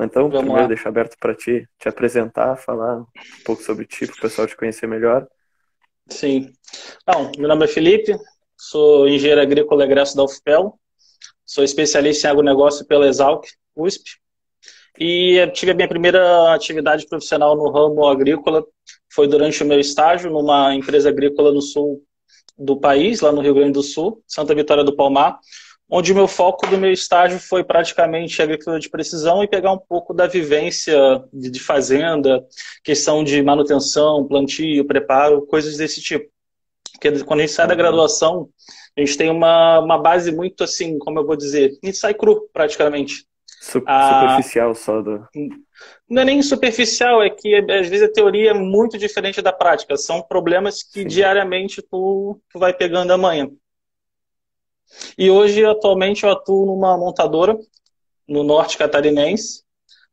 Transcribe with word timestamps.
Mas 0.00 0.08
então, 0.08 0.30
Vamos 0.30 0.38
primeiro, 0.38 0.62
lá. 0.62 0.66
deixo 0.66 0.88
aberto 0.88 1.18
para 1.20 1.34
ti 1.34 1.68
te 1.78 1.86
apresentar, 1.86 2.56
falar 2.56 3.00
um 3.00 3.06
pouco 3.44 3.62
sobre 3.62 3.84
ti, 3.84 4.06
para 4.06 4.16
o 4.16 4.20
pessoal 4.22 4.48
te 4.48 4.56
conhecer 4.56 4.86
melhor. 4.86 5.28
Sim. 6.08 6.50
Então, 7.02 7.30
meu 7.36 7.46
nome 7.46 7.66
é 7.66 7.68
Felipe, 7.68 8.16
sou 8.56 9.06
engenheiro 9.06 9.42
agrícola 9.42 9.84
egresso 9.84 10.16
da 10.16 10.24
UFPEL, 10.24 10.74
sou 11.44 11.62
especialista 11.62 12.26
em 12.26 12.30
agronegócio 12.30 12.86
pela 12.86 13.06
Exalc, 13.06 13.46
USP, 13.76 14.12
e 14.98 15.46
tive 15.52 15.72
a 15.72 15.74
minha 15.74 15.88
primeira 15.88 16.54
atividade 16.54 17.06
profissional 17.06 17.54
no 17.54 17.70
ramo 17.70 18.06
agrícola, 18.06 18.64
foi 19.12 19.28
durante 19.28 19.62
o 19.62 19.66
meu 19.66 19.78
estágio 19.78 20.30
numa 20.30 20.74
empresa 20.74 21.10
agrícola 21.10 21.52
no 21.52 21.60
sul 21.60 22.02
do 22.56 22.80
país, 22.80 23.20
lá 23.20 23.30
no 23.32 23.42
Rio 23.42 23.52
Grande 23.52 23.72
do 23.72 23.82
Sul, 23.82 24.22
Santa 24.26 24.54
Vitória 24.54 24.82
do 24.82 24.96
Palmar, 24.96 25.38
onde 25.90 26.12
o 26.12 26.14
meu 26.14 26.28
foco 26.28 26.66
do 26.68 26.78
meu 26.78 26.92
estágio 26.92 27.38
foi 27.38 27.64
praticamente 27.64 28.40
agricultura 28.40 28.78
de 28.78 28.88
precisão 28.88 29.42
e 29.42 29.48
pegar 29.48 29.72
um 29.72 29.78
pouco 29.78 30.14
da 30.14 30.26
vivência 30.26 30.96
de, 31.32 31.58
fazenda, 31.58 32.44
questão 32.84 33.24
de 33.24 33.42
manutenção, 33.42 34.26
plantio, 34.26 34.86
preparo, 34.86 35.46
coisas 35.46 35.76
desse 35.76 36.00
tipo. 36.00 36.30
Porque 36.92 37.24
quando 37.24 37.40
a 37.40 37.42
gente 37.42 37.54
sai 37.54 37.66
da 37.66 37.74
graduação, 37.74 38.48
a 38.96 39.00
gente 39.00 39.16
tem 39.16 39.30
uma, 39.30 39.80
uma 39.80 39.98
base 39.98 40.30
muito 40.30 40.62
assim, 40.62 40.98
como 40.98 41.18
eu 41.18 41.26
vou 41.26 41.36
dizer, 41.36 41.72
a 41.82 41.86
gente 41.86 41.98
sai 41.98 42.14
cru 42.14 42.48
praticamente. 42.52 43.24
Superficial 43.60 44.74
só 44.74 45.02
do. 45.02 45.26
Não 46.08 46.22
é 46.22 46.24
nem 46.24 46.42
superficial, 46.42 47.22
é 47.22 47.28
que 47.28 47.54
às 47.54 47.88
vezes 47.88 48.02
a 48.02 48.12
teoria 48.12 48.50
é 48.50 48.54
muito 48.54 48.96
diferente 48.96 49.42
da 49.42 49.52
prática. 49.52 49.96
São 49.96 50.22
problemas 50.22 50.82
que 50.82 51.02
Sim. 51.02 51.06
diariamente 51.06 51.82
tu, 51.82 52.40
tu 52.50 52.58
vai 52.58 52.72
pegando 52.72 53.12
amanhã. 53.12 53.50
E 55.16 55.30
hoje, 55.30 55.64
atualmente, 55.64 56.24
eu 56.24 56.30
atuo 56.30 56.66
numa 56.66 56.96
montadora 56.96 57.58
no 58.28 58.42
norte 58.42 58.78
catarinense, 58.78 59.64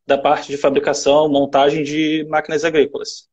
da 0.06 0.18
parte 0.18 0.48
de 0.48 0.56
fabricação, 0.56 1.28
montagem 1.28 1.82
de 1.82 2.26
máquinas 2.28 2.64
agrícolas. 2.64 3.28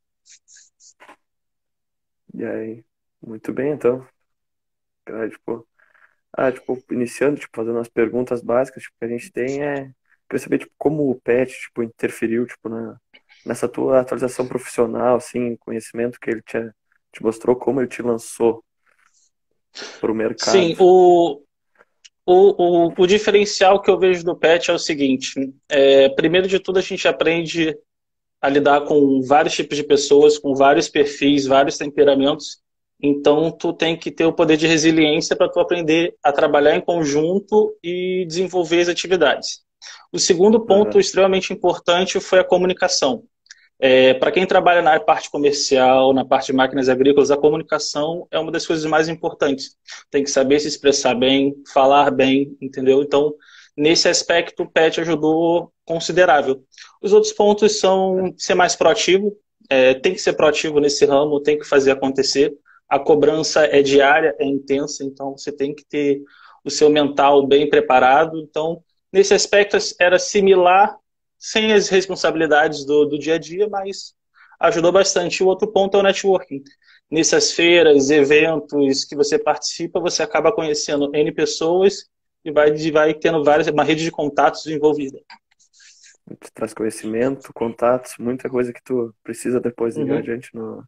E 2.33 2.43
aí, 2.43 2.85
muito 3.21 3.53
bem, 3.53 3.71
então. 3.71 4.05
tipo, 5.29 5.67
ah, 6.33 6.51
tipo, 6.51 6.83
iniciando, 6.91 7.39
tipo, 7.39 7.55
fazendo 7.55 7.79
as 7.79 7.88
perguntas 7.88 8.41
básicas 8.41 8.83
tipo, 8.83 8.95
que 8.99 9.05
a 9.05 9.07
gente 9.07 9.31
tem 9.31 9.63
é 9.63 9.91
Queria 10.29 10.43
saber, 10.43 10.57
tipo, 10.59 10.73
como 10.77 11.09
o 11.09 11.21
PET, 11.21 11.51
tipo, 11.53 11.83
interferiu, 11.83 12.47
tipo, 12.47 12.67
na, 12.67 12.99
nessa 13.45 13.69
tua 13.69 14.01
atualização 14.01 14.47
profissional, 14.47 15.17
assim, 15.17 15.55
conhecimento 15.57 16.19
que 16.19 16.31
ele 16.31 16.41
te, 16.41 16.57
te 17.11 17.21
mostrou, 17.23 17.55
como 17.55 17.79
ele 17.79 17.88
te 17.88 18.01
lançou 18.01 18.64
para 19.99 20.11
o 20.11 20.15
mercado. 20.15 20.51
Sim, 20.51 20.75
o, 20.79 21.41
o, 22.25 22.87
o, 22.87 22.93
o, 22.97 23.07
diferencial 23.07 23.81
que 23.81 23.89
eu 23.89 23.99
vejo 23.99 24.23
do 24.23 24.35
PET 24.35 24.71
é 24.71 24.73
o 24.73 24.79
seguinte, 24.79 25.33
é, 25.69 26.09
primeiro 26.09 26.47
de 26.47 26.59
tudo 26.59 26.79
a 26.79 26.81
gente 26.81 27.07
aprende 27.07 27.77
a 28.41 28.49
lidar 28.49 28.81
com 28.81 29.21
vários 29.21 29.55
tipos 29.55 29.77
de 29.77 29.83
pessoas, 29.83 30.37
com 30.37 30.53
vários 30.53 30.87
perfis, 30.87 31.45
vários 31.45 31.77
temperamentos, 31.77 32.59
então 33.01 33.51
tu 33.51 33.73
tem 33.73 33.97
que 33.97 34.11
ter 34.11 34.25
o 34.25 34.33
poder 34.33 34.57
de 34.57 34.67
resiliência 34.67 35.35
para 35.35 35.49
tu 35.49 35.59
aprender 35.59 36.15
a 36.23 36.31
trabalhar 36.31 36.75
em 36.75 36.81
conjunto 36.81 37.75
e 37.83 38.25
desenvolver 38.27 38.81
as 38.81 38.89
atividades. 38.89 39.63
O 40.11 40.19
segundo 40.19 40.65
ponto 40.65 40.95
uhum. 40.95 40.99
extremamente 40.99 41.51
importante 41.51 42.19
foi 42.19 42.39
a 42.39 42.43
comunicação. 42.43 43.23
É, 43.79 44.13
para 44.13 44.31
quem 44.31 44.45
trabalha 44.45 44.81
na 44.81 44.99
parte 44.99 45.29
comercial, 45.29 46.13
na 46.13 46.23
parte 46.23 46.47
de 46.47 46.53
máquinas 46.53 46.87
agrícolas, 46.87 47.29
a 47.29 47.37
comunicação 47.37 48.27
é 48.31 48.39
uma 48.39 48.51
das 48.51 48.65
coisas 48.65 48.85
mais 48.85 49.09
importantes. 49.09 49.77
Tem 50.09 50.23
que 50.23 50.29
saber 50.29 50.59
se 50.59 50.67
expressar 50.67 51.13
bem, 51.15 51.55
falar 51.73 52.09
bem, 52.11 52.57
entendeu? 52.61 53.01
Então, 53.01 53.33
nesse 53.75 54.07
aspecto, 54.07 54.63
o 54.63 54.71
PET 54.71 55.01
ajudou 55.01 55.71
considerável. 55.83 56.63
Os 57.01 57.11
outros 57.11 57.33
pontos 57.33 57.79
são 57.79 58.33
ser 58.38 58.55
mais 58.55 58.75
proativo, 58.75 59.35
é, 59.69 59.94
tem 59.94 60.13
que 60.13 60.21
ser 60.21 60.33
proativo 60.33 60.79
nesse 60.79 61.05
ramo, 61.05 61.41
tem 61.41 61.59
que 61.59 61.66
fazer 61.66 61.91
acontecer. 61.91 62.53
A 62.88 62.97
cobrança 63.00 63.66
é 63.66 63.81
diária, 63.81 64.35
é 64.39 64.45
intensa, 64.45 65.03
então 65.03 65.38
você 65.38 65.51
tem 65.51 65.73
que 65.73 65.83
ter 65.85 66.21
o 66.63 66.69
seu 66.69 66.89
mental 66.89 67.45
bem 67.45 67.69
preparado. 67.69 68.38
Então, 68.39 68.81
Nesse 69.16 69.33
aspecto 69.33 69.77
era 69.97 70.19
similar, 70.19 70.94
sem 71.45 71.72
as 71.73 71.89
responsabilidades 71.89 72.83
do, 72.85 73.06
do 73.06 73.19
dia 73.19 73.35
a 73.35 73.38
dia, 73.38 73.69
mas 73.69 74.16
ajudou 74.59 74.91
bastante. 74.91 75.44
O 75.44 75.47
outro 75.47 75.72
ponto 75.72 75.95
é 75.95 76.00
o 76.00 76.03
networking. 76.03 76.63
Nessas 77.09 77.51
feiras, 77.51 78.09
eventos 78.09 79.06
que 79.06 79.16
você 79.16 79.38
participa, 79.38 80.00
você 80.00 80.23
acaba 80.23 80.51
conhecendo 80.51 81.16
N 81.16 81.31
pessoas 81.31 82.09
e 82.44 82.51
vai, 82.51 82.73
vai 82.89 83.13
tendo 83.13 83.44
várias, 83.44 83.67
uma 83.67 83.83
rede 83.83 84.03
de 84.03 84.09
contatos 84.09 84.66
envolvida. 84.66 85.19
Tu 86.28 86.51
traz 86.51 86.73
conhecimento, 86.73 87.53
contatos, 87.53 88.16
muita 88.17 88.50
coisa 88.50 88.73
que 88.73 88.81
tu 88.83 89.13
precisa 89.22 89.59
depois 89.59 89.95
uhum. 89.95 90.17
adiante 90.17 90.50
no. 90.51 90.83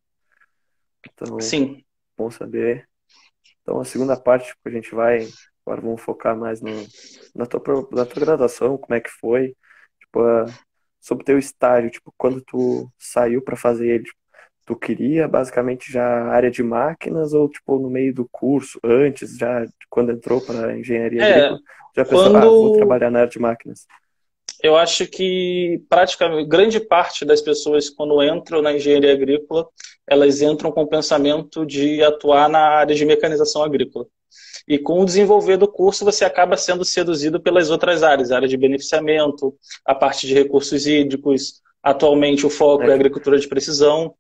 Então, 1.06 1.40
Sim. 1.40 1.84
Bom 2.18 2.32
saber. 2.32 2.90
Então, 3.62 3.80
a 3.80 3.86
segunda 3.86 4.20
parte 4.20 4.54
que 4.54 4.70
a 4.70 4.72
gente 4.72 4.96
vai 4.96 5.28
Agora 5.68 5.82
vamos 5.82 6.02
focar 6.02 6.34
mais 6.34 6.62
no, 6.62 6.72
na, 7.36 7.46
tua, 7.46 7.62
na 7.92 8.06
tua 8.06 8.22
graduação, 8.22 8.78
como 8.78 8.96
é 8.96 9.02
que 9.02 9.10
foi, 9.10 9.54
tipo, 10.18 10.22
uh, 10.22 10.54
sobre 11.00 11.22
o 11.22 11.26
teu 11.26 11.38
estágio, 11.38 11.92
tipo, 11.92 12.14
quando 12.18 12.42
tu 12.42 12.90
saiu 12.98 13.42
para 13.42 13.56
fazer 13.56 13.88
ele, 13.88 14.04
tipo, 14.04 14.18
tu 14.66 14.76
queria 14.76 15.28
basicamente 15.28 15.92
já 15.92 16.26
área 16.26 16.52
de 16.52 16.62
máquinas 16.62 17.34
ou, 17.34 17.48
tipo, 17.48 17.80
no 17.80 17.90
meio 17.90 18.14
do 18.14 18.28
curso, 18.30 18.80
antes, 18.84 19.38
já 19.38 19.66
quando 19.90 20.12
entrou 20.12 20.42
para 20.42 20.78
engenharia 20.78 21.24
é, 21.24 21.32
agrícola, 21.32 21.60
já 21.96 22.04
pensou, 22.04 22.32
quando... 22.32 22.36
ah, 22.36 22.46
vou 22.46 22.78
trabalhar 22.78 23.10
na 23.10 23.20
área 23.20 23.32
de 23.32 23.40
máquinas? 23.40 23.86
Eu 24.62 24.76
acho 24.76 25.06
que 25.06 25.84
praticamente 25.88 26.50
grande 26.50 26.80
parte 26.80 27.24
das 27.24 27.42
pessoas 27.42 27.92
quando 27.92 28.22
entram 28.24 28.62
na 28.62 28.74
engenharia 28.74 29.14
agrícola, 29.14 29.68
elas 30.06 30.42
entram 30.42 30.72
com 30.72 30.82
o 30.82 30.88
pensamento 30.88 31.64
de 31.64 32.02
atuar 32.02 32.50
na 32.50 32.60
área 32.60 32.96
de 32.96 33.06
mecanização 33.06 33.64
agrícola. 33.64 34.08
E 34.68 34.78
com 34.78 35.02
o 35.02 35.06
desenvolver 35.06 35.58
do 35.58 35.68
curso, 35.68 36.04
você 36.04 36.26
acaba 36.26 36.58
sendo 36.58 36.84
seduzido 36.84 37.42
pelas 37.42 37.70
outras 37.70 38.04
áreas, 38.04 38.32
a 38.32 38.36
área 38.36 38.48
de 38.48 38.58
beneficiamento, 38.58 39.56
a 39.86 39.96
parte 39.96 40.28
de 40.28 40.34
recursos 40.34 40.86
hídricos. 40.86 41.62
Atualmente, 41.82 42.46
o 42.46 42.50
foco 42.50 42.84
é, 42.84 42.90
é 42.90 42.94
agricultura 42.94 43.40
de 43.40 43.48
precisão. 43.48 44.14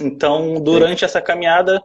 Então, 0.00 0.60
durante 0.60 1.00
Sim. 1.00 1.04
essa 1.06 1.20
caminhada. 1.20 1.82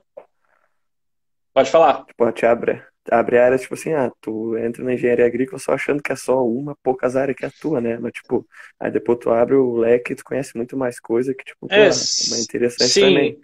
Pode 1.54 1.72
falar. 1.72 2.06
Tipo, 2.06 2.32
te 2.32 2.46
abre, 2.46 2.82
abre 3.12 3.38
áreas, 3.38 3.62
tipo 3.62 3.74
assim, 3.74 3.94
ah, 3.94 4.12
tu 4.22 4.56
entra 4.58 4.84
na 4.84 4.94
engenharia 4.94 5.26
agrícola 5.26 5.60
só 5.60 5.74
achando 5.74 6.02
que 6.02 6.12
é 6.12 6.16
só 6.16 6.46
uma, 6.46 6.76
poucas 6.84 7.16
áreas 7.16 7.36
que 7.36 7.46
atua, 7.46 7.82
né? 7.82 7.98
Mas, 7.98 8.14
tipo, 8.14 8.48
aí 8.80 8.92
depois 8.92 9.20
tu 9.20 9.32
abre 9.32 9.56
o 9.56 9.78
leque 9.78 10.14
e 10.14 10.16
tu 10.16 10.24
conhece 10.24 10.56
muito 10.56 10.78
mais 10.78 11.00
coisa 11.00 11.34
que, 11.34 11.44
tipo, 11.44 11.68
é, 11.72 11.88
é 11.88 12.42
interessante 12.42 12.90
sim. 12.90 13.02
também. 13.02 13.42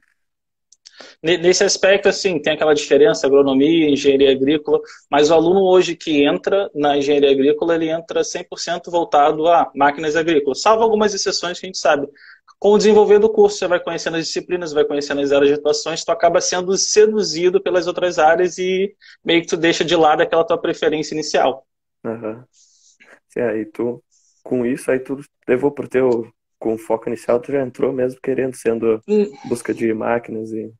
Nesse 1.21 1.63
aspecto, 1.63 2.07
assim, 2.07 2.39
tem 2.39 2.53
aquela 2.53 2.73
diferença, 2.73 3.25
agronomia, 3.25 3.89
engenharia 3.89 4.31
agrícola, 4.31 4.79
mas 5.09 5.29
o 5.29 5.33
aluno 5.33 5.61
hoje 5.61 5.95
que 5.95 6.23
entra 6.23 6.69
na 6.73 6.97
engenharia 6.97 7.31
agrícola, 7.31 7.75
ele 7.75 7.89
entra 7.89 8.21
100% 8.21 8.89
voltado 8.89 9.47
a 9.47 9.71
máquinas 9.75 10.15
agrícolas, 10.15 10.61
salvo 10.61 10.83
algumas 10.83 11.13
exceções 11.13 11.59
que 11.59 11.65
a 11.65 11.69
gente 11.69 11.77
sabe. 11.77 12.07
Com 12.57 12.73
o 12.73 12.77
desenvolver 12.77 13.19
do 13.19 13.29
curso, 13.29 13.57
você 13.57 13.67
vai 13.67 13.79
conhecendo 13.79 14.17
as 14.17 14.27
disciplinas, 14.27 14.71
vai 14.71 14.85
conhecendo 14.85 15.21
as 15.21 15.31
áreas 15.31 15.49
de 15.49 15.59
atuações, 15.59 16.03
tu 16.03 16.11
acaba 16.11 16.39
sendo 16.39 16.77
seduzido 16.77 17.61
pelas 17.61 17.87
outras 17.87 18.17
áreas 18.17 18.57
e 18.57 18.95
meio 19.23 19.41
que 19.41 19.47
tu 19.47 19.57
deixa 19.57 19.83
de 19.83 19.95
lado 19.95 20.21
aquela 20.21 20.45
tua 20.45 20.57
preferência 20.57 21.13
inicial. 21.13 21.65
Uhum. 22.03 22.43
E 23.35 23.41
aí 23.41 23.65
tu, 23.65 24.01
com 24.43 24.65
isso, 24.65 24.89
aí 24.89 24.99
tu 24.99 25.19
levou 25.47 25.71
pro 25.71 25.87
teu 25.87 26.31
com 26.65 26.79
foco 26.79 27.07
inicial, 27.07 27.39
tu 27.39 27.51
já 27.51 27.61
entrou 27.61 27.93
mesmo 27.93 28.19
querendo, 28.19 28.55
sendo 28.55 28.99
hum. 29.07 29.31
busca 29.47 29.71
de 29.71 29.93
máquinas 29.93 30.51
e... 30.51 30.71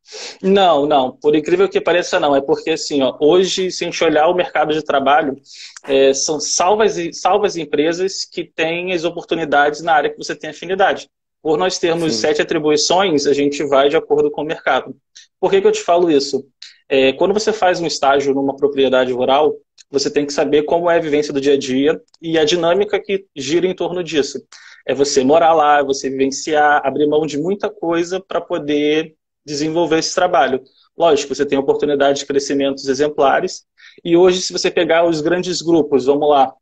Não, 0.41 0.87
não. 0.87 1.11
Por 1.11 1.35
incrível 1.35 1.69
que 1.69 1.79
pareça, 1.79 2.19
não. 2.19 2.35
É 2.35 2.41
porque, 2.41 2.71
assim, 2.71 3.03
ó, 3.03 3.15
hoje, 3.19 3.69
se 3.69 3.83
a 3.83 3.87
gente 3.87 4.03
olhar 4.03 4.27
o 4.27 4.33
mercado 4.33 4.73
de 4.73 4.83
trabalho, 4.83 5.37
é, 5.83 6.11
são 6.11 6.39
salvas, 6.39 6.95
salvas 7.13 7.55
empresas 7.55 8.25
que 8.25 8.43
têm 8.43 8.93
as 8.93 9.03
oportunidades 9.03 9.83
na 9.83 9.93
área 9.93 10.09
que 10.09 10.17
você 10.17 10.35
tem 10.35 10.49
afinidade. 10.49 11.07
Por 11.39 11.55
nós 11.55 11.77
termos 11.77 12.15
Sim. 12.15 12.19
sete 12.21 12.41
atribuições, 12.41 13.27
a 13.27 13.33
gente 13.33 13.63
vai 13.63 13.87
de 13.87 13.95
acordo 13.95 14.31
com 14.31 14.41
o 14.41 14.45
mercado. 14.45 14.95
Por 15.39 15.51
que, 15.51 15.61
que 15.61 15.67
eu 15.67 15.71
te 15.71 15.83
falo 15.83 16.09
isso? 16.09 16.47
É, 16.89 17.13
quando 17.13 17.31
você 17.31 17.53
faz 17.53 17.79
um 17.79 17.85
estágio 17.85 18.33
numa 18.33 18.55
propriedade 18.55 19.13
rural, 19.13 19.53
você 19.91 20.09
tem 20.09 20.25
que 20.25 20.33
saber 20.33 20.63
como 20.63 20.89
é 20.89 20.95
a 20.95 20.99
vivência 20.99 21.31
do 21.31 21.39
dia 21.39 21.53
a 21.53 21.57
dia 21.59 22.01
e 22.19 22.39
a 22.39 22.43
dinâmica 22.43 22.99
que 22.99 23.27
gira 23.35 23.67
em 23.67 23.75
torno 23.75 24.03
disso 24.03 24.43
é 24.85 24.93
você 24.93 25.23
morar 25.23 25.53
lá, 25.53 25.79
é 25.79 25.83
você 25.83 26.09
vivenciar, 26.09 26.81
abrir 26.85 27.07
mão 27.07 27.25
de 27.25 27.37
muita 27.37 27.69
coisa 27.69 28.19
para 28.19 28.39
poder 28.39 29.15
desenvolver 29.45 29.99
esse 29.99 30.13
trabalho. 30.13 30.61
Lógico, 30.97 31.33
você 31.33 31.45
tem 31.45 31.57
oportunidade 31.57 32.19
de 32.19 32.25
crescimentos 32.25 32.87
exemplares. 32.87 33.65
E 34.03 34.15
hoje, 34.15 34.41
se 34.41 34.53
você 34.53 34.69
pegar 34.69 35.07
os 35.07 35.21
grandes 35.21 35.61
grupos, 35.61 36.05
vamos 36.05 36.29
lá, 36.29 36.53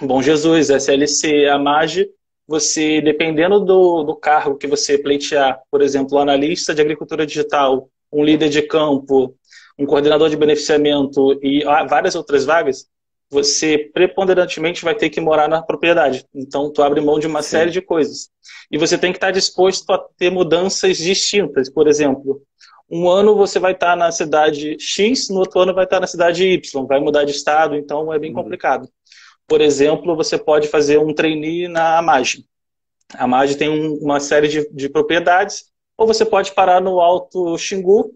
Bom 0.00 0.20
Jesus, 0.20 0.68
SLC, 0.68 1.46
a 1.46 1.58
MAGE, 1.58 2.10
você, 2.46 3.00
dependendo 3.00 3.60
do, 3.60 4.02
do 4.02 4.16
cargo 4.16 4.56
que 4.56 4.66
você 4.66 4.98
pleitear, 4.98 5.60
por 5.70 5.80
exemplo, 5.80 6.18
analista 6.18 6.74
de 6.74 6.80
agricultura 6.80 7.24
digital, 7.24 7.88
um 8.12 8.24
líder 8.24 8.48
de 8.48 8.62
campo, 8.62 9.36
um 9.78 9.86
coordenador 9.86 10.28
de 10.28 10.36
beneficiamento 10.36 11.38
e 11.40 11.62
várias 11.88 12.16
outras 12.16 12.44
vagas, 12.44 12.88
você 13.32 13.78
preponderantemente 13.78 14.84
vai 14.84 14.94
ter 14.94 15.08
que 15.08 15.18
morar 15.18 15.48
na 15.48 15.62
propriedade. 15.62 16.26
Então, 16.34 16.70
tu 16.70 16.82
abre 16.82 17.00
mão 17.00 17.18
de 17.18 17.26
uma 17.26 17.42
Sim. 17.42 17.48
série 17.48 17.70
de 17.70 17.80
coisas. 17.80 18.28
E 18.70 18.76
você 18.76 18.98
tem 18.98 19.10
que 19.10 19.16
estar 19.16 19.30
disposto 19.30 19.90
a 19.90 19.98
ter 20.18 20.30
mudanças 20.30 20.98
distintas. 20.98 21.70
Por 21.70 21.88
exemplo, 21.88 22.42
um 22.90 23.08
ano 23.08 23.34
você 23.34 23.58
vai 23.58 23.72
estar 23.72 23.96
na 23.96 24.12
cidade 24.12 24.76
X, 24.78 25.30
no 25.30 25.38
outro 25.38 25.60
ano 25.60 25.72
vai 25.72 25.84
estar 25.84 25.98
na 25.98 26.06
cidade 26.06 26.44
Y, 26.46 26.86
vai 26.86 27.00
mudar 27.00 27.24
de 27.24 27.30
estado, 27.30 27.74
então 27.74 28.12
é 28.12 28.18
bem 28.18 28.30
uhum. 28.32 28.42
complicado. 28.42 28.86
Por 29.48 29.62
exemplo, 29.62 30.14
você 30.14 30.36
pode 30.36 30.68
fazer 30.68 30.98
um 30.98 31.14
trainee 31.14 31.68
na 31.68 31.96
Amage. 31.96 32.44
A 33.14 33.24
Amage 33.24 33.56
tem 33.56 33.70
um, 33.70 33.94
uma 33.94 34.20
série 34.20 34.46
de, 34.46 34.68
de 34.70 34.90
propriedades, 34.90 35.64
ou 35.96 36.06
você 36.06 36.26
pode 36.26 36.52
parar 36.52 36.82
no 36.82 37.00
Alto 37.00 37.56
Xingu, 37.56 38.12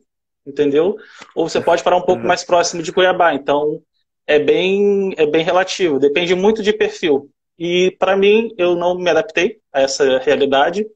entendeu? 0.46 0.96
Ou 1.34 1.48
você 1.48 1.58
pode 1.58 1.82
parar 1.82 1.96
um 1.96 2.02
pouco 2.02 2.20
uhum. 2.20 2.28
mais 2.28 2.44
próximo 2.44 2.82
de 2.82 2.92
Cuiabá. 2.92 3.32
Então, 3.32 3.82
é 4.26 4.38
bem, 4.38 5.14
é 5.16 5.26
bem 5.26 5.44
relativo, 5.44 5.98
depende 5.98 6.34
muito 6.34 6.62
de 6.62 6.72
perfil. 6.72 7.30
E 7.58 7.96
para 7.98 8.16
mim, 8.16 8.54
eu 8.58 8.74
não 8.74 8.98
me 8.98 9.08
adaptei 9.08 9.58
a 9.72 9.80
essa 9.80 10.18
realidade 10.18 10.86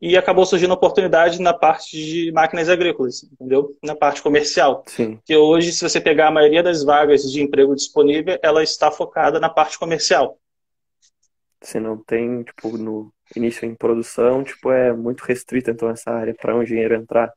e 0.00 0.16
acabou 0.16 0.44
surgindo 0.44 0.74
oportunidade 0.74 1.40
na 1.40 1.54
parte 1.54 1.96
de 1.96 2.32
máquinas 2.32 2.68
agrícolas, 2.68 3.22
entendeu? 3.22 3.70
Na 3.82 3.94
parte 3.94 4.20
comercial. 4.20 4.82
Sim. 4.88 5.20
Que 5.24 5.36
hoje, 5.36 5.72
se 5.72 5.88
você 5.88 6.00
pegar 6.00 6.26
a 6.26 6.32
maioria 6.32 6.62
das 6.62 6.82
vagas 6.82 7.22
de 7.30 7.40
emprego 7.40 7.74
disponível, 7.74 8.36
ela 8.42 8.64
está 8.64 8.90
focada 8.90 9.38
na 9.38 9.48
parte 9.48 9.78
comercial. 9.78 10.38
Se 11.62 11.78
não 11.78 11.96
tem, 11.96 12.42
tipo, 12.42 12.76
no 12.76 13.12
início 13.36 13.64
em 13.64 13.76
produção, 13.76 14.42
tipo, 14.42 14.72
é 14.72 14.92
muito 14.92 15.22
restrita 15.22 15.70
então 15.70 15.88
essa 15.88 16.10
área 16.10 16.34
para 16.34 16.56
um 16.56 16.64
engenheiro 16.64 16.96
entrar. 16.96 17.32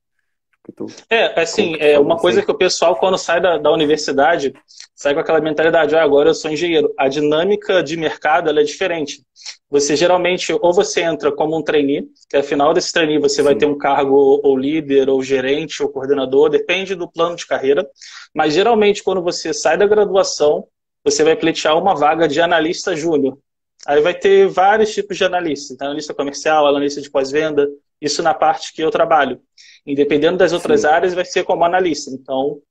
É, 1.10 1.40
assim, 1.40 1.76
é 1.80 2.00
uma 2.00 2.18
coisa 2.18 2.42
que 2.42 2.52
o 2.52 2.58
pessoal, 2.58 2.96
quando 2.96 3.18
sai 3.18 3.40
da, 3.40 3.58
da 3.58 3.72
universidade, 3.72 4.54
sai 4.96 5.14
com 5.14 5.20
aquela 5.20 5.40
mentalidade, 5.40 5.96
ah, 5.96 6.04
agora 6.04 6.30
eu 6.30 6.34
sou 6.34 6.50
engenheiro. 6.50 6.94
A 6.98 7.08
dinâmica 7.08 7.84
de 7.84 7.96
mercado 7.98 8.50
é 8.50 8.64
diferente. 8.64 9.24
Você 9.70 9.96
geralmente, 9.96 10.54
ou 10.54 10.74
você 10.74 11.02
entra 11.02 11.32
como 11.32 11.58
um 11.58 11.64
trainee, 11.64 12.08
que 12.30 12.38
ao 12.38 12.44
final 12.44 12.74
desse 12.74 12.92
trainee 12.92 13.20
você 13.20 13.38
Sim. 13.38 13.44
vai 13.44 13.56
ter 13.56 13.66
um 13.66 13.78
cargo 13.78 14.16
ou 14.44 14.58
líder, 14.58 15.10
ou 15.10 15.22
gerente, 15.22 15.84
ou 15.84 15.90
coordenador, 15.90 16.50
depende 16.50 16.96
do 16.96 17.10
plano 17.10 17.36
de 17.36 17.46
carreira. 17.46 17.88
Mas 18.34 18.54
geralmente, 18.54 19.04
quando 19.04 19.22
você 19.22 19.54
sai 19.54 19.78
da 19.78 19.86
graduação, 19.86 20.68
você 21.04 21.24
vai 21.24 21.36
pleitear 21.36 21.78
uma 21.78 21.94
vaga 21.96 22.28
de 22.28 22.42
analista 22.42 22.96
júnior. 22.96 23.38
Aí 23.86 24.02
vai 24.02 24.16
ter 24.16 24.48
vários 24.48 24.94
tipos 24.94 25.16
de 25.16 25.24
analistas, 25.24 25.80
analista 25.80 26.14
comercial, 26.14 26.66
analista 26.66 27.00
de 27.00 27.10
pós-venda, 27.10 27.70
isso 28.02 28.22
na 28.22 28.34
parte 28.34 28.74
que 28.74 28.82
eu 28.82 28.92
trabalho. 28.92 29.42
E 29.86 29.96
dependendo 29.96 30.38
das 30.38 30.54
outras 30.54 30.82
Sim. 30.82 30.88
áreas, 30.88 31.14
vai 31.14 31.26
ser 31.26 31.44
como 31.44 31.64
analista. 31.64 32.12
Então, 32.12 32.62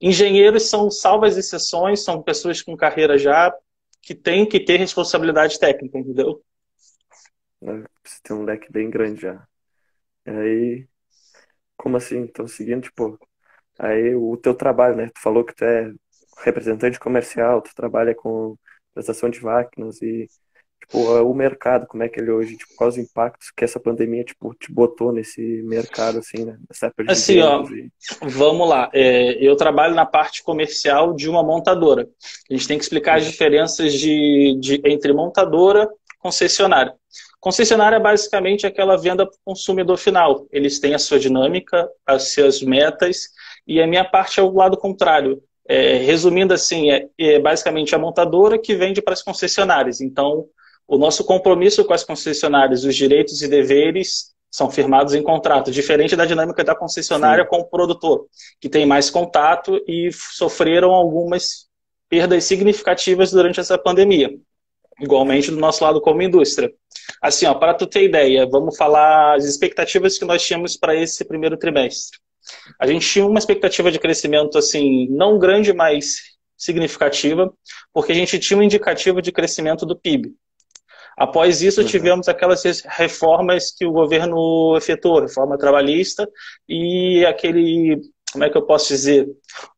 engenheiros 0.00 0.68
são 0.68 0.90
salvas 0.90 1.36
exceções, 1.36 2.02
são 2.04 2.22
pessoas 2.22 2.62
com 2.62 2.76
carreira 2.76 3.18
já 3.18 3.52
que 4.00 4.14
têm 4.14 4.46
que 4.46 4.58
ter 4.58 4.76
responsabilidade 4.78 5.58
técnica, 5.58 5.98
entendeu? 5.98 6.42
É, 7.62 7.66
você 8.04 8.20
tem 8.22 8.36
um 8.36 8.44
leque 8.44 8.70
bem 8.72 8.90
grande 8.90 9.22
já. 9.22 9.46
E 10.26 10.30
aí, 10.30 10.88
como 11.76 11.96
assim? 11.96 12.18
Então, 12.18 12.46
seguindo, 12.48 12.82
tipo, 12.82 13.18
aí 13.78 14.14
o 14.14 14.36
teu 14.36 14.54
trabalho, 14.54 14.96
né? 14.96 15.08
Tu 15.14 15.20
falou 15.20 15.44
que 15.44 15.54
tu 15.54 15.64
é 15.64 15.92
representante 16.44 16.98
comercial, 16.98 17.62
tu 17.62 17.74
trabalha 17.74 18.14
com 18.14 18.56
prestação 18.94 19.30
de 19.30 19.42
máquinas 19.42 20.02
e 20.02 20.28
o 20.92 21.34
mercado, 21.34 21.86
como 21.86 22.02
é 22.02 22.08
que 22.08 22.20
ele 22.20 22.30
é 22.30 22.32
hoje, 22.32 22.56
tipo, 22.56 22.74
quais 22.76 22.94
os 22.94 23.00
impactos 23.02 23.50
que 23.50 23.64
essa 23.64 23.80
pandemia, 23.80 24.24
tipo, 24.24 24.54
te 24.54 24.70
botou 24.70 25.12
nesse 25.12 25.40
mercado, 25.64 26.18
assim, 26.18 26.44
né? 26.44 26.58
Nessa 26.68 26.86
época 26.86 27.04
de 27.04 27.12
assim, 27.12 27.40
ó, 27.40 27.64
e... 27.64 27.90
vamos 28.22 28.68
lá. 28.68 28.90
É, 28.92 29.32
eu 29.44 29.56
trabalho 29.56 29.94
na 29.94 30.04
parte 30.04 30.42
comercial 30.42 31.14
de 31.14 31.28
uma 31.28 31.42
montadora. 31.42 32.08
A 32.50 32.54
gente 32.54 32.68
tem 32.68 32.78
que 32.78 32.84
explicar 32.84 33.18
as 33.18 33.24
diferenças 33.24 33.94
de, 33.94 34.56
de 34.60 34.82
entre 34.84 35.12
montadora 35.12 35.84
e 35.84 36.22
concessionária. 36.22 36.94
Concessionária 37.40 37.96
é 37.96 38.00
basicamente 38.00 38.66
aquela 38.66 38.96
venda 38.96 39.26
para 39.26 39.34
o 39.34 39.44
consumidor 39.44 39.96
final. 39.96 40.46
Eles 40.52 40.78
têm 40.78 40.94
a 40.94 40.98
sua 40.98 41.18
dinâmica, 41.18 41.88
as 42.06 42.32
suas 42.34 42.62
metas, 42.62 43.30
e 43.66 43.82
a 43.82 43.86
minha 43.86 44.04
parte 44.04 44.38
é 44.38 44.42
o 44.42 44.52
lado 44.52 44.76
contrário. 44.76 45.42
É, 45.66 45.96
resumindo 45.98 46.52
assim, 46.52 46.90
é, 46.90 47.08
é, 47.18 47.38
basicamente 47.38 47.94
a 47.94 47.98
montadora 47.98 48.58
que 48.58 48.74
vende 48.74 49.00
para 49.00 49.14
as 49.14 49.22
concessionárias. 49.22 50.00
Então, 50.00 50.46
o 50.86 50.98
nosso 50.98 51.24
compromisso 51.24 51.84
com 51.84 51.92
as 51.92 52.04
concessionárias, 52.04 52.84
os 52.84 52.94
direitos 52.94 53.42
e 53.42 53.48
deveres 53.48 54.32
são 54.50 54.70
firmados 54.70 55.14
em 55.14 55.22
contrato, 55.22 55.70
diferente 55.70 56.14
da 56.14 56.26
dinâmica 56.26 56.62
da 56.62 56.74
concessionária 56.74 57.44
Sim. 57.44 57.50
com 57.50 57.56
o 57.60 57.64
produtor, 57.64 58.26
que 58.60 58.68
tem 58.68 58.84
mais 58.84 59.08
contato 59.08 59.82
e 59.88 60.10
sofreram 60.12 60.90
algumas 60.90 61.66
perdas 62.08 62.44
significativas 62.44 63.30
durante 63.30 63.58
essa 63.58 63.78
pandemia. 63.78 64.30
Igualmente 65.00 65.50
do 65.50 65.56
nosso 65.56 65.82
lado 65.82 66.02
como 66.02 66.20
indústria. 66.20 66.70
Assim, 67.22 67.46
ó, 67.46 67.54
para 67.54 67.72
tu 67.72 67.86
ter 67.86 68.04
ideia, 68.04 68.46
vamos 68.46 68.76
falar 68.76 69.36
as 69.36 69.46
expectativas 69.46 70.18
que 70.18 70.24
nós 70.26 70.44
tínhamos 70.44 70.76
para 70.76 70.94
esse 70.94 71.24
primeiro 71.24 71.56
trimestre. 71.56 72.18
A 72.78 72.86
gente 72.86 73.08
tinha 73.08 73.24
uma 73.24 73.38
expectativa 73.38 73.90
de 73.90 73.98
crescimento 73.98 74.58
assim, 74.58 75.08
não 75.08 75.38
grande, 75.38 75.72
mas 75.72 76.16
significativa, 76.56 77.52
porque 77.92 78.12
a 78.12 78.14
gente 78.14 78.38
tinha 78.38 78.58
um 78.58 78.62
indicativo 78.62 79.22
de 79.22 79.32
crescimento 79.32 79.86
do 79.86 79.96
PIB. 79.96 80.34
Após 81.16 81.62
isso, 81.62 81.80
uhum. 81.80 81.86
tivemos 81.86 82.28
aquelas 82.28 82.62
reformas 82.86 83.70
que 83.70 83.84
o 83.84 83.92
governo 83.92 84.76
efetuou, 84.76 85.20
reforma 85.20 85.58
trabalhista 85.58 86.28
e 86.68 87.24
aquele, 87.26 88.00
como 88.32 88.44
é 88.44 88.50
que 88.50 88.56
eu 88.56 88.62
posso 88.62 88.88
dizer, 88.88 89.28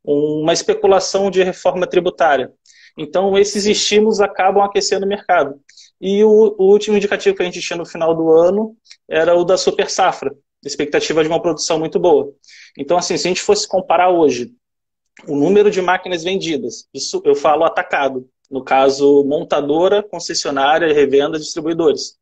uma 0.05 0.53
especulação 0.53 1.31
de 1.31 1.43
reforma 1.43 1.87
tributária. 1.87 2.53
Então, 2.97 3.37
esses 3.37 3.67
estímulos 3.67 4.21
acabam 4.21 4.63
aquecendo 4.63 5.05
o 5.05 5.09
mercado. 5.09 5.61
E 6.01 6.23
o, 6.23 6.55
o 6.59 6.71
último 6.71 6.97
indicativo 6.97 7.37
que 7.37 7.43
a 7.43 7.47
gente 7.47 7.61
tinha 7.61 7.77
no 7.77 7.87
final 7.87 8.15
do 8.15 8.31
ano 8.31 8.77
era 9.09 9.35
o 9.35 9.45
da 9.45 9.57
super 9.57 9.91
safra, 9.91 10.35
expectativa 10.65 11.23
de 11.23 11.29
uma 11.29 11.43
produção 11.43 11.79
muito 11.79 11.99
boa. 11.99 12.33
Então, 12.79 12.97
assim, 12.97 13.17
se 13.17 13.27
a 13.27 13.31
gente 13.31 13.43
fosse 13.43 13.67
comparar 13.67 14.11
hoje 14.11 14.53
o 15.27 15.37
número 15.37 15.71
de 15.71 15.81
máquinas 15.81 16.23
vendidas, 16.23 16.87
isso 16.93 17.23
eu 17.25 17.35
falo 17.35 17.65
atacado, 17.65 18.29
no 18.55 18.63
caso, 18.63 19.25
montadora, 19.25 20.01
concessionária, 20.01 20.95
revenda, 20.95 21.41
distribuidores. 21.41 22.17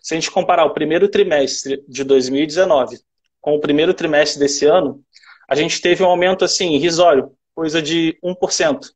Se 0.00 0.14
a 0.14 0.16
gente 0.16 0.30
comparar 0.30 0.64
o 0.64 0.72
primeiro 0.72 1.08
trimestre 1.08 1.82
de 1.88 2.04
2019 2.04 3.00
com 3.40 3.56
o 3.56 3.60
primeiro 3.60 3.92
trimestre 3.92 4.38
desse 4.38 4.64
ano, 4.64 5.02
a 5.48 5.56
gente 5.56 5.80
teve 5.80 6.04
um 6.04 6.06
aumento 6.06 6.44
assim, 6.44 6.74
irrisório, 6.74 7.32
coisa 7.52 7.82
de 7.82 8.16
1%. 8.22 8.90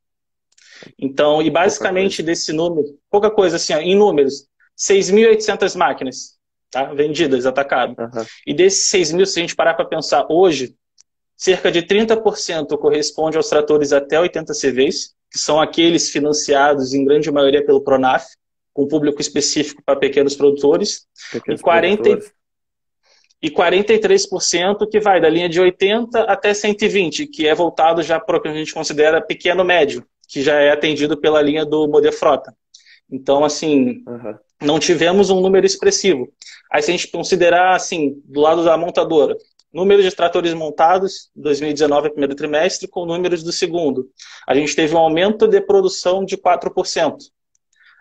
Então, 0.97 1.41
e 1.41 1.49
basicamente 1.49 2.23
desse 2.23 2.53
número, 2.53 2.97
pouca 3.11 3.29
coisa 3.29 3.57
assim, 3.57 3.73
ó, 3.73 3.79
em 3.79 3.93
números, 3.93 4.47
6.800 4.77 5.75
máquinas 5.75 6.37
tá, 6.71 6.85
vendidas, 6.93 7.45
atacado. 7.45 7.97
Uhum. 7.99 8.25
E 8.45 8.53
desses 8.53 8.87
6 8.87 9.11
mil, 9.11 9.25
se 9.25 9.37
a 9.37 9.41
gente 9.41 9.57
parar 9.57 9.73
para 9.73 9.83
pensar 9.83 10.25
hoje, 10.29 10.73
cerca 11.35 11.69
de 11.69 11.81
30% 11.81 12.77
corresponde 12.77 13.35
aos 13.35 13.49
tratores 13.49 13.91
até 13.91 14.17
80 14.17 14.53
CVs, 14.53 15.16
que 15.31 15.37
são 15.39 15.59
aqueles 15.59 16.09
financiados 16.09 16.93
em 16.93 17.03
grande 17.03 17.31
maioria 17.31 17.65
pelo 17.65 17.81
Pronaf, 17.81 18.25
com 18.73 18.87
público 18.87 19.19
específico 19.19 19.81
para 19.85 19.99
pequenos 19.99 20.35
produtores, 20.35 21.07
pequenos 21.31 21.59
e, 21.59 21.63
40, 21.63 22.03
produtores. 22.03 22.33
e 23.41 23.49
43% 23.49 24.87
que 24.89 24.99
vai 24.99 25.19
da 25.19 25.29
linha 25.29 25.49
de 25.49 25.59
80 25.59 26.21
até 26.21 26.53
120, 26.53 27.27
que 27.27 27.47
é 27.47 27.55
voltado 27.55 28.03
já 28.03 28.19
para 28.19 28.37
o 28.37 28.41
que 28.41 28.47
a 28.47 28.53
gente 28.53 28.73
considera 28.73 29.21
pequeno 29.21 29.63
médio, 29.63 30.05
que 30.27 30.43
já 30.43 30.59
é 30.59 30.71
atendido 30.71 31.17
pela 31.17 31.41
linha 31.41 31.65
do 31.65 31.87
Model 31.87 32.13
Frota. 32.13 32.55
Então, 33.09 33.43
assim, 33.43 34.03
uhum. 34.07 34.35
não 34.61 34.79
tivemos 34.79 35.29
um 35.29 35.39
número 35.39 35.65
expressivo. 35.65 36.31
Aí, 36.71 36.81
se 36.81 36.91
a 36.91 36.93
gente 36.95 37.09
considerar, 37.09 37.75
assim, 37.75 38.21
do 38.25 38.41
lado 38.41 38.63
da 38.63 38.77
montadora, 38.77 39.35
número 39.73 40.01
de 40.01 40.11
tratores 40.15 40.53
montados, 40.53 41.29
2019 41.35 42.09
primeiro 42.11 42.35
trimestre, 42.35 42.87
com 42.87 43.05
números 43.05 43.43
do 43.43 43.51
segundo. 43.51 44.09
A 44.47 44.55
gente 44.55 44.75
teve 44.75 44.95
um 44.95 44.99
aumento 44.99 45.47
de 45.47 45.61
produção 45.61 46.23
de 46.23 46.37
4%, 46.37 47.17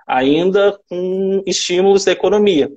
ainda 0.06 0.78
com 0.88 1.42
estímulos 1.46 2.04
da 2.04 2.12
economia. 2.12 2.70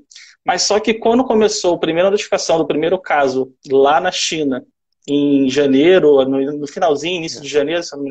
Mas 0.46 0.64
só 0.64 0.80
que 0.80 0.94
quando 0.94 1.24
começou 1.24 1.76
a 1.76 1.80
primeira 1.80 2.10
notificação 2.10 2.58
do 2.58 2.68
primeiro 2.68 2.98
caso 3.00 3.54
lá 3.70 4.02
na 4.02 4.12
China, 4.12 4.66
em 5.08 5.50
janeiro, 5.50 6.24
no 6.26 6.68
finalzinho, 6.68 7.18
início 7.18 7.42
de 7.42 7.48
janeiro, 7.48 7.84
se 7.84 7.96
não 7.96 8.04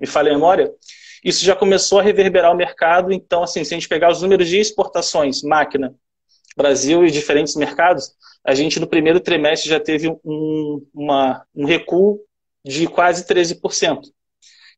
me 0.00 0.06
falha 0.06 0.30
a 0.30 0.34
memória, 0.34 0.72
isso 1.24 1.44
já 1.44 1.54
começou 1.54 1.98
a 1.98 2.02
reverberar 2.02 2.52
o 2.52 2.56
mercado. 2.56 3.12
Então, 3.12 3.42
assim, 3.42 3.64
se 3.64 3.74
a 3.74 3.76
gente 3.76 3.88
pegar 3.88 4.10
os 4.10 4.22
números 4.22 4.48
de 4.48 4.58
exportações, 4.58 5.42
máquina, 5.42 5.94
Brasil 6.56 7.06
e 7.06 7.10
diferentes 7.10 7.54
mercados, 7.54 8.12
a 8.44 8.54
gente 8.54 8.80
no 8.80 8.86
primeiro 8.86 9.20
trimestre 9.20 9.68
já 9.68 9.80
teve 9.80 10.08
um, 10.24 10.86
uma, 10.94 11.44
um 11.54 11.64
recuo 11.64 12.20
de 12.64 12.86
quase 12.86 13.26
13%. 13.26 14.00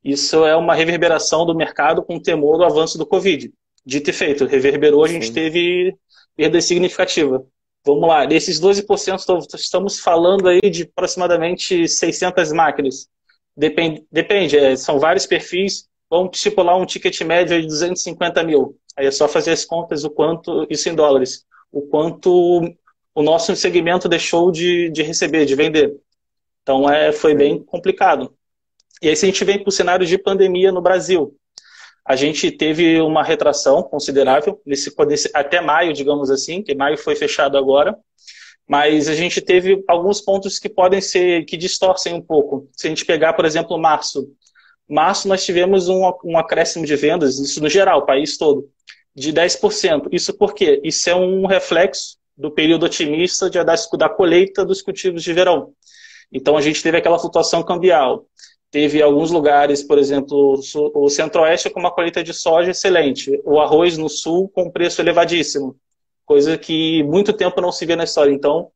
Isso 0.02 0.44
é 0.46 0.56
uma 0.56 0.74
reverberação 0.74 1.44
do 1.44 1.54
mercado 1.54 2.02
com 2.02 2.20
temor 2.20 2.58
do 2.58 2.64
avanço 2.64 2.96
do 2.96 3.06
Covid. 3.06 3.52
Dito 3.84 4.10
e 4.10 4.12
feito, 4.12 4.46
reverberou, 4.46 5.04
a 5.04 5.08
gente 5.08 5.26
Sim. 5.26 5.32
teve 5.32 5.94
perda 6.36 6.60
significativa. 6.60 7.44
Vamos 7.84 8.08
lá, 8.08 8.26
desses 8.26 8.60
12%, 8.60 9.46
estamos 9.54 10.00
falando 10.00 10.48
aí 10.48 10.60
de 10.70 10.82
aproximadamente 10.82 11.88
600 11.88 12.52
máquinas. 12.52 13.08
Depende, 13.56 14.04
depende 14.10 14.56
é, 14.56 14.76
são 14.76 14.98
vários 14.98 15.26
perfis, 15.26 15.88
vamos 16.08 16.36
estipular 16.36 16.76
um 16.76 16.86
ticket 16.86 17.20
médio 17.22 17.60
de 17.60 17.66
250 17.66 18.42
mil. 18.42 18.76
Aí 18.96 19.06
é 19.06 19.10
só 19.10 19.26
fazer 19.26 19.52
as 19.52 19.64
contas, 19.64 20.04
o 20.04 20.10
quanto, 20.10 20.66
isso 20.70 20.88
em 20.88 20.94
dólares, 20.94 21.44
o 21.72 21.82
quanto 21.82 22.60
o 23.14 23.22
nosso 23.22 23.54
segmento 23.56 24.08
deixou 24.08 24.50
de, 24.50 24.90
de 24.90 25.02
receber, 25.02 25.44
de 25.44 25.54
vender. 25.54 25.94
Então 26.62 26.88
é, 26.88 27.12
foi 27.12 27.34
bem 27.34 27.62
complicado. 27.62 28.34
E 29.02 29.08
aí 29.08 29.16
se 29.16 29.24
a 29.24 29.28
gente 29.28 29.44
vem 29.44 29.58
para 29.58 29.68
o 29.68 29.72
cenário 29.72 30.06
de 30.06 30.18
pandemia 30.18 30.70
no 30.70 30.82
Brasil, 30.82 31.36
a 32.04 32.16
gente 32.16 32.50
teve 32.50 33.00
uma 33.00 33.22
retração 33.22 33.82
considerável 33.82 34.60
nesse, 34.64 34.92
nesse, 35.06 35.30
até 35.34 35.60
maio, 35.60 35.92
digamos 35.92 36.30
assim, 36.30 36.62
que 36.62 36.74
maio 36.74 36.98
foi 36.98 37.14
fechado 37.14 37.56
agora, 37.56 37.96
mas 38.68 39.08
a 39.08 39.14
gente 39.14 39.40
teve 39.40 39.82
alguns 39.88 40.20
pontos 40.20 40.58
que 40.58 40.68
podem 40.68 41.00
ser, 41.00 41.44
que 41.44 41.56
distorcem 41.56 42.14
um 42.14 42.22
pouco. 42.22 42.68
Se 42.72 42.86
a 42.86 42.90
gente 42.90 43.04
pegar, 43.04 43.32
por 43.32 43.44
exemplo, 43.44 43.76
março, 43.78 44.28
março 44.88 45.28
nós 45.28 45.44
tivemos 45.44 45.88
um, 45.88 46.02
um 46.24 46.38
acréscimo 46.38 46.86
de 46.86 46.94
vendas, 46.94 47.38
isso 47.38 47.60
no 47.60 47.68
geral, 47.68 48.00
o 48.00 48.06
país 48.06 48.36
todo, 48.36 48.68
de 49.14 49.32
10%. 49.32 50.08
Isso 50.12 50.32
por 50.34 50.54
quê? 50.54 50.80
Isso 50.84 51.10
é 51.10 51.14
um 51.14 51.46
reflexo 51.46 52.19
do 52.40 52.50
período 52.50 52.86
otimista 52.86 53.50
de, 53.50 53.62
da, 53.62 53.74
da 53.98 54.08
colheita 54.08 54.64
dos 54.64 54.80
cultivos 54.80 55.22
de 55.22 55.32
verão. 55.32 55.72
Então 56.32 56.56
a 56.56 56.60
gente 56.60 56.82
teve 56.82 56.96
aquela 56.96 57.18
flutuação 57.18 57.62
cambial. 57.62 58.26
Teve 58.70 59.02
alguns 59.02 59.30
lugares, 59.30 59.82
por 59.82 59.98
exemplo, 59.98 60.60
o 60.94 61.08
centro-oeste 61.10 61.68
com 61.70 61.80
uma 61.80 61.90
colheita 61.90 62.22
de 62.22 62.32
soja 62.32 62.70
excelente, 62.70 63.40
o 63.44 63.60
arroz 63.60 63.98
no 63.98 64.08
sul 64.08 64.48
com 64.48 64.70
preço 64.70 65.00
elevadíssimo, 65.00 65.76
coisa 66.24 66.56
que 66.56 67.02
muito 67.02 67.32
tempo 67.32 67.60
não 67.60 67.72
se 67.72 67.84
vê 67.84 67.96
na 67.96 68.04
história. 68.04 68.32
Então, 68.32 68.70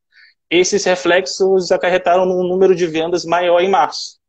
esses 0.49 0.83
reflexos 0.83 1.71
acarretaram 1.71 2.25
num 2.25 2.43
número 2.43 2.75
de 2.75 2.85
vendas 2.85 3.23
maior 3.23 3.61
em 3.61 3.69
março. 3.69 4.19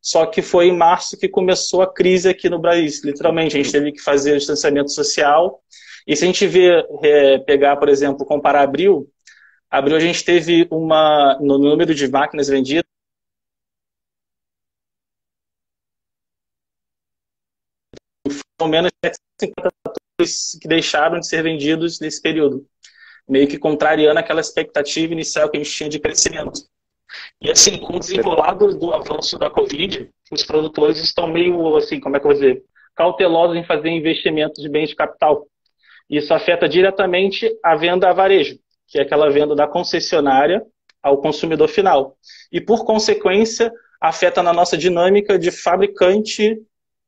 Só 0.00 0.24
que 0.24 0.40
foi 0.40 0.68
em 0.68 0.76
março 0.76 1.18
que 1.18 1.28
começou 1.28 1.82
a 1.82 1.92
crise 1.92 2.28
aqui 2.28 2.48
no 2.48 2.60
Brasil, 2.60 2.88
literalmente. 3.04 3.56
A 3.56 3.62
gente 3.62 3.72
teve 3.72 3.92
que 3.92 4.00
fazer 4.00 4.34
o 4.34 4.38
distanciamento 4.38 4.92
social. 4.92 5.60
E 6.08 6.16
se 6.16 6.24
a 6.24 6.26
gente 6.26 6.46
ver, 6.46 6.86
é, 7.02 7.38
pegar, 7.40 7.76
por 7.76 7.90
exemplo, 7.90 8.24
comparar 8.24 8.62
abril, 8.62 9.12
abril 9.70 9.94
a 9.94 10.00
gente 10.00 10.24
teve 10.24 10.66
uma, 10.70 11.38
no 11.38 11.58
número 11.58 11.94
de 11.94 12.08
máquinas 12.08 12.48
vendidas, 12.48 12.88
ao 18.58 18.68
menos 18.68 18.90
750 19.04 19.70
tratores 19.84 20.58
que 20.58 20.66
deixaram 20.66 21.20
de 21.20 21.28
ser 21.28 21.42
vendidos 21.42 22.00
nesse 22.00 22.22
período, 22.22 22.66
meio 23.28 23.46
que 23.46 23.58
contrariando 23.58 24.18
aquela 24.18 24.40
expectativa 24.40 25.12
inicial 25.12 25.50
que 25.50 25.58
a 25.58 25.62
gente 25.62 25.76
tinha 25.76 25.90
de 25.90 26.00
crescimento. 26.00 26.62
E 27.38 27.50
assim, 27.50 27.78
com 27.78 27.96
o 27.96 28.00
desenrolar 28.00 28.54
do, 28.54 28.74
do 28.78 28.94
avanço 28.94 29.38
da 29.38 29.50
Covid, 29.50 30.08
os 30.32 30.42
produtores 30.42 30.96
estão 30.98 31.26
meio, 31.26 31.76
assim, 31.76 32.00
como 32.00 32.16
é 32.16 32.20
que 32.20 32.26
eu 32.26 32.30
vou 32.30 32.40
dizer, 32.40 32.64
cautelosos 32.96 33.56
em 33.58 33.64
fazer 33.64 33.90
investimentos 33.90 34.62
de 34.62 34.70
bens 34.70 34.88
de 34.88 34.96
capital. 34.96 35.46
Isso 36.08 36.32
afeta 36.32 36.68
diretamente 36.68 37.50
a 37.62 37.76
venda 37.76 38.08
a 38.08 38.12
varejo, 38.12 38.58
que 38.86 38.98
é 38.98 39.02
aquela 39.02 39.30
venda 39.30 39.54
da 39.54 39.66
concessionária 39.66 40.64
ao 41.02 41.18
consumidor 41.20 41.68
final. 41.68 42.16
E, 42.50 42.60
por 42.60 42.84
consequência, 42.84 43.72
afeta 44.00 44.42
na 44.42 44.52
nossa 44.52 44.76
dinâmica 44.76 45.38
de 45.38 45.50
fabricante 45.50 46.60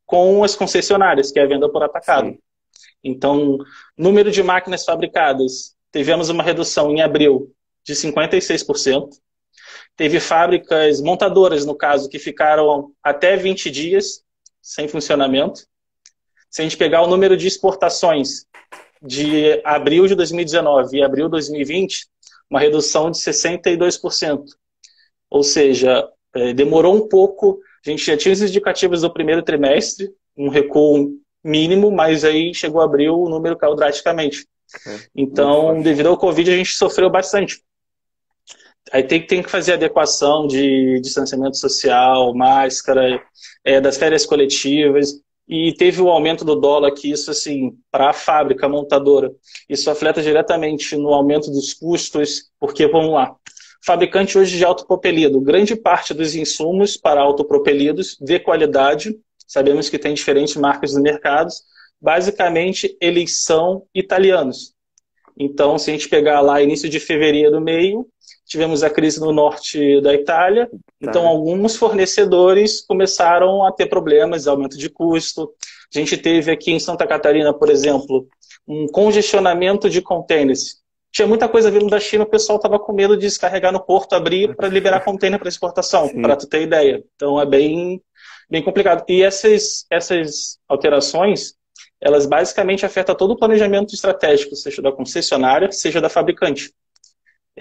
com 0.04 0.44
as 0.44 0.54
concessionárias, 0.54 1.30
que 1.30 1.38
é 1.38 1.42
a 1.42 1.46
venda 1.46 1.70
por 1.70 1.82
atacado. 1.82 2.28
Sim. 2.28 2.38
Então, 3.02 3.56
número 3.96 4.30
de 4.30 4.42
máquinas 4.42 4.84
fabricadas, 4.84 5.74
tivemos 5.92 6.28
uma 6.28 6.42
redução 6.42 6.90
em 6.90 7.00
abril 7.00 7.54
de 7.84 7.94
56%. 7.94 9.08
Teve 9.96 10.20
fábricas 10.20 11.00
montadoras, 11.00 11.64
no 11.64 11.74
caso, 11.74 12.08
que 12.08 12.18
ficaram 12.18 12.92
até 13.02 13.36
20 13.36 13.70
dias 13.70 14.22
sem 14.60 14.88
funcionamento. 14.88 15.60
Se 16.50 16.60
a 16.60 16.64
gente 16.64 16.76
pegar 16.76 17.02
o 17.02 17.06
número 17.06 17.36
de 17.36 17.46
exportações 17.46 18.46
de 19.02 19.60
abril 19.64 20.06
de 20.06 20.14
2019 20.14 20.98
e 20.98 21.02
abril 21.02 21.26
de 21.26 21.32
2020, 21.32 22.06
uma 22.50 22.60
redução 22.60 23.10
de 23.10 23.18
62%. 23.18 24.44
Ou 25.30 25.42
seja, 25.42 26.08
é, 26.34 26.52
demorou 26.52 26.94
um 26.94 27.08
pouco. 27.08 27.60
A 27.86 27.90
gente 27.90 28.04
já 28.04 28.16
tinha 28.16 28.32
os 28.32 28.42
indicativos 28.42 29.02
do 29.02 29.12
primeiro 29.12 29.42
trimestre, 29.42 30.10
um 30.36 30.48
recuo 30.48 31.12
mínimo, 31.42 31.90
mas 31.90 32.24
aí 32.24 32.52
chegou 32.54 32.80
abril, 32.80 33.18
o 33.18 33.28
número 33.28 33.56
caiu 33.56 33.74
drasticamente. 33.74 34.46
É, 34.86 34.98
então, 35.14 35.80
devido 35.80 36.08
ao 36.08 36.18
Covid, 36.18 36.50
a 36.50 36.56
gente 36.56 36.72
sofreu 36.74 37.08
bastante. 37.08 37.62
Aí 38.92 39.02
tem, 39.02 39.24
tem 39.24 39.42
que 39.42 39.50
fazer 39.50 39.74
adequação 39.74 40.46
de 40.46 41.00
distanciamento 41.00 41.56
social, 41.56 42.34
máscara, 42.34 43.22
é, 43.64 43.80
das 43.80 43.96
férias 43.96 44.26
coletivas. 44.26 45.20
E 45.52 45.74
teve 45.74 46.00
o 46.00 46.08
aumento 46.08 46.44
do 46.44 46.54
dólar, 46.54 46.92
que 46.92 47.10
isso, 47.10 47.28
assim, 47.28 47.76
para 47.90 48.10
a 48.10 48.12
fábrica 48.12 48.68
montadora, 48.68 49.32
isso 49.68 49.90
afeta 49.90 50.22
diretamente 50.22 50.96
no 50.96 51.12
aumento 51.12 51.50
dos 51.50 51.74
custos, 51.74 52.44
porque, 52.60 52.86
vamos 52.86 53.12
lá, 53.12 53.34
fabricante 53.84 54.38
hoje 54.38 54.56
de 54.56 54.64
autopropelido, 54.64 55.40
grande 55.40 55.74
parte 55.74 56.14
dos 56.14 56.36
insumos 56.36 56.96
para 56.96 57.20
autopropelidos 57.20 58.16
de 58.20 58.38
qualidade, 58.38 59.18
sabemos 59.44 59.90
que 59.90 59.98
tem 59.98 60.14
diferentes 60.14 60.54
marcas 60.54 60.94
no 60.94 61.02
mercado, 61.02 61.50
basicamente 62.00 62.96
eles 63.00 63.42
são 63.42 63.82
italianos. 63.92 64.72
Então, 65.36 65.76
se 65.78 65.90
a 65.90 65.94
gente 65.94 66.08
pegar 66.08 66.40
lá 66.42 66.62
início 66.62 66.88
de 66.88 67.00
fevereiro, 67.00 67.60
meio, 67.60 68.06
tivemos 68.50 68.82
a 68.82 68.90
crise 68.90 69.20
no 69.20 69.32
norte 69.32 70.00
da 70.00 70.12
Itália, 70.12 70.66
tá. 70.66 70.76
então 71.00 71.24
alguns 71.24 71.76
fornecedores 71.76 72.80
começaram 72.80 73.64
a 73.64 73.70
ter 73.70 73.86
problemas, 73.86 74.48
aumento 74.48 74.76
de 74.76 74.90
custo. 74.90 75.54
A 75.94 75.98
gente 75.98 76.16
teve 76.16 76.50
aqui 76.50 76.72
em 76.72 76.80
Santa 76.80 77.06
Catarina, 77.06 77.54
por 77.54 77.70
exemplo, 77.70 78.26
um 78.66 78.88
congestionamento 78.88 79.88
de 79.88 80.02
contêineres. 80.02 80.80
Tinha 81.12 81.28
muita 81.28 81.48
coisa 81.48 81.70
vindo 81.70 81.88
da 81.88 82.00
China, 82.00 82.24
o 82.24 82.28
pessoal 82.28 82.56
estava 82.56 82.78
com 82.78 82.92
medo 82.92 83.16
de 83.16 83.22
descarregar 83.22 83.72
no 83.72 83.80
porto, 83.80 84.14
abrir 84.14 84.54
para 84.56 84.68
liberar 84.68 85.00
contêiner 85.00 85.38
para 85.38 85.48
exportação, 85.48 86.08
para 86.20 86.36
tu 86.36 86.48
ter 86.48 86.62
ideia. 86.62 87.04
Então 87.14 87.40
é 87.40 87.46
bem, 87.46 88.02
bem 88.48 88.62
complicado. 88.62 89.04
E 89.08 89.22
essas, 89.22 89.86
essas 89.90 90.58
alterações, 90.68 91.54
elas 92.00 92.26
basicamente 92.26 92.84
afetam 92.84 93.14
todo 93.14 93.32
o 93.32 93.36
planejamento 93.36 93.94
estratégico, 93.94 94.56
seja 94.56 94.82
da 94.82 94.92
concessionária, 94.92 95.70
seja 95.70 96.00
da 96.00 96.08
fabricante. 96.08 96.72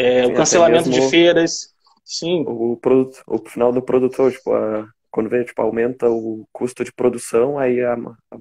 É, 0.01 0.25
o 0.25 0.33
cancelamento 0.33 0.89
de 0.89 1.01
feiras, 1.09 1.73
sim. 2.05 2.45
O, 2.47 2.77
produto, 2.77 3.21
o 3.27 3.37
final 3.37 3.73
do 3.73 3.81
produtor, 3.81 4.31
tipo, 4.31 4.53
a, 4.53 4.87
quando 5.11 5.29
vê, 5.29 5.43
tipo, 5.43 5.61
aumenta 5.61 6.09
o 6.09 6.47
custo 6.53 6.85
de 6.85 6.93
produção, 6.93 7.59
aí 7.59 7.81
a, 7.83 7.95
a, 7.95 8.37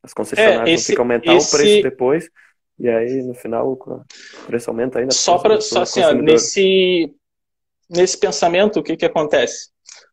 as 0.00 0.14
concessionárias 0.14 0.68
é, 0.68 0.72
esse, 0.72 0.82
vão 0.82 0.86
ter 0.86 0.94
que 0.94 1.00
aumentar 1.00 1.34
esse... 1.34 1.48
o 1.48 1.58
preço 1.58 1.82
depois, 1.82 2.30
e 2.78 2.88
aí 2.88 3.20
no 3.24 3.34
final 3.34 3.72
o 3.72 4.04
preço 4.46 4.70
aumenta 4.70 5.00
ainda. 5.00 5.12
Só 5.12 5.38
para 5.38 5.60
só 5.60 5.82
assim, 5.82 6.02
ó, 6.02 6.12
nesse, 6.12 7.12
nesse 7.90 8.16
pensamento, 8.16 8.78
o 8.78 8.82
que, 8.82 8.96
que 8.96 9.04
acontece? 9.04 9.70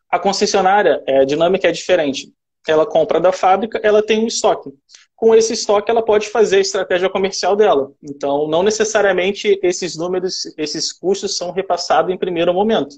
A 0.10 0.18
concessionária, 0.18 1.04
é, 1.06 1.20
a 1.20 1.24
dinâmica 1.24 1.68
é 1.68 1.72
diferente. 1.72 2.34
Ela 2.68 2.86
compra 2.86 3.20
da 3.20 3.32
fábrica, 3.32 3.80
ela 3.84 4.04
tem 4.04 4.24
um 4.24 4.28
estoque 4.28 4.74
com 5.20 5.36
esse 5.36 5.52
estoque 5.52 5.92
ela 5.92 6.02
pode 6.02 6.30
fazer 6.30 6.58
a 6.58 6.62
estratégia 6.62 7.10
comercial 7.10 7.54
dela. 7.54 7.92
Então, 8.02 8.48
não 8.48 8.64
necessariamente 8.64 9.60
esses 9.62 9.98
números, 9.98 10.46
esses 10.58 10.94
custos 10.94 11.36
são 11.36 11.52
repassados 11.52 12.14
em 12.14 12.18
primeiro 12.18 12.54
momento. 12.54 12.96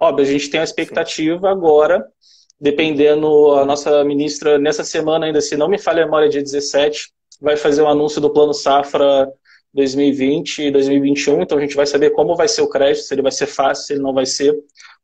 Óbvio, 0.00 0.24
a 0.24 0.28
gente 0.28 0.48
tem 0.48 0.58
a 0.58 0.64
expectativa 0.64 1.50
agora, 1.50 2.02
dependendo, 2.58 3.52
a 3.52 3.66
nossa 3.66 4.02
ministra, 4.04 4.58
nessa 4.58 4.82
semana 4.82 5.26
ainda, 5.26 5.42
se 5.42 5.54
não 5.54 5.68
me 5.68 5.78
falha 5.78 6.02
a 6.02 6.06
memória, 6.06 6.30
dia 6.30 6.42
17, 6.42 7.12
vai 7.38 7.58
fazer 7.58 7.82
o 7.82 7.84
um 7.84 7.88
anúncio 7.88 8.22
do 8.22 8.30
Plano 8.30 8.54
Safra 8.54 9.30
2020 9.74 10.62
e 10.62 10.70
2021, 10.70 11.42
então 11.42 11.58
a 11.58 11.60
gente 11.60 11.76
vai 11.76 11.86
saber 11.86 12.10
como 12.10 12.34
vai 12.34 12.48
ser 12.48 12.62
o 12.62 12.70
crédito, 12.70 13.04
se 13.04 13.12
ele 13.12 13.22
vai 13.22 13.32
ser 13.32 13.46
fácil, 13.46 13.84
se 13.84 13.92
ele 13.92 14.02
não 14.02 14.14
vai 14.14 14.24
ser. 14.24 14.56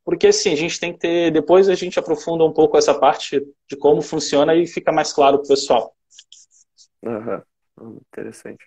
Porque 0.03 0.27
assim, 0.27 0.53
a 0.53 0.57
gente 0.57 0.79
tem 0.79 0.91
que 0.91 0.99
ter. 0.99 1.31
Depois 1.31 1.69
a 1.69 1.75
gente 1.75 1.99
aprofunda 1.99 2.43
um 2.43 2.51
pouco 2.51 2.77
essa 2.77 2.95
parte 2.95 3.45
de 3.69 3.75
como 3.77 4.01
funciona 4.01 4.55
e 4.55 4.65
fica 4.65 4.91
mais 4.91 5.13
claro 5.13 5.37
para 5.37 5.45
o 5.45 5.49
pessoal. 5.49 5.93
Uhum. 7.03 7.99
Interessante. 8.11 8.65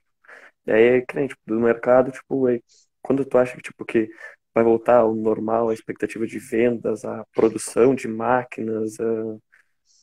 E 0.67 0.73
aí, 0.73 1.03
cliente 1.07 1.35
tipo, 1.35 1.43
do 1.47 1.61
mercado, 1.61 2.11
tipo, 2.11 2.47
aí, 2.47 2.63
quando 3.03 3.25
tu 3.25 3.39
acha 3.39 3.57
que, 3.57 3.63
tipo, 3.63 3.85
que 3.85 4.09
vai 4.55 4.65
voltar 4.65 4.99
ao 4.99 5.15
normal, 5.15 5.69
a 5.69 5.75
expectativa 5.75 6.27
de 6.27 6.39
vendas, 6.39 7.05
a 7.05 7.25
produção 7.35 7.95
de 7.95 8.09
máquinas, 8.09 8.99
a, 9.01 9.37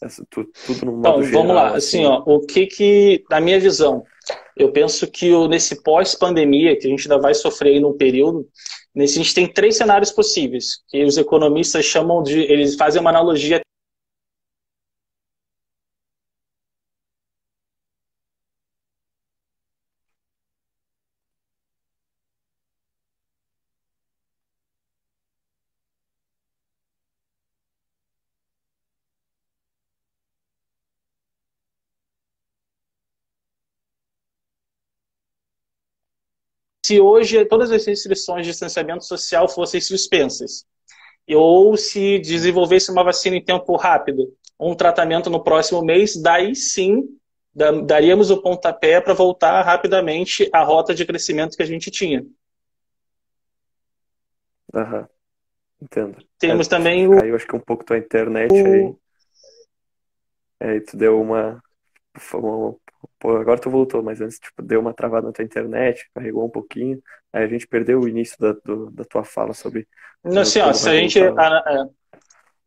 essa, 0.03 0.25
tudo, 0.29 0.49
tudo 0.65 0.85
no 0.85 0.91
modo 0.93 1.09
Então, 1.09 1.23
geral, 1.23 1.41
vamos 1.41 1.55
lá. 1.55 1.75
Assim, 1.75 2.05
assim, 2.05 2.05
ó, 2.05 2.23
o 2.25 2.41
que 2.41 2.67
que, 2.67 3.23
na 3.29 3.39
minha 3.39 3.59
visão, 3.59 4.03
eu 4.55 4.71
penso 4.71 5.09
que 5.09 5.31
o, 5.31 5.47
nesse 5.47 5.81
pós-pandemia, 5.81 6.77
que 6.77 6.87
a 6.87 6.89
gente 6.89 7.03
ainda 7.03 7.21
vai 7.21 7.33
sofrer 7.33 7.73
aí 7.73 7.79
num 7.79 7.97
período, 7.97 8.47
nesse, 8.93 9.19
a 9.19 9.23
gente 9.23 9.33
tem 9.33 9.51
três 9.51 9.77
cenários 9.77 10.11
possíveis, 10.11 10.83
que 10.87 11.03
os 11.03 11.17
economistas 11.17 11.85
chamam 11.85 12.23
de, 12.23 12.39
eles 12.39 12.75
fazem 12.75 13.01
uma 13.01 13.09
analogia 13.09 13.61
se 36.87 37.01
hoje 37.01 37.43
todas 37.43 37.69
as 37.69 37.85
restrições 37.85 38.45
de 38.45 38.51
distanciamento 38.51 39.03
social 39.03 39.49
fossem 39.49 39.81
suspensas, 39.81 40.65
ou 41.29 41.75
se 41.75 42.17
desenvolvesse 42.19 42.89
uma 42.89 43.03
vacina 43.03 43.35
em 43.35 43.43
tempo 43.43 43.75
rápido, 43.75 44.33
um 44.57 44.73
tratamento 44.73 45.29
no 45.29 45.43
próximo 45.43 45.83
mês, 45.83 46.15
daí 46.15 46.55
sim 46.55 47.09
daríamos 47.85 48.29
o 48.29 48.41
pontapé 48.41 49.01
para 49.01 49.13
voltar 49.13 49.61
rapidamente 49.63 50.49
à 50.53 50.63
rota 50.63 50.95
de 50.95 51.05
crescimento 51.05 51.57
que 51.57 51.63
a 51.63 51.65
gente 51.65 51.91
tinha. 51.91 52.25
Aham, 54.73 55.09
entendo. 55.81 56.23
Temos 56.39 56.67
é, 56.67 56.69
também 56.69 57.05
o... 57.05 57.19
Caiu 57.19 57.35
acho 57.35 57.47
que 57.47 57.55
um 57.55 57.59
pouco 57.59 57.83
tua 57.83 57.97
internet 57.97 58.53
o... 58.53 58.65
aí. 58.65 58.95
Aí 60.61 60.81
tu 60.81 60.95
deu 60.95 61.19
uma... 61.19 61.61
Pô, 63.19 63.35
agora 63.37 63.59
tu 63.59 63.69
voltou, 63.69 64.03
mas 64.03 64.21
antes 64.21 64.39
tipo, 64.39 64.61
deu 64.61 64.79
uma 64.79 64.93
travada 64.93 65.27
na 65.27 65.33
tua 65.33 65.43
internet, 65.43 66.07
carregou 66.13 66.45
um 66.45 66.49
pouquinho, 66.49 67.01
aí 67.33 67.43
a 67.43 67.47
gente 67.47 67.67
perdeu 67.67 67.99
o 67.99 68.07
início 68.07 68.37
da, 68.39 68.53
do, 68.63 68.91
da 68.91 69.03
tua 69.03 69.23
fala 69.23 69.53
sobre... 69.53 69.87
Não, 70.23 70.43
assim, 70.43 70.59
ó, 70.59 70.71
se 70.71 70.89
a 70.89 70.93
gente... 70.93 71.19
A, 71.19 71.31
a, 71.31 71.87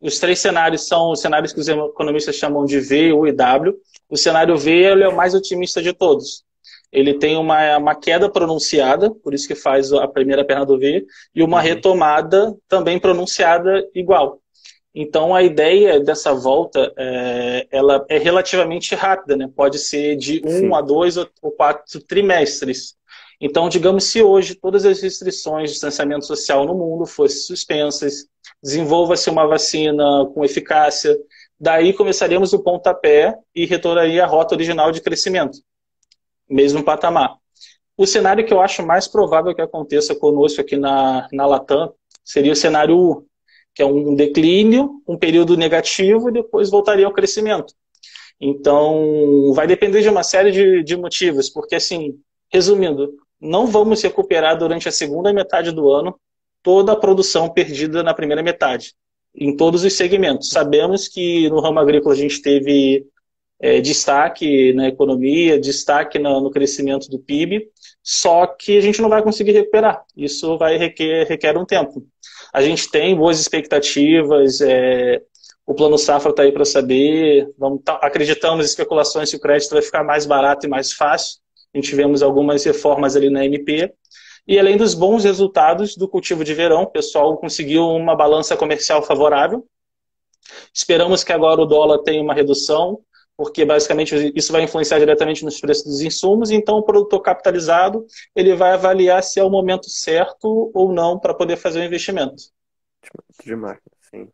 os 0.00 0.18
três 0.18 0.38
cenários 0.38 0.88
são 0.88 1.12
os 1.12 1.20
cenários 1.20 1.52
que 1.52 1.60
os 1.60 1.68
economistas 1.68 2.34
chamam 2.34 2.64
de 2.64 2.80
V, 2.80 3.12
U 3.12 3.26
e 3.26 3.32
W. 3.32 3.76
O 4.08 4.16
cenário 4.16 4.56
V 4.56 4.82
é 4.82 5.08
o 5.08 5.14
mais 5.14 5.34
otimista 5.34 5.82
de 5.82 5.92
todos. 5.92 6.42
Ele 6.90 7.14
tem 7.14 7.36
uma, 7.36 7.76
uma 7.76 7.94
queda 7.94 8.28
pronunciada, 8.28 9.10
por 9.10 9.34
isso 9.34 9.46
que 9.46 9.54
faz 9.54 9.92
a 9.92 10.08
primeira 10.08 10.44
perna 10.44 10.66
do 10.66 10.78
V, 10.78 11.06
e 11.34 11.42
uma 11.42 11.58
uhum. 11.58 11.62
retomada 11.62 12.56
também 12.66 12.98
pronunciada 12.98 13.86
igual. 13.94 14.39
Então 14.94 15.34
a 15.34 15.42
ideia 15.42 16.00
dessa 16.00 16.34
volta 16.34 16.92
é, 16.96 17.66
ela 17.70 18.04
é 18.08 18.18
relativamente 18.18 18.94
rápida, 18.94 19.36
né? 19.36 19.48
Pode 19.54 19.78
ser 19.78 20.16
de 20.16 20.42
um 20.44 20.50
Sim. 20.50 20.74
a 20.74 20.80
dois 20.80 21.16
ou 21.16 21.26
quatro 21.56 22.00
trimestres. 22.00 22.96
Então, 23.40 23.68
digamos 23.68 24.04
se 24.04 24.22
hoje 24.22 24.54
todas 24.54 24.84
as 24.84 25.00
restrições 25.00 25.70
de 25.70 25.74
distanciamento 25.74 26.26
social 26.26 26.66
no 26.66 26.74
mundo 26.74 27.06
fossem 27.06 27.40
suspensas, 27.40 28.26
desenvolva-se 28.62 29.30
uma 29.30 29.46
vacina 29.46 30.26
com 30.34 30.44
eficácia, 30.44 31.16
daí 31.58 31.94
começaríamos 31.94 32.52
o 32.52 32.62
pontapé 32.62 33.34
e 33.54 33.64
retornaria 33.64 34.24
a 34.24 34.26
rota 34.26 34.54
original 34.54 34.92
de 34.92 35.00
crescimento, 35.00 35.58
mesmo 36.48 36.84
patamar. 36.84 37.36
O 37.96 38.06
cenário 38.06 38.44
que 38.44 38.52
eu 38.52 38.60
acho 38.60 38.84
mais 38.84 39.08
provável 39.08 39.54
que 39.54 39.62
aconteça 39.62 40.14
conosco 40.14 40.60
aqui 40.60 40.76
na, 40.76 41.26
na 41.32 41.46
Latam 41.46 41.94
seria 42.22 42.52
o 42.52 42.56
cenário 42.56 42.96
U, 42.96 43.26
que 43.74 43.82
é 43.82 43.86
um 43.86 44.14
declínio, 44.14 45.02
um 45.06 45.16
período 45.16 45.56
negativo 45.56 46.28
e 46.28 46.32
depois 46.32 46.70
voltaria 46.70 47.06
ao 47.06 47.12
crescimento. 47.12 47.74
Então, 48.40 49.52
vai 49.54 49.66
depender 49.66 50.00
de 50.00 50.08
uma 50.08 50.22
série 50.22 50.50
de, 50.50 50.82
de 50.82 50.96
motivos, 50.96 51.50
porque, 51.50 51.74
assim, 51.74 52.18
resumindo, 52.50 53.12
não 53.40 53.66
vamos 53.66 54.02
recuperar 54.02 54.58
durante 54.58 54.88
a 54.88 54.92
segunda 54.92 55.32
metade 55.32 55.72
do 55.72 55.90
ano 55.90 56.18
toda 56.62 56.92
a 56.92 56.96
produção 56.96 57.48
perdida 57.48 58.02
na 58.02 58.14
primeira 58.14 58.42
metade, 58.42 58.94
em 59.34 59.56
todos 59.56 59.84
os 59.84 59.92
segmentos. 59.94 60.50
Sabemos 60.50 61.08
que 61.08 61.48
no 61.48 61.60
ramo 61.60 61.78
agrícola 61.78 62.14
a 62.14 62.18
gente 62.18 62.40
teve 62.42 63.06
é, 63.60 63.80
destaque 63.80 64.72
na 64.72 64.88
economia, 64.88 65.60
destaque 65.60 66.18
no, 66.18 66.40
no, 66.40 66.50
crescimento 66.50 67.08
do 67.08 67.18
PIB, 67.18 67.68
só 68.12 68.44
que 68.44 68.76
a 68.76 68.80
gente 68.80 69.00
não 69.00 69.08
vai 69.08 69.22
conseguir 69.22 69.52
recuperar. 69.52 70.04
Isso 70.16 70.58
vai 70.58 70.76
requer, 70.76 71.28
requer 71.28 71.56
um 71.56 71.64
tempo. 71.64 72.04
A 72.52 72.60
gente 72.60 72.90
tem 72.90 73.14
boas 73.14 73.38
expectativas, 73.38 74.60
é, 74.60 75.22
o 75.64 75.72
plano 75.74 75.96
safra 75.96 76.30
está 76.30 76.42
aí 76.42 76.50
para 76.50 76.64
saber, 76.64 77.48
vamos, 77.56 77.82
tá, 77.84 78.00
acreditamos 78.02 78.66
especulações 78.66 79.30
que 79.30 79.36
o 79.36 79.40
crédito 79.40 79.70
vai 79.70 79.82
ficar 79.82 80.02
mais 80.02 80.26
barato 80.26 80.66
e 80.66 80.68
mais 80.68 80.92
fácil. 80.92 81.38
A 81.72 81.78
gente 81.78 81.88
tivemos 81.88 82.20
algumas 82.20 82.64
reformas 82.64 83.14
ali 83.14 83.30
na 83.30 83.44
MP, 83.44 83.94
e 84.44 84.58
além 84.58 84.76
dos 84.76 84.92
bons 84.92 85.22
resultados 85.22 85.96
do 85.96 86.08
cultivo 86.08 86.42
de 86.42 86.52
verão, 86.52 86.82
o 86.82 86.90
pessoal 86.90 87.36
conseguiu 87.36 87.86
uma 87.90 88.16
balança 88.16 88.56
comercial 88.56 89.04
favorável. 89.04 89.64
Esperamos 90.74 91.22
que 91.22 91.32
agora 91.32 91.60
o 91.60 91.66
dólar 91.66 91.98
tenha 91.98 92.20
uma 92.20 92.34
redução, 92.34 92.98
porque 93.40 93.64
basicamente 93.64 94.14
isso 94.36 94.52
vai 94.52 94.64
influenciar 94.64 94.98
diretamente 94.98 95.46
nos 95.46 95.58
preços 95.58 95.84
dos 95.84 96.02
insumos, 96.02 96.50
então 96.50 96.76
o 96.76 96.82
produtor 96.82 97.22
capitalizado 97.22 98.04
ele 98.36 98.54
vai 98.54 98.72
avaliar 98.72 99.22
se 99.22 99.40
é 99.40 99.42
o 99.42 99.48
momento 99.48 99.88
certo 99.88 100.70
ou 100.74 100.92
não 100.92 101.18
para 101.18 101.32
poder 101.32 101.56
fazer 101.56 101.80
o 101.80 101.84
investimento. 101.84 102.34
De 103.42 103.56
máquina, 103.56 103.96
sim. 104.10 104.28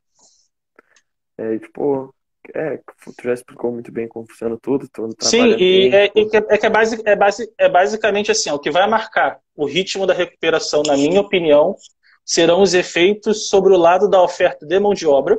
É, 1.39 1.57
tipo, 1.57 2.13
é, 2.53 2.79
tu 2.79 3.23
já 3.23 3.35
explicou 3.35 3.71
muito 3.71 3.93
bem 3.93 4.09
como 4.09 4.27
funciona 4.27 4.59
tudo. 4.61 4.89
Sim, 5.21 5.55
e 5.57 5.95
é, 5.95 6.07
é, 6.07 6.09
que, 6.09 6.37
é, 6.37 6.59
que 6.59 6.67
é, 6.67 7.13
é, 7.13 7.65
é 7.65 7.69
basicamente 7.69 8.33
assim, 8.33 8.51
o 8.51 8.59
que 8.59 8.73
vai 8.73 8.91
marcar 8.91 9.39
o 9.55 9.67
ritmo 9.67 10.05
da 10.05 10.15
recuperação, 10.15 10.83
na 10.85 10.97
minha 10.97 11.21
opinião, 11.21 11.77
serão 12.25 12.61
os 12.61 12.75
efeitos 12.75 13.49
sobre 13.49 13.73
o 13.73 13.79
lado 13.79 14.11
da 14.11 14.21
oferta 14.21 14.67
de 14.67 14.81
mão 14.81 14.93
de 14.93 15.07
obra, 15.07 15.39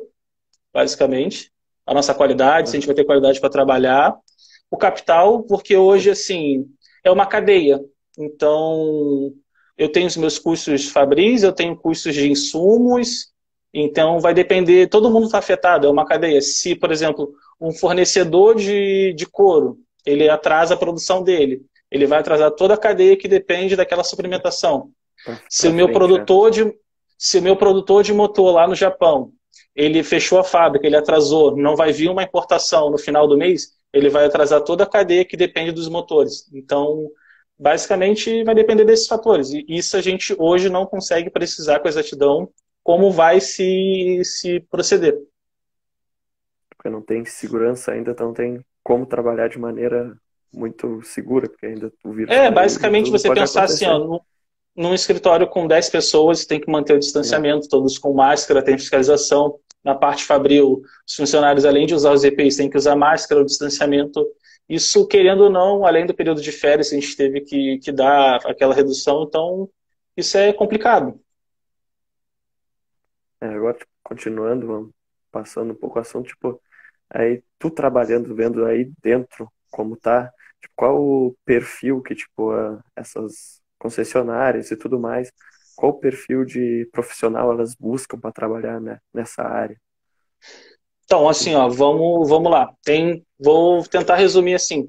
basicamente, 0.74 1.52
a 1.88 1.94
nossa 1.94 2.14
qualidade, 2.14 2.70
se 2.70 2.76
a 2.76 2.80
gente 2.80 2.86
vai 2.86 2.96
ter 2.96 3.06
qualidade 3.06 3.40
para 3.40 3.50
trabalhar, 3.50 4.14
o 4.70 4.78
capital, 4.78 5.44
porque 5.44 5.78
hoje, 5.78 6.10
assim, 6.10 6.66
é 7.04 7.10
uma 7.10 7.26
cadeia. 7.26 7.80
Então, 8.20 9.32
eu 9.78 9.90
tenho 9.90 10.08
os 10.08 10.18
meus 10.18 10.38
custos 10.38 10.90
fabris, 10.90 11.44
eu 11.44 11.54
tenho 11.54 11.78
custos 11.78 12.14
de 12.14 12.30
insumos, 12.30 13.32
então, 13.74 14.20
vai 14.20 14.34
depender, 14.34 14.88
todo 14.88 15.10
mundo 15.10 15.28
está 15.28 15.38
afetado, 15.38 15.88
é 15.88 15.90
uma 15.90 16.06
cadeia. 16.06 16.42
Se, 16.42 16.76
por 16.76 16.92
exemplo, 16.92 17.34
um 17.62 17.72
fornecedor 17.72 18.56
de, 18.56 19.14
de 19.14 19.26
couro, 19.26 19.78
ele 20.06 20.30
atrasa 20.30 20.74
a 20.74 20.78
produção 20.78 21.24
dele, 21.24 21.62
ele 21.90 22.06
vai 22.06 22.20
atrasar 22.20 22.52
toda 22.52 22.74
a 22.74 22.78
cadeia 22.78 23.16
que 23.16 23.28
depende 23.28 23.76
daquela 23.76 24.04
suplementação. 24.04 24.90
se 25.50 25.68
o 25.68 25.74
meu 25.74 25.92
produtor 25.92 26.52
de 26.52 26.74
se 27.20 27.40
o 27.40 27.42
meu 27.42 27.56
produtor 27.56 28.04
de 28.04 28.14
motor 28.14 28.54
lá 28.54 28.68
no 28.68 28.76
Japão, 28.76 29.32
ele 29.76 30.04
fechou 30.04 30.40
a 30.40 30.44
fábrica, 30.44 30.86
ele 30.86 30.98
atrasou, 30.98 31.56
não 31.56 31.76
vai 31.76 31.92
vir 31.92 32.10
uma 32.10 32.24
importação 32.24 32.90
no 32.90 32.98
final 32.98 33.28
do 33.28 33.38
mês, 33.38 33.78
ele 33.94 34.10
vai 34.10 34.26
atrasar 34.26 34.62
toda 34.62 34.84
a 34.84 34.90
cadeia 34.90 35.26
que 35.26 35.38
depende 35.38 35.72
dos 35.72 35.88
motores. 35.88 36.50
Então, 36.54 37.10
basicamente, 37.58 38.44
vai 38.44 38.56
depender 38.56 38.86
desses 38.86 39.08
fatores. 39.08 39.52
E 39.52 39.66
isso 39.68 39.96
a 39.98 40.02
gente 40.02 40.36
hoje 40.38 40.70
não 40.70 40.86
consegue 40.86 41.30
precisar 41.30 41.80
com 41.80 41.88
exatidão 41.88 42.50
como 42.84 43.12
vai 43.12 43.40
se, 43.42 44.22
se 44.24 44.60
proceder. 44.70 45.18
Porque 46.70 46.90
não 46.90 47.02
tem 47.02 47.26
segurança 47.26 47.92
ainda, 47.92 48.12
então 48.12 48.28
não 48.28 48.34
tem 48.34 48.64
como 48.84 49.06
trabalhar 49.06 49.50
de 49.50 49.60
maneira 49.60 50.18
muito 50.54 51.02
segura, 51.04 51.50
porque 51.50 51.66
ainda 51.66 51.92
o 52.04 52.14
vírus... 52.14 52.34
É, 52.34 52.50
basicamente 52.50 53.12
você 53.12 53.28
pensar 53.34 53.64
acontecer. 53.64 53.86
assim, 53.86 53.94
ó, 53.94 54.20
num 54.78 54.94
escritório 54.94 55.48
com 55.48 55.66
10 55.68 55.90
pessoas, 55.90 56.46
tem 56.46 56.60
que 56.60 56.72
manter 56.72 56.94
o 56.94 57.00
distanciamento, 57.00 57.68
todos 57.68 57.98
com 57.98 58.14
máscara, 58.14 58.64
tem 58.64 58.78
fiscalização. 58.78 59.60
Na 59.84 59.96
parte 59.96 60.24
fabril, 60.24 60.82
os 61.08 61.16
funcionários, 61.16 61.66
além 61.66 61.88
de 61.88 61.96
usar 61.96 62.12
os 62.12 62.24
EPIs, 62.24 62.58
têm 62.58 62.70
que 62.70 62.78
usar 62.78 62.96
máscara, 62.96 63.42
o 63.42 63.46
distanciamento. 63.46 64.24
Isso, 64.70 65.08
querendo 65.08 65.46
ou 65.46 65.50
não, 65.50 65.86
além 65.86 66.06
do 66.06 66.14
período 66.14 66.42
de 66.42 66.52
férias, 66.52 66.92
a 66.92 66.96
gente 66.96 67.16
teve 67.16 67.42
que, 67.42 67.80
que 67.80 67.92
dar 67.92 68.36
aquela 68.46 68.76
redução, 68.76 69.24
então 69.24 69.68
isso 70.16 70.38
é 70.38 70.54
complicado. 70.54 71.20
É, 73.42 73.48
agora, 73.48 73.78
continuando, 74.04 74.94
passando 75.32 75.72
um 75.72 75.76
pouco 75.76 75.98
o 75.98 76.02
assunto, 76.02 76.28
tipo, 76.28 76.62
aí 77.10 77.42
tu 77.58 77.72
trabalhando, 77.72 78.36
vendo 78.36 78.66
aí 78.66 78.92
dentro 79.02 79.52
como 79.72 79.96
tá, 79.96 80.32
tipo, 80.62 80.74
qual 80.76 81.02
o 81.02 81.36
perfil 81.46 82.02
que, 82.02 82.14
tipo, 82.14 82.52
a, 82.52 82.84
essas 82.96 83.57
concessionárias 83.80 84.72
e 84.72 84.78
tudo 84.78 85.00
mais, 85.00 85.32
qual 85.76 85.92
o 85.92 86.00
perfil 86.00 86.44
de 86.44 86.90
profissional 86.92 87.52
elas 87.52 87.76
buscam 87.76 88.20
para 88.20 88.32
trabalhar 88.32 88.82
né, 88.82 89.00
nessa 89.14 89.44
área? 89.44 89.80
Então, 91.06 91.30
assim, 91.30 91.56
ó, 91.56 91.70
vamos, 91.70 92.28
vamos 92.28 92.52
lá. 92.52 92.74
Tem, 92.84 93.26
vou 93.40 93.84
tentar 93.84 94.16
resumir 94.16 94.56
assim. 94.56 94.88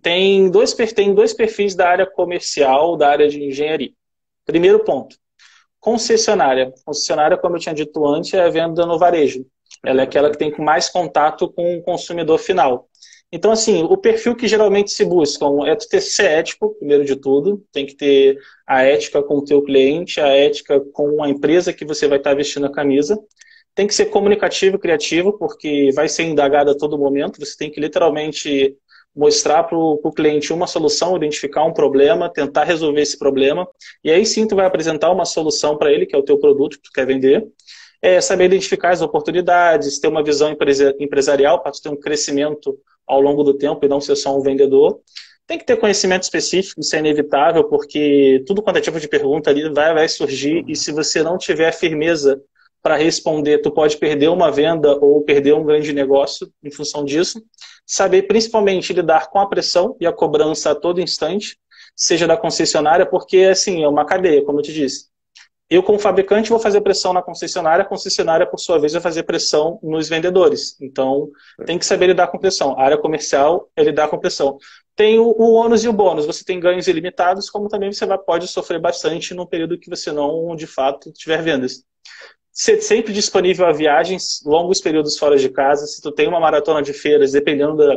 Tem 0.00 0.48
dois, 0.50 0.74
tem 0.74 1.12
dois 1.12 1.34
perfis 1.34 1.74
da 1.74 1.88
área 1.88 2.06
comercial, 2.06 2.96
da 2.96 3.08
área 3.08 3.28
de 3.28 3.42
engenharia. 3.42 3.90
Primeiro 4.44 4.84
ponto, 4.84 5.16
concessionária. 5.80 6.72
Concessionária, 6.84 7.36
como 7.36 7.56
eu 7.56 7.60
tinha 7.60 7.74
dito 7.74 8.06
antes, 8.06 8.32
é 8.32 8.42
a 8.42 8.48
venda 8.48 8.86
no 8.86 8.98
varejo. 8.98 9.44
Ela 9.84 10.02
é 10.02 10.04
aquela 10.04 10.30
que 10.30 10.38
tem 10.38 10.54
mais 10.58 10.88
contato 10.88 11.50
com 11.52 11.78
o 11.78 11.82
consumidor 11.82 12.38
final. 12.38 12.88
Então, 13.30 13.52
assim, 13.52 13.82
o 13.82 13.96
perfil 13.96 14.34
que 14.34 14.48
geralmente 14.48 14.90
se 14.90 15.04
busca 15.04 15.44
é 15.66 15.74
tu 15.74 15.86
ter 15.86 16.00
ser 16.00 16.30
ético, 16.30 16.74
primeiro 16.78 17.04
de 17.04 17.14
tudo, 17.14 17.62
tem 17.70 17.84
que 17.84 17.94
ter 17.94 18.38
a 18.66 18.82
ética 18.82 19.22
com 19.22 19.36
o 19.38 19.44
teu 19.44 19.62
cliente, 19.62 20.18
a 20.18 20.28
ética 20.28 20.80
com 20.92 21.22
a 21.22 21.28
empresa 21.28 21.72
que 21.72 21.84
você 21.84 22.08
vai 22.08 22.18
estar 22.18 22.34
vestindo 22.34 22.66
a 22.66 22.72
camisa. 22.72 23.18
Tem 23.74 23.86
que 23.86 23.94
ser 23.94 24.06
comunicativo 24.06 24.76
e 24.76 24.78
criativo, 24.78 25.38
porque 25.38 25.90
vai 25.94 26.08
ser 26.08 26.24
indagado 26.24 26.70
a 26.70 26.76
todo 26.76 26.98
momento, 26.98 27.38
você 27.38 27.54
tem 27.56 27.70
que 27.70 27.80
literalmente 27.80 28.74
mostrar 29.14 29.64
para 29.64 29.76
o 29.76 30.12
cliente 30.12 30.52
uma 30.52 30.66
solução, 30.66 31.16
identificar 31.16 31.64
um 31.64 31.72
problema, 31.72 32.32
tentar 32.32 32.64
resolver 32.64 33.02
esse 33.02 33.18
problema, 33.18 33.68
e 34.02 34.10
aí 34.10 34.24
sim 34.24 34.46
tu 34.46 34.56
vai 34.56 34.64
apresentar 34.64 35.10
uma 35.10 35.24
solução 35.24 35.76
para 35.76 35.92
ele, 35.92 36.06
que 36.06 36.14
é 36.14 36.18
o 36.18 36.22
teu 36.22 36.38
produto 36.38 36.76
que 36.76 36.84
tu 36.84 36.92
quer 36.94 37.06
vender, 37.06 37.44
é 38.00 38.20
saber 38.20 38.44
identificar 38.44 38.90
as 38.90 39.02
oportunidades, 39.02 39.98
ter 39.98 40.08
uma 40.08 40.22
visão 40.22 40.56
empresarial 40.98 41.62
para 41.62 41.72
ter 41.72 41.88
um 41.88 41.96
crescimento 41.96 42.78
ao 43.08 43.20
longo 43.20 43.42
do 43.42 43.54
tempo 43.54 43.84
e 43.84 43.88
não 43.88 44.00
ser 44.00 44.16
só 44.16 44.36
um 44.36 44.42
vendedor. 44.42 45.00
Tem 45.46 45.58
que 45.58 45.64
ter 45.64 45.78
conhecimento 45.78 46.24
específico, 46.24 46.80
isso 46.80 46.94
é 46.94 46.98
inevitável, 46.98 47.64
porque 47.64 48.44
tudo 48.46 48.62
quanto 48.62 48.76
é 48.76 48.82
tipo 48.82 49.00
de 49.00 49.08
pergunta 49.08 49.48
ali 49.48 49.68
vai, 49.70 49.94
vai 49.94 50.08
surgir, 50.08 50.62
e 50.68 50.76
se 50.76 50.92
você 50.92 51.22
não 51.22 51.38
tiver 51.38 51.72
firmeza 51.72 52.40
para 52.82 52.96
responder, 52.96 53.58
tu 53.58 53.70
pode 53.70 53.96
perder 53.96 54.28
uma 54.28 54.50
venda 54.50 54.96
ou 54.96 55.22
perder 55.22 55.54
um 55.54 55.64
grande 55.64 55.92
negócio 55.92 56.50
em 56.62 56.70
função 56.70 57.04
disso. 57.04 57.42
Saber 57.86 58.22
principalmente 58.22 58.92
lidar 58.92 59.30
com 59.30 59.38
a 59.38 59.48
pressão 59.48 59.96
e 60.00 60.06
a 60.06 60.12
cobrança 60.12 60.70
a 60.70 60.74
todo 60.74 61.00
instante, 61.00 61.56
seja 61.96 62.26
da 62.26 62.36
concessionária, 62.36 63.06
porque 63.06 63.38
assim, 63.38 63.82
é 63.82 63.88
uma 63.88 64.04
cadeia, 64.04 64.44
como 64.44 64.58
eu 64.58 64.62
te 64.62 64.72
disse. 64.72 65.06
Eu, 65.70 65.82
como 65.82 65.98
fabricante, 65.98 66.48
vou 66.48 66.58
fazer 66.58 66.80
pressão 66.80 67.12
na 67.12 67.20
concessionária, 67.20 67.84
a 67.84 67.86
concessionária, 67.86 68.46
por 68.46 68.58
sua 68.58 68.78
vez, 68.78 68.94
vai 68.94 69.02
fazer 69.02 69.24
pressão 69.24 69.78
nos 69.82 70.08
vendedores. 70.08 70.80
Então, 70.80 71.30
tem 71.66 71.78
que 71.78 71.84
saber 71.84 72.06
lidar 72.06 72.28
com 72.28 72.38
pressão. 72.38 72.78
A 72.78 72.84
área 72.84 72.96
comercial 72.96 73.68
é 73.76 73.82
lidar 73.82 74.08
com 74.08 74.18
pressão. 74.18 74.56
Tem 74.96 75.18
o, 75.18 75.26
o 75.26 75.52
ônus 75.52 75.84
e 75.84 75.88
o 75.88 75.92
bônus. 75.92 76.24
Você 76.24 76.42
tem 76.42 76.58
ganhos 76.58 76.88
ilimitados, 76.88 77.50
como 77.50 77.68
também 77.68 77.92
você 77.92 78.06
vai, 78.06 78.16
pode 78.16 78.48
sofrer 78.48 78.80
bastante 78.80 79.34
num 79.34 79.44
período 79.44 79.78
que 79.78 79.90
você 79.90 80.10
não, 80.10 80.56
de 80.56 80.66
fato, 80.66 81.12
tiver 81.12 81.42
vendas. 81.42 81.84
Ser 82.50 82.80
sempre 82.80 83.12
disponível 83.12 83.66
a 83.66 83.72
viagens, 83.72 84.40
longos 84.46 84.80
períodos 84.80 85.18
fora 85.18 85.36
de 85.36 85.50
casa. 85.50 85.86
Se 85.86 86.00
tu 86.00 86.10
tem 86.10 86.26
uma 86.26 86.40
maratona 86.40 86.80
de 86.80 86.94
feiras, 86.94 87.32
dependendo 87.32 87.76
da, 87.76 87.94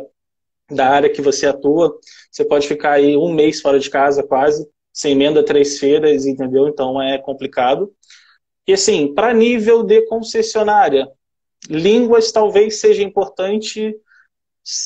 da 0.69 0.89
área 0.89 1.09
que 1.09 1.21
você 1.21 1.47
atua, 1.47 1.97
você 2.29 2.43
pode 2.43 2.67
ficar 2.67 2.91
aí 2.91 3.15
um 3.15 3.33
mês 3.33 3.61
fora 3.61 3.79
de 3.79 3.89
casa, 3.89 4.21
quase 4.23 4.69
sem 4.93 5.13
emenda 5.13 5.43
três 5.43 5.79
feiras, 5.79 6.25
entendeu? 6.25 6.67
Então 6.67 7.01
é 7.01 7.17
complicado. 7.17 7.91
E 8.67 8.73
assim, 8.73 9.13
para 9.13 9.33
nível 9.33 9.83
de 9.83 10.01
concessionária, 10.07 11.07
línguas 11.69 12.31
talvez 12.31 12.79
seja 12.79 13.03
importante, 13.03 13.95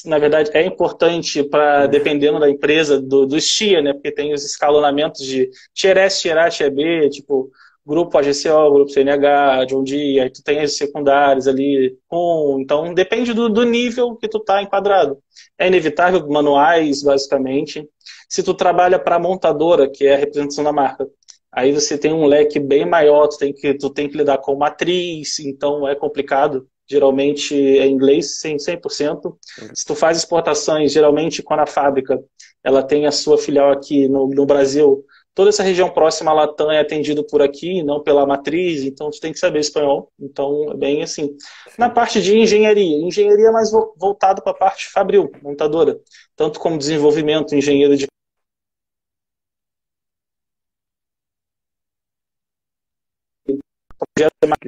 na 0.06 0.18
verdade 0.18 0.52
é 0.54 0.66
importante 0.66 1.44
para, 1.44 1.88
dependendo 1.88 2.40
da 2.40 2.50
empresa, 2.50 3.02
do, 3.02 3.26
do 3.26 3.40
STIA, 3.40 3.82
né? 3.82 3.94
Porque 3.94 4.12
tem 4.12 4.34
os 4.34 4.44
escalonamentos 4.44 5.26
de 5.26 5.50
Tier 5.74 5.98
S, 5.98 6.22
Tier 6.22 6.38
A, 6.38 6.50
Tier 6.50 6.72
B, 6.72 7.10
tipo 7.10 7.52
grupo 7.86 8.18
AGCO, 8.18 8.72
grupo 8.74 8.92
CNH, 8.92 9.66
de 9.66 9.76
um 9.76 9.84
dia, 9.84 10.24
aí 10.24 10.30
tu 10.30 10.42
tem 10.42 10.60
as 10.60 10.76
secundárias 10.76 11.48
ali, 11.48 11.96
com, 12.08 12.58
então 12.60 12.94
depende 12.94 13.32
do, 13.32 13.48
do 13.48 13.64
nível 13.64 14.16
que 14.16 14.28
tu 14.28 14.40
tá 14.40 14.62
enquadrado. 14.62 15.20
É 15.58 15.68
inevitável, 15.68 16.28
manuais, 16.28 17.04
basicamente. 17.04 17.88
Se 18.30 18.44
tu 18.44 18.54
trabalha 18.54 19.00
para 19.00 19.20
montadora, 19.20 19.90
que 19.90 20.06
é 20.06 20.16
a 20.16 20.18
representação 20.18 20.64
da 20.64 20.74
marca, 20.74 21.08
aí 21.52 21.72
você 21.72 21.98
tem 21.98 22.14
um 22.14 22.26
leque 22.26 22.60
bem 22.60 22.86
maior, 22.86 23.28
tu 23.28 23.38
tem 23.38 23.54
que, 23.54 23.74
tu 23.74 23.90
tem 23.90 24.10
que 24.10 24.18
lidar 24.18 24.38
com 24.40 24.56
matriz, 24.56 25.40
então 25.40 25.88
é 25.88 25.96
complicado. 25.96 26.68
Geralmente 26.88 27.56
é 27.56 27.88
inglês, 27.88 28.40
100%. 28.44 29.36
Se 29.74 29.86
tu 29.86 29.96
faz 29.96 30.20
exportações, 30.20 30.92
geralmente 30.92 31.42
quando 31.42 31.62
a 31.62 31.66
fábrica 31.66 32.22
ela 32.64 32.84
tem 32.84 33.06
a 33.06 33.12
sua 33.12 33.38
filial 33.38 33.72
aqui 33.72 34.08
no, 34.08 34.28
no 34.28 34.46
Brasil, 34.46 35.04
toda 35.36 35.50
essa 35.50 35.62
região 35.62 35.90
próxima 35.90 36.32
à 36.32 36.34
Latam 36.34 36.72
é 36.72 36.80
atendido 36.80 37.24
por 37.24 37.42
aqui, 37.42 37.84
não 37.84 38.02
pela 38.02 38.26
matriz, 38.26 38.84
então 38.84 39.12
tu 39.12 39.20
tem 39.20 39.32
que 39.32 39.38
saber 39.38 39.60
espanhol. 39.60 40.12
Então, 40.20 40.72
é 40.72 40.76
bem 40.76 41.04
assim. 41.04 41.36
Na 41.78 41.90
parte 41.90 42.22
de 42.22 42.38
engenharia, 42.38 42.98
engenharia 42.98 43.50
é 43.50 43.52
mais 43.52 43.70
voltado 43.72 44.42
para 44.42 44.52
a 44.52 44.56
parte 44.56 44.90
fabril, 44.90 45.30
montadora, 45.44 46.00
tanto 46.36 46.60
como 46.60 46.78
desenvolvimento, 46.78 47.54
engenheiro 47.54 47.98
de 47.98 48.08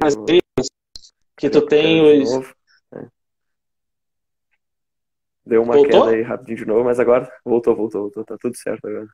mais 0.00 0.16
que 1.36 1.48
tu 1.48 1.64
tem 1.66 2.22
os... 2.22 2.30
É. 2.92 3.06
Deu 5.46 5.62
uma 5.62 5.74
voltou? 5.74 6.04
queda 6.06 6.16
aí 6.16 6.22
rapidinho 6.22 6.58
de 6.58 6.66
novo, 6.66 6.84
mas 6.84 6.98
agora 6.98 7.30
voltou, 7.44 7.74
voltou, 7.74 8.02
voltou, 8.02 8.24
tá 8.24 8.36
tudo 8.40 8.56
certo 8.56 8.86
agora. 8.86 9.08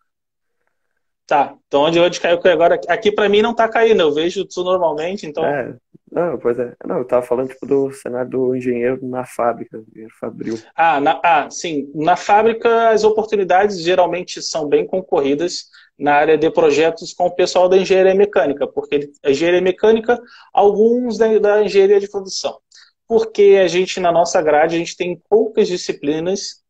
Tá, 1.27 1.57
então 1.67 1.83
onde, 1.83 1.99
onde 1.99 2.21
caiu 2.21 2.39
agora? 2.45 2.79
Aqui 2.89 3.11
para 3.11 3.29
mim 3.29 3.41
não 3.41 3.55
tá 3.55 3.67
caindo, 3.69 4.01
eu 4.01 4.13
vejo 4.13 4.45
tudo 4.45 4.71
normalmente, 4.71 5.27
então. 5.27 5.45
É, 5.45 5.75
não, 6.13 6.39
pois 6.39 6.59
é. 6.59 6.75
Não, 6.87 6.99
eu 6.99 7.05
tava 7.05 7.27
falando 7.27 7.49
tipo, 7.49 7.67
do 7.67 7.91
cenário 7.91 8.31
do 8.31 8.55
engenheiro 8.55 8.99
na 9.03 9.25
fábrica, 9.25 9.83
engenheiro 9.89 10.15
fabril. 10.21 10.59
Ah, 10.77 11.01
na, 11.01 11.21
ah, 11.25 11.51
sim. 11.51 11.91
Na 11.95 12.15
fábrica 12.15 12.91
as 12.91 13.05
oportunidades 13.05 13.81
geralmente 13.81 14.43
são 14.43 14.69
bem 14.69 14.87
concorridas 14.87 15.71
na 15.99 16.15
área 16.15 16.37
de 16.37 16.51
projetos 16.51 17.13
com 17.13 17.27
o 17.27 17.35
pessoal 17.35 17.69
da 17.69 17.77
engenharia 17.77 18.15
mecânica, 18.15 18.67
porque 18.67 19.11
a 19.23 19.31
engenharia 19.31 19.61
mecânica, 19.61 20.21
alguns 20.53 21.17
da, 21.17 21.39
da 21.39 21.63
engenharia 21.63 22.01
de 22.01 22.11
produção. 22.11 22.59
Porque 23.07 23.61
a 23.63 23.69
gente, 23.69 24.01
na 24.01 24.11
nossa 24.11 24.41
grade, 24.43 24.75
a 24.75 24.79
gente 24.79 24.97
tem 24.97 25.21
poucas 25.29 25.69
disciplinas 25.69 26.63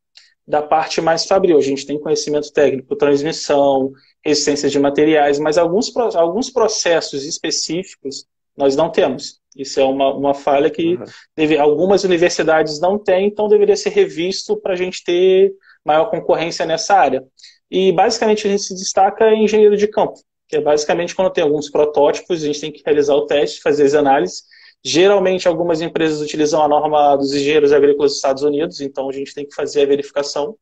da 0.47 0.61
parte 0.63 1.01
mais 1.01 1.25
fabril. 1.25 1.57
A 1.57 1.63
gente 1.63 1.87
tem 1.87 1.99
conhecimento 1.99 2.53
técnico, 2.53 2.97
transmissão, 2.97 3.93
resistência 4.25 4.69
de 4.69 4.79
materiais, 4.79 5.39
mas 5.39 5.57
alguns, 5.57 5.95
alguns 5.97 6.51
processos 6.51 7.25
específicos 7.25 8.27
nós 8.57 8.77
não 8.77 8.91
temos. 8.91 9.41
Isso 9.57 9.81
é 9.81 9.85
uma, 9.85 10.13
uma 10.15 10.35
falha 10.35 10.71
que 10.71 10.97
uhum. 10.97 11.05
deve, 11.37 11.57
algumas 11.57 12.05
universidades 12.05 12.81
não 12.81 12.99
têm, 12.99 13.29
então 13.29 13.49
deveria 13.49 13.77
ser 13.77 13.91
revisto 13.91 14.57
para 14.57 14.73
a 14.73 14.77
gente 14.77 15.03
ter 15.05 15.53
maior 15.85 16.07
concorrência 16.07 16.67
nessa 16.67 16.95
área. 16.95 17.25
E 17.71 17.93
basicamente 17.93 18.47
a 18.47 18.51
gente 18.51 18.63
se 18.63 18.75
destaca 18.75 19.31
em 19.31 19.45
engenheiro 19.45 19.77
de 19.77 19.89
campo, 19.89 20.15
que 20.49 20.57
é 20.57 20.61
basicamente 20.61 21.15
quando 21.15 21.33
tem 21.33 21.43
alguns 21.43 21.71
protótipos, 21.71 22.43
a 22.43 22.47
gente 22.47 22.61
tem 22.61 22.73
que 22.73 22.83
realizar 22.85 23.15
o 23.15 23.27
teste, 23.27 23.61
fazer 23.61 23.85
as 23.85 23.95
análises. 23.95 24.45
Geralmente 24.83 25.49
algumas 25.49 25.81
empresas 25.81 26.21
utilizam 26.21 26.63
a 26.63 26.69
norma 26.69 27.17
dos 27.17 27.33
engenheiros 27.33 27.73
agrícolas 27.73 28.13
dos 28.13 28.17
Estados 28.17 28.43
Unidos, 28.43 28.81
então 28.81 29.09
a 29.09 29.13
gente 29.13 29.35
tem 29.35 29.47
que 29.47 29.55
fazer 29.55 29.83
a 29.83 29.87
verificação, 29.87 30.57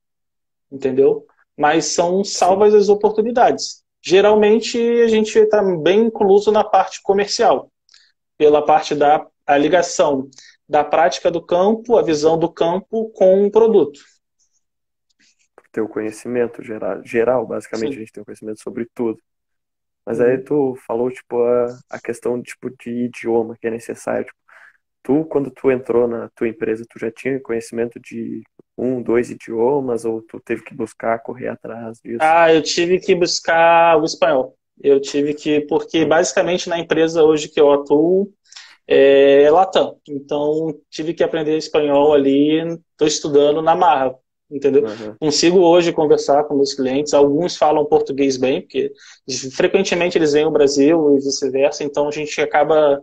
entendeu? 0.71 1.27
mas 1.57 1.87
são 1.87 2.25
salvas 2.25 2.75
as 2.75 2.89
oportunidades. 2.89 3.83
Geralmente 4.03 4.79
a 4.79 5.09
gente 5.09 5.39
está 5.39 5.63
bem 5.63 6.07
incluso 6.07 6.51
na 6.51 6.65
parte 6.65 7.01
comercial, 7.03 7.71
pela 8.37 8.65
parte 8.65 8.95
da 8.95 9.25
ligação 9.59 10.29
da 10.69 10.83
prática 10.83 11.31
do 11.31 11.41
campo, 11.45 11.97
a 11.97 12.03
visão 12.03 12.39
do 12.39 12.51
campo 12.51 13.11
com 13.11 13.47
o 13.47 13.51
produto. 13.51 14.01
Ter 15.73 15.81
o 15.81 15.89
conhecimento 15.89 16.63
geral, 16.63 17.03
geral 17.05 17.47
basicamente 17.47 17.93
Sim. 17.93 17.97
a 17.97 18.01
gente 18.01 18.13
tem 18.13 18.23
o 18.23 18.27
conhecimento 18.27 18.63
sobre 18.63 18.87
tudo. 18.95 19.19
Mas 20.05 20.21
aí 20.21 20.37
uhum. 20.37 20.45
tu 20.45 20.79
falou 20.87 21.11
tipo 21.11 21.43
a, 21.43 21.67
a 21.91 22.01
questão 22.01 22.41
tipo 22.43 22.71
de 22.71 23.07
idioma 23.07 23.57
que 23.61 23.67
é 23.67 23.71
necessário. 23.71 24.27
Tipo, 24.27 24.39
tu 25.03 25.25
quando 25.25 25.51
tu 25.51 25.71
entrou 25.71 26.07
na 26.07 26.29
tua 26.35 26.49
empresa, 26.49 26.85
tu 26.89 26.99
já 26.99 27.11
tinha 27.11 27.41
conhecimento 27.41 27.99
de 28.01 28.43
um, 28.77 29.03
dois 29.03 29.31
idiomas, 29.31 30.05
ou 30.05 30.23
tu 30.23 30.41
teve 30.41 30.63
que 30.63 30.75
buscar, 30.75 31.23
correr 31.23 31.49
atrás 31.49 31.99
disso? 32.03 32.19
Ah, 32.21 32.53
eu 32.53 32.63
tive 32.63 32.99
que 32.99 33.15
buscar 33.15 33.97
o 34.01 34.05
espanhol. 34.05 34.57
Eu 34.83 35.01
tive 35.01 35.35
que, 35.35 35.61
porque 35.63 36.05
basicamente 36.05 36.69
na 36.69 36.79
empresa 36.79 37.23
hoje 37.23 37.49
que 37.49 37.61
eu 37.61 37.71
atuo 37.73 38.33
é, 38.87 39.43
é 39.43 39.51
Latam. 39.51 39.97
Então 40.09 40.75
tive 40.91 41.15
que 41.15 41.23
aprender 41.23 41.57
espanhol 41.57 42.13
ali, 42.13 42.59
estou 42.93 43.07
estudando 43.07 43.63
na 43.63 43.75
marra, 43.75 44.15
entendeu? 44.53 44.85
Uhum. 44.85 45.17
Consigo 45.19 45.61
hoje 45.61 45.93
conversar 45.93 46.45
com 46.45 46.55
meus 46.55 46.75
clientes, 46.75 47.15
alguns 47.15 47.57
falam 47.57 47.85
português 47.85 48.37
bem, 48.37 48.61
porque 48.61 48.93
frequentemente 49.53 50.19
eles 50.19 50.33
vêm 50.33 50.45
ao 50.45 50.51
Brasil 50.51 51.17
e 51.17 51.21
vice-versa, 51.21 51.83
então 51.83 52.09
a 52.09 52.11
gente 52.11 52.41
acaba 52.41 53.03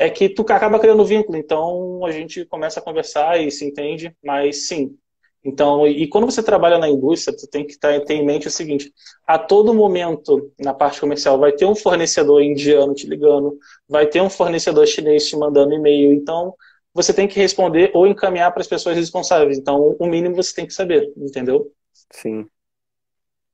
é 0.00 0.08
que 0.08 0.28
tu 0.28 0.42
acaba 0.42 0.78
criando 0.78 1.04
vínculo, 1.04 1.36
então 1.36 2.04
a 2.04 2.12
gente 2.12 2.44
começa 2.44 2.78
a 2.78 2.82
conversar 2.82 3.42
e 3.42 3.50
se 3.50 3.64
entende, 3.64 4.14
mas 4.22 4.68
sim, 4.68 4.96
então, 5.44 5.86
e 5.86 6.06
quando 6.08 6.26
você 6.26 6.42
trabalha 6.42 6.78
na 6.78 6.88
indústria, 6.88 7.36
você 7.36 7.46
tem 7.46 7.66
que 7.66 7.78
ter 7.78 8.10
em 8.10 8.26
mente 8.26 8.48
o 8.48 8.50
seguinte: 8.50 8.92
a 9.26 9.38
todo 9.38 9.72
momento, 9.72 10.52
na 10.58 10.74
parte 10.74 11.00
comercial, 11.00 11.38
vai 11.38 11.52
ter 11.52 11.64
um 11.64 11.74
fornecedor 11.74 12.42
indiano 12.42 12.92
te 12.92 13.06
ligando, 13.06 13.56
vai 13.88 14.06
ter 14.06 14.20
um 14.20 14.28
fornecedor 14.28 14.86
chinês 14.86 15.26
te 15.28 15.36
mandando 15.36 15.72
e-mail. 15.72 16.12
Então, 16.12 16.54
você 16.98 17.14
tem 17.14 17.28
que 17.28 17.38
responder 17.38 17.92
ou 17.94 18.08
encaminhar 18.08 18.50
para 18.50 18.60
as 18.60 18.66
pessoas 18.66 18.96
responsáveis. 18.96 19.56
Então, 19.56 19.94
o 20.00 20.06
mínimo 20.06 20.34
você 20.34 20.52
tem 20.52 20.66
que 20.66 20.74
saber, 20.74 21.12
entendeu? 21.16 21.70
Sim. 22.10 22.44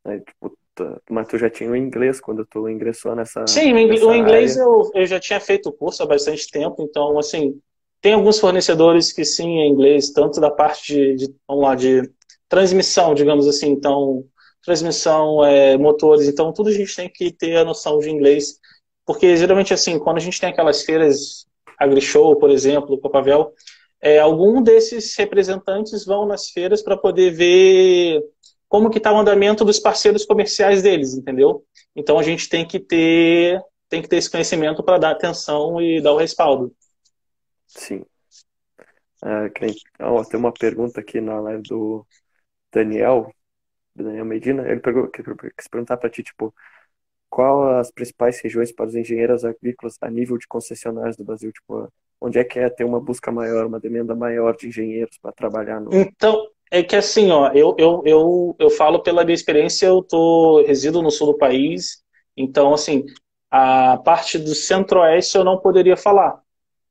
É, 0.07 0.19
tipo, 0.19 0.57
mas 1.11 1.29
tu 1.29 1.37
já 1.37 1.51
tinha 1.51 1.71
o 1.71 1.77
inglês 1.77 2.21
quando 2.21 2.47
tu 2.47 2.67
ingressou 2.71 3.15
nessa. 3.15 3.47
Sim, 3.47 3.75
nessa 3.75 4.07
o 4.07 4.15
inglês 4.15 4.57
eu, 4.57 4.91
eu 4.95 5.05
já 5.05 5.21
tinha 5.21 5.39
feito 5.39 5.69
o 5.69 5.73
curso 5.73 6.03
há 6.03 6.07
bastante 6.07 6.51
tempo, 6.51 6.83
então, 6.83 7.19
assim, 7.19 7.61
tem 8.01 8.15
alguns 8.15 8.41
fornecedores 8.41 9.13
que 9.13 9.27
sim 9.27 9.59
em 9.59 9.71
inglês, 9.71 10.11
tanto 10.11 10.41
da 10.41 10.51
parte 10.51 10.95
de, 10.95 11.17
de 11.17 11.35
vamos 11.47 11.65
lá, 11.65 11.75
de 11.75 12.11
transmissão, 12.49 13.15
digamos 13.15 13.47
assim, 13.47 13.69
então 13.69 14.25
transmissão, 14.65 15.45
é, 15.45 15.77
motores, 15.77 16.27
então 16.27 16.51
tudo 16.51 16.71
a 16.71 16.73
gente 16.73 16.97
tem 16.97 17.11
que 17.11 17.31
ter 17.31 17.57
a 17.57 17.65
noção 17.65 17.99
de 17.99 18.09
inglês, 18.09 18.59
porque 19.05 19.37
geralmente 19.37 19.75
assim, 19.75 19.99
quando 19.99 20.17
a 20.17 20.21
gente 20.21 20.41
tem 20.41 20.49
aquelas 20.49 20.83
feiras 20.83 21.47
AgriShow, 21.85 22.37
por 22.37 22.51
exemplo, 22.51 22.99
Copavel, 22.99 23.53
é, 24.01 24.19
algum 24.19 24.63
desses 24.63 25.17
representantes 25.17 26.05
vão 26.05 26.27
nas 26.27 26.51
feiras 26.51 26.83
para 26.83 26.97
poder 26.97 27.31
ver 27.31 28.23
como 28.69 28.91
que 28.91 28.99
está 28.99 29.13
o 29.13 29.19
andamento 29.19 29.65
dos 29.65 29.79
parceiros 29.79 30.27
comerciais 30.27 30.83
deles, 30.83 31.15
entendeu? 31.15 31.65
Então 31.95 32.19
a 32.19 32.23
gente 32.23 32.49
tem 32.49 32.67
que 32.67 32.81
ter 32.81 33.63
tem 33.89 34.03
que 34.03 34.09
ter 34.09 34.17
esse 34.17 34.31
conhecimento 34.31 34.83
para 34.83 34.99
dar 34.99 35.11
atenção 35.13 35.81
e 35.81 36.03
dar 36.03 36.13
o 36.13 36.17
respaldo. 36.17 36.75
Sim. 37.67 38.05
Ah, 39.23 39.49
tem 40.29 40.39
uma 40.39 40.53
pergunta 40.53 41.01
aqui 41.01 41.21
na 41.21 41.41
live 41.41 41.63
do 41.63 42.07
Daniel. 42.73 43.33
Daniel 43.95 44.25
Medina, 44.25 44.69
ele 44.69 44.81
pegou, 44.81 45.09
quis 45.09 45.69
perguntar 45.69 45.97
para 45.97 46.11
ti, 46.11 46.23
tipo, 46.23 46.53
qual 47.35 47.81
as 47.81 47.91
principais 47.91 48.41
regiões 48.41 48.71
para 48.71 48.87
os 48.87 48.95
engenheiros 48.95 49.45
agrícolas 49.45 49.97
a 50.01 50.09
nível 50.09 50.39
de 50.39 50.47
concessionários 50.47 51.17
do 51.17 51.25
Brasil? 51.25 51.51
Tipo, 51.51 51.89
onde 52.21 52.39
é 52.39 52.45
que 52.45 52.61
é 52.61 52.71
ter 52.71 52.85
uma 52.85 53.01
busca 53.01 53.33
maior, 53.33 53.67
uma 53.67 53.81
demanda 53.81 54.15
maior 54.15 54.57
de 54.57 54.69
engenheiros 54.69 55.19
para 55.21 55.33
trabalhar 55.33 55.81
no. 55.81 55.93
Então, 55.93 56.47
é 56.71 56.81
que 56.81 56.95
assim, 56.95 57.33
ó, 57.33 57.51
eu, 57.53 57.75
eu, 57.77 58.03
eu, 58.07 58.57
eu 58.57 58.71
falo 58.71 59.01
pela 59.01 59.25
minha 59.25 59.35
experiência, 59.35 59.87
eu 59.87 60.01
tô, 60.01 60.63
resido 60.65 61.03
no 61.03 61.11
sul 61.11 61.33
do 61.33 61.37
país, 61.37 62.05
então, 62.37 62.73
assim, 62.73 63.05
a 63.51 63.97
parte 63.97 64.39
do 64.39 64.55
centro-oeste 64.55 65.37
eu 65.37 65.43
não 65.43 65.59
poderia 65.59 65.97
falar, 65.97 66.41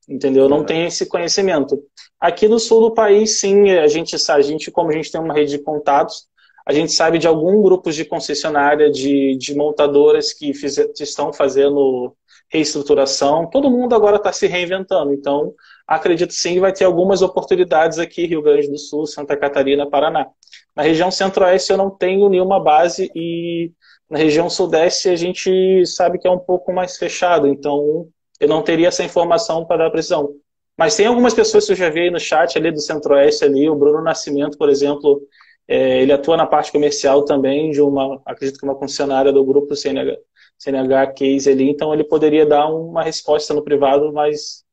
entendeu? 0.09 0.43
Eu 0.43 0.49
não 0.49 0.65
tenho 0.65 0.87
esse 0.87 1.05
conhecimento. 1.05 1.81
Aqui 2.19 2.49
no 2.49 2.59
sul 2.59 2.81
do 2.81 2.93
país, 2.93 3.39
sim, 3.39 3.71
a 3.71 3.87
gente 3.87 4.13
a 4.29 4.41
gente, 4.41 4.69
como 4.69 4.89
a 4.89 4.93
gente 4.93 5.09
tem 5.09 5.21
uma 5.21 5.33
rede 5.33 5.57
de 5.57 5.63
contatos, 5.63 6.27
a 6.65 6.73
gente 6.73 6.91
sabe 6.91 7.17
de 7.17 7.27
alguns 7.27 7.61
grupos 7.61 7.95
de 7.95 8.05
concessionária, 8.05 8.89
de, 8.89 9.37
de 9.37 9.55
montadoras 9.55 10.31
que, 10.31 10.53
fiz, 10.53 10.77
estão 10.99 11.33
fazendo 11.33 12.15
reestruturação. 12.49 13.49
Todo 13.49 13.69
mundo 13.69 13.95
agora 13.95 14.17
está 14.17 14.31
se 14.31 14.47
reinventando. 14.47 15.11
Então, 15.11 15.53
acredito 15.87 16.33
sim 16.33 16.53
que 16.53 16.59
vai 16.59 16.71
ter 16.71 16.85
algumas 16.85 17.21
oportunidades 17.21 17.99
aqui, 17.99 18.25
Rio 18.25 18.41
Grande 18.41 18.69
do 18.69 18.77
Sul, 18.77 19.07
Santa 19.07 19.35
Catarina, 19.35 19.89
Paraná. 19.89 20.27
Na 20.75 20.83
região 20.83 21.11
centro-oeste 21.11 21.71
eu 21.71 21.77
não 21.77 21.89
tenho 21.89 22.29
nenhuma 22.29 22.59
base 22.63 23.11
e 23.15 23.71
na 24.09 24.17
região 24.17 24.49
sudeste 24.49 25.09
a 25.09 25.15
gente 25.15 25.85
sabe 25.85 26.19
que 26.19 26.27
é 26.27 26.31
um 26.31 26.39
pouco 26.39 26.71
mais 26.71 26.97
fechado, 26.97 27.47
então 27.47 28.07
eu 28.39 28.47
não 28.47 28.61
teria 28.61 28.87
essa 28.87 29.03
informação 29.03 29.65
para 29.65 29.83
dar 29.83 29.91
precisão. 29.91 30.29
Mas 30.77 30.95
tem 30.95 31.05
algumas 31.05 31.33
pessoas 31.33 31.65
que 31.65 31.71
eu 31.71 31.75
já 31.75 31.89
vi 31.89 32.01
aí 32.01 32.11
no 32.11 32.19
chat 32.19 32.57
ali 32.57 32.71
do 32.71 32.79
centro-oeste 32.79 33.43
ali, 33.43 33.69
o 33.69 33.75
Bruno 33.75 34.01
Nascimento, 34.01 34.57
por 34.57 34.69
exemplo, 34.69 35.21
é, 35.67 36.01
ele 36.01 36.11
atua 36.11 36.37
na 36.37 36.45
parte 36.45 36.71
comercial 36.71 37.23
também 37.23 37.71
de 37.71 37.81
uma, 37.81 38.21
acredito 38.25 38.59
que 38.59 38.65
uma 38.65 38.75
concessionária 38.75 39.31
do 39.31 39.45
grupo 39.45 39.75
CNH, 39.75 40.17
CNH 40.57 41.13
Case 41.13 41.49
ali, 41.49 41.69
então 41.69 41.93
ele 41.93 42.03
poderia 42.03 42.45
dar 42.45 42.67
uma 42.67 43.03
resposta 43.03 43.53
no 43.53 43.63
privado 43.63 44.11
mais, 44.11 44.63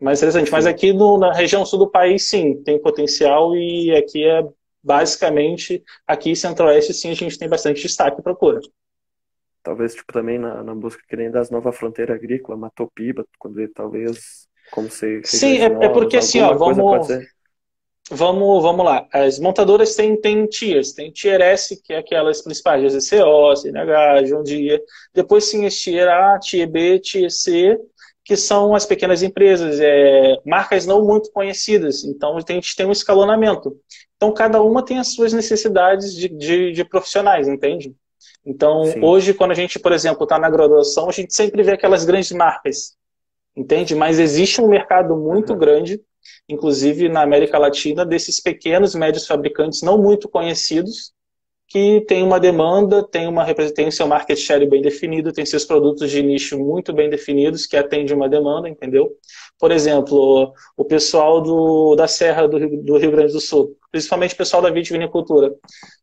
mais 0.00 0.18
interessante. 0.18 0.50
Mas 0.50 0.66
aqui 0.66 0.92
no, 0.92 1.18
na 1.18 1.32
região 1.32 1.64
sul 1.64 1.78
do 1.78 1.90
país, 1.90 2.28
sim, 2.28 2.62
tem 2.62 2.80
potencial 2.80 3.54
e 3.56 3.94
aqui 3.94 4.24
é 4.24 4.46
basicamente, 4.82 5.82
aqui 6.06 6.36
centro-oeste, 6.36 6.94
sim, 6.94 7.10
a 7.10 7.14
gente 7.14 7.38
tem 7.38 7.48
bastante 7.48 7.82
destaque 7.82 8.20
e 8.20 8.22
procura. 8.22 8.60
Talvez, 9.62 9.94
tipo, 9.96 10.12
também 10.12 10.38
na, 10.38 10.62
na 10.62 10.74
busca 10.76 11.02
que 11.08 11.16
nem 11.16 11.28
das 11.28 11.50
novas 11.50 11.76
fronteiras 11.76 12.16
agrícolas, 12.16 12.60
Matopiba, 12.60 13.26
quando 13.36 13.58
ele 13.58 13.72
talvez 13.72 14.46
como 14.70 14.88
se... 14.88 15.22
Sim, 15.24 15.58
é, 15.58 15.64
é 15.64 15.88
porque 15.88 16.16
assim, 16.16 16.40
ó, 16.40 16.54
vamos 16.54 17.08
vamos, 18.10 18.62
vamos 18.62 18.84
lá. 18.84 19.06
As 19.12 19.38
montadoras 19.38 19.94
têm, 19.94 20.20
têm 20.20 20.46
tiers. 20.46 20.92
Tem 20.92 21.10
tier 21.10 21.40
S, 21.40 21.80
que 21.82 21.92
é 21.92 21.98
aquelas 21.98 22.42
principais, 22.42 22.92
GCO, 22.92 23.56
CNH, 23.56 24.22
John 24.22 24.42
Deere. 24.42 24.82
Depois 25.14 25.50
tem 25.50 25.66
as 25.66 25.74
tier 25.76 26.08
A, 26.08 26.38
tier 26.38 26.68
B, 26.68 26.98
tier 26.98 27.30
C, 27.30 27.78
que 28.24 28.36
são 28.36 28.74
as 28.74 28.84
pequenas 28.84 29.22
empresas, 29.22 29.78
é, 29.80 30.36
marcas 30.44 30.84
não 30.84 31.04
muito 31.04 31.30
conhecidas. 31.30 32.04
Então, 32.04 32.36
a 32.36 32.40
gente 32.52 32.74
tem 32.74 32.84
um 32.84 32.92
escalonamento. 32.92 33.76
Então, 34.16 34.32
cada 34.32 34.60
uma 34.60 34.84
tem 34.84 34.98
as 34.98 35.14
suas 35.14 35.32
necessidades 35.32 36.12
de, 36.12 36.28
de, 36.28 36.72
de 36.72 36.84
profissionais, 36.84 37.46
entende? 37.46 37.94
Então, 38.44 38.84
Sim. 38.84 39.04
hoje, 39.04 39.34
quando 39.34 39.52
a 39.52 39.54
gente, 39.54 39.78
por 39.78 39.92
exemplo, 39.92 40.24
está 40.24 40.38
na 40.38 40.50
graduação, 40.50 41.08
a 41.08 41.12
gente 41.12 41.34
sempre 41.34 41.62
vê 41.62 41.72
aquelas 41.72 42.04
grandes 42.04 42.32
marcas, 42.32 42.96
entende? 43.56 43.94
Mas 43.94 44.18
existe 44.18 44.60
um 44.60 44.68
mercado 44.68 45.16
muito 45.16 45.52
uhum. 45.52 45.58
grande 45.58 46.00
inclusive 46.48 47.08
na 47.08 47.22
América 47.22 47.58
Latina, 47.58 48.04
desses 48.04 48.40
pequenos 48.40 48.94
médios 48.94 49.26
fabricantes 49.26 49.82
não 49.82 49.98
muito 49.98 50.28
conhecidos, 50.28 51.14
que 51.68 52.00
tem 52.02 52.22
uma 52.22 52.38
demanda, 52.38 53.02
tem, 53.02 53.26
uma, 53.26 53.44
tem 53.54 53.90
seu 53.90 54.06
market 54.06 54.38
share 54.38 54.64
bem 54.68 54.80
definido, 54.80 55.32
tem 55.32 55.44
seus 55.44 55.64
produtos 55.64 56.10
de 56.10 56.22
nicho 56.22 56.58
muito 56.58 56.92
bem 56.92 57.10
definidos, 57.10 57.66
que 57.66 57.76
atende 57.76 58.14
uma 58.14 58.28
demanda, 58.28 58.68
entendeu? 58.68 59.10
Por 59.58 59.72
exemplo, 59.72 60.52
o 60.76 60.84
pessoal 60.84 61.40
do, 61.40 61.96
da 61.96 62.06
Serra 62.06 62.46
do 62.46 62.56
Rio, 62.56 62.82
do 62.82 62.96
Rio 62.96 63.10
Grande 63.10 63.32
do 63.32 63.40
Sul, 63.40 63.76
principalmente 63.90 64.34
o 64.34 64.36
pessoal 64.36 64.62
da 64.62 64.70
vitivinicultura. 64.70 65.52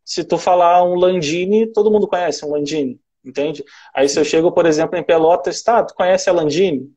Se 0.03 0.23
tu 0.23 0.38
falar 0.38 0.83
um 0.83 0.95
Landini, 0.95 1.67
todo 1.67 1.91
mundo 1.91 2.07
conhece 2.07 2.45
um 2.45 2.51
Landini, 2.51 2.99
entende? 3.23 3.63
Aí 3.95 4.09
se 4.09 4.19
eu 4.19 4.25
chego, 4.25 4.51
por 4.51 4.65
exemplo, 4.65 4.97
em 4.97 5.03
Pelotas, 5.03 5.62
tá, 5.62 5.81
tu 5.83 5.93
conhece 5.93 6.29
a 6.29 6.33
Landini? 6.33 6.91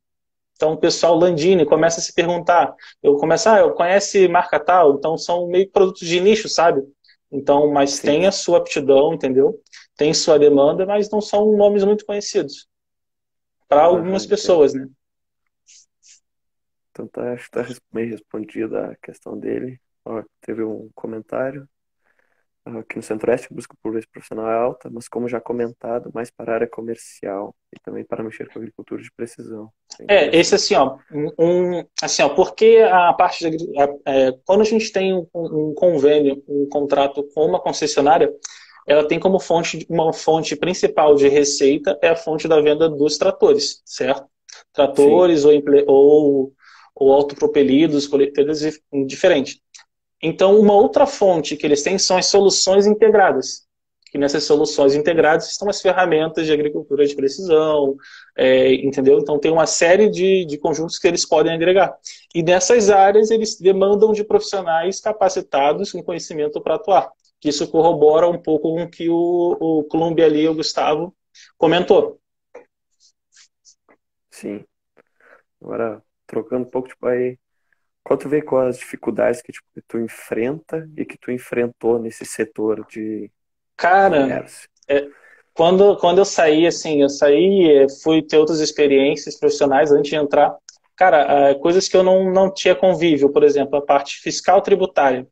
Então 0.57 0.73
o 0.73 0.77
pessoal 0.77 1.15
Landini 1.15 1.65
começa 1.65 1.99
a 1.99 2.03
se 2.03 2.13
perguntar, 2.13 2.75
eu 3.01 3.15
começo, 3.15 3.47
ah, 3.47 3.59
eu 3.59 3.73
conhece 3.73 4.27
marca 4.27 4.59
tal, 4.59 4.95
então 4.95 5.17
são 5.17 5.47
meio 5.47 5.69
produtos 5.71 6.05
de 6.05 6.19
nicho, 6.19 6.49
sabe? 6.49 6.81
Então, 7.31 7.71
mas 7.71 7.91
Sim. 7.91 8.07
tem 8.07 8.27
a 8.27 8.31
sua 8.31 8.57
aptidão, 8.57 9.13
entendeu? 9.13 9.61
Tem 9.95 10.13
sua 10.13 10.39
demanda, 10.39 10.85
mas 10.85 11.09
não 11.09 11.21
são 11.21 11.55
nomes 11.55 11.83
muito 11.83 12.05
conhecidos 12.05 12.67
para 13.67 13.83
algumas 13.83 14.25
ah, 14.25 14.29
pessoas, 14.29 14.73
né? 14.73 14.87
Então 16.89 17.07
tá, 17.07 17.33
acho 17.33 17.45
que 17.45 17.51
tá 17.51 17.65
meio 17.93 18.09
respondida 18.09 18.91
a 18.91 18.95
questão 18.95 19.37
dele. 19.37 19.79
Ó, 20.03 20.23
teve 20.41 20.63
um 20.63 20.89
comentário. 20.95 21.67
Aqui 22.65 22.97
no 22.97 23.03
Centro-Oeste, 23.03 23.47
a 23.49 23.55
busca 23.55 23.75
por 23.81 23.95
esse 23.97 24.07
profissional 24.07 24.49
é 24.49 24.55
alta, 24.55 24.89
mas 24.89 25.07
como 25.07 25.29
já 25.29 25.39
comentado, 25.39 26.11
mais 26.13 26.29
para 26.29 26.51
a 26.51 26.55
área 26.55 26.67
comercial 26.67 27.55
e 27.73 27.79
também 27.79 28.03
para 28.03 28.23
mexer 28.23 28.47
com 28.47 28.59
a 28.59 28.61
agricultura 28.61 29.01
de 29.01 29.11
precisão. 29.11 29.71
É, 30.07 30.35
esse 30.37 30.55
assim, 30.55 30.75
ó, 30.75 30.97
um, 31.39 31.83
assim, 32.01 32.21
ó, 32.21 32.29
porque 32.29 32.85
a 32.89 33.13
parte 33.13 33.49
de, 33.49 33.67
é, 34.05 34.33
quando 34.45 34.61
a 34.61 34.65
gente 34.65 34.91
tem 34.91 35.13
um, 35.13 35.27
um, 35.33 35.73
convênio, 35.75 36.43
um 36.47 36.67
contrato 36.69 37.23
com 37.33 37.45
uma 37.45 37.59
concessionária, 37.59 38.31
ela 38.85 39.07
tem 39.07 39.19
como 39.19 39.39
fonte, 39.39 39.85
uma 39.89 40.13
fonte 40.13 40.55
principal 40.55 41.15
de 41.15 41.27
receita 41.27 41.97
é 42.01 42.09
a 42.09 42.15
fonte 42.15 42.47
da 42.47 42.61
venda 42.61 42.87
dos 42.87 43.17
tratores, 43.17 43.81
certo? 43.83 44.25
Tratores 44.71 45.43
ou, 45.45 45.53
ou, 45.87 46.53
ou 46.95 47.13
autopropelidos, 47.13 48.07
coleteiros 48.07 48.61
diferente. 49.05 49.61
Então, 50.21 50.59
uma 50.59 50.73
outra 50.73 51.05
fonte 51.05 51.55
que 51.55 51.65
eles 51.65 51.83
têm 51.83 51.97
são 51.97 52.17
as 52.17 52.27
soluções 52.27 52.87
integradas. 52.87 53.66
Que 54.11 54.17
nessas 54.17 54.43
soluções 54.43 54.95
integradas 54.95 55.49
estão 55.49 55.69
as 55.69 55.81
ferramentas 55.81 56.45
de 56.45 56.53
agricultura 56.53 57.05
de 57.05 57.15
precisão, 57.15 57.95
é, 58.35 58.73
entendeu? 58.75 59.19
Então, 59.19 59.37
tem 59.37 59.51
uma 59.51 59.65
série 59.65 60.09
de, 60.09 60.45
de 60.45 60.57
conjuntos 60.57 60.97
que 60.97 61.07
eles 61.07 61.25
podem 61.25 61.53
agregar. 61.53 61.95
E 62.33 62.41
nessas 62.41 62.89
áreas, 62.89 63.29
eles 63.31 63.59
demandam 63.59 64.13
de 64.13 64.23
profissionais 64.23 65.01
capacitados 65.01 65.91
com 65.91 66.03
conhecimento 66.03 66.61
para 66.61 66.75
atuar. 66.75 67.11
Que 67.39 67.49
isso 67.49 67.69
corrobora 67.69 68.27
um 68.27 68.41
pouco 68.41 68.73
com 68.73 68.83
o 68.83 68.89
que 68.89 69.09
o, 69.09 69.57
o 69.59 69.83
Clube 69.83 70.23
ali, 70.23 70.47
o 70.47 70.55
Gustavo, 70.55 71.15
comentou. 71.57 72.19
Sim. 74.31 74.63
Agora, 75.61 76.01
trocando 76.25 76.67
um 76.67 76.69
pouco, 76.69 76.87
tipo, 76.87 77.07
aí, 77.07 77.37
qual 78.03 78.17
tu 78.17 78.29
vê 78.29 78.41
com 78.41 78.57
as 78.57 78.77
dificuldades 78.77 79.41
que, 79.41 79.51
tipo, 79.51 79.67
tu 79.87 79.99
enfrenta 79.99 80.87
e 80.95 81.05
que 81.05 81.17
tu 81.17 81.31
enfrentou 81.31 81.99
nesse 81.99 82.25
setor 82.25 82.85
de 82.87 83.31
Cara, 83.77 84.45
é, 84.89 85.07
quando, 85.53 85.95
quando 85.97 86.17
eu 86.17 86.25
saí, 86.25 86.65
assim, 86.65 87.01
eu 87.01 87.09
saí, 87.09 87.85
fui 88.03 88.21
ter 88.21 88.37
outras 88.37 88.59
experiências 88.59 89.39
profissionais 89.39 89.91
antes 89.91 90.09
de 90.09 90.15
entrar. 90.15 90.55
Cara, 90.95 91.49
é, 91.49 91.53
coisas 91.55 91.87
que 91.87 91.95
eu 91.95 92.03
não, 92.03 92.31
não 92.31 92.51
tinha 92.51 92.75
convívio, 92.75 93.31
por 93.31 93.43
exemplo, 93.43 93.77
a 93.77 93.81
parte 93.81 94.19
fiscal 94.19 94.61
tributária. 94.61 95.27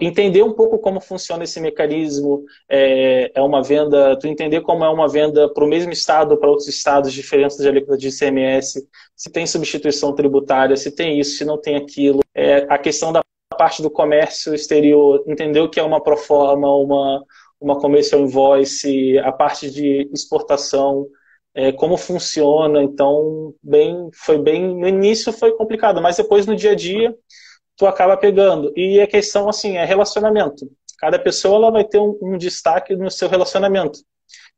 Entender 0.00 0.42
um 0.42 0.52
pouco 0.52 0.78
como 0.78 1.00
funciona 1.00 1.44
esse 1.44 1.58
mecanismo 1.60 2.44
é, 2.68 3.32
é 3.34 3.40
uma 3.40 3.62
venda, 3.62 4.18
tu 4.18 4.26
entender 4.26 4.60
como 4.60 4.84
é 4.84 4.88
uma 4.88 5.08
venda 5.08 5.52
para 5.52 5.64
o 5.64 5.66
mesmo 5.66 5.92
estado, 5.92 6.36
para 6.36 6.48
outros 6.48 6.68
estados, 6.68 7.12
diferentes 7.12 7.56
de 7.56 7.66
alíquota 7.66 7.96
de 7.96 8.08
ICMS, 8.08 8.86
se 9.16 9.32
tem 9.32 9.46
substituição 9.46 10.14
tributária, 10.14 10.76
se 10.76 10.94
tem 10.94 11.18
isso, 11.18 11.38
se 11.38 11.44
não 11.44 11.58
tem 11.58 11.76
aquilo, 11.76 12.20
é, 12.34 12.66
a 12.68 12.78
questão 12.78 13.12
da 13.12 13.22
parte 13.56 13.82
do 13.82 13.90
comércio 13.90 14.54
exterior, 14.54 15.24
entender 15.26 15.60
o 15.60 15.68
que 15.68 15.80
é 15.80 15.82
uma 15.82 16.02
proforma, 16.02 16.68
uma, 16.76 17.24
uma 17.62 17.78
commercial 17.78 18.20
invoice, 18.20 19.18
a 19.18 19.32
parte 19.32 19.70
de 19.70 20.08
exportação, 20.12 21.06
é, 21.54 21.70
como 21.70 21.96
funciona, 21.96 22.82
então 22.82 23.54
bem, 23.62 24.08
foi 24.14 24.38
bem, 24.38 24.74
no 24.74 24.88
início 24.88 25.32
foi 25.32 25.52
complicado, 25.52 26.00
mas 26.00 26.16
depois 26.16 26.46
no 26.46 26.56
dia 26.56 26.72
a 26.72 26.74
dia 26.74 27.14
tu 27.76 27.86
acaba 27.86 28.16
pegando. 28.16 28.72
E 28.76 29.00
a 29.00 29.06
questão, 29.06 29.48
assim, 29.48 29.76
é 29.76 29.84
relacionamento. 29.84 30.70
Cada 30.98 31.18
pessoa 31.18 31.56
ela 31.56 31.70
vai 31.70 31.84
ter 31.84 31.98
um, 31.98 32.16
um 32.22 32.38
destaque 32.38 32.94
no 32.94 33.10
seu 33.10 33.28
relacionamento. 33.28 33.98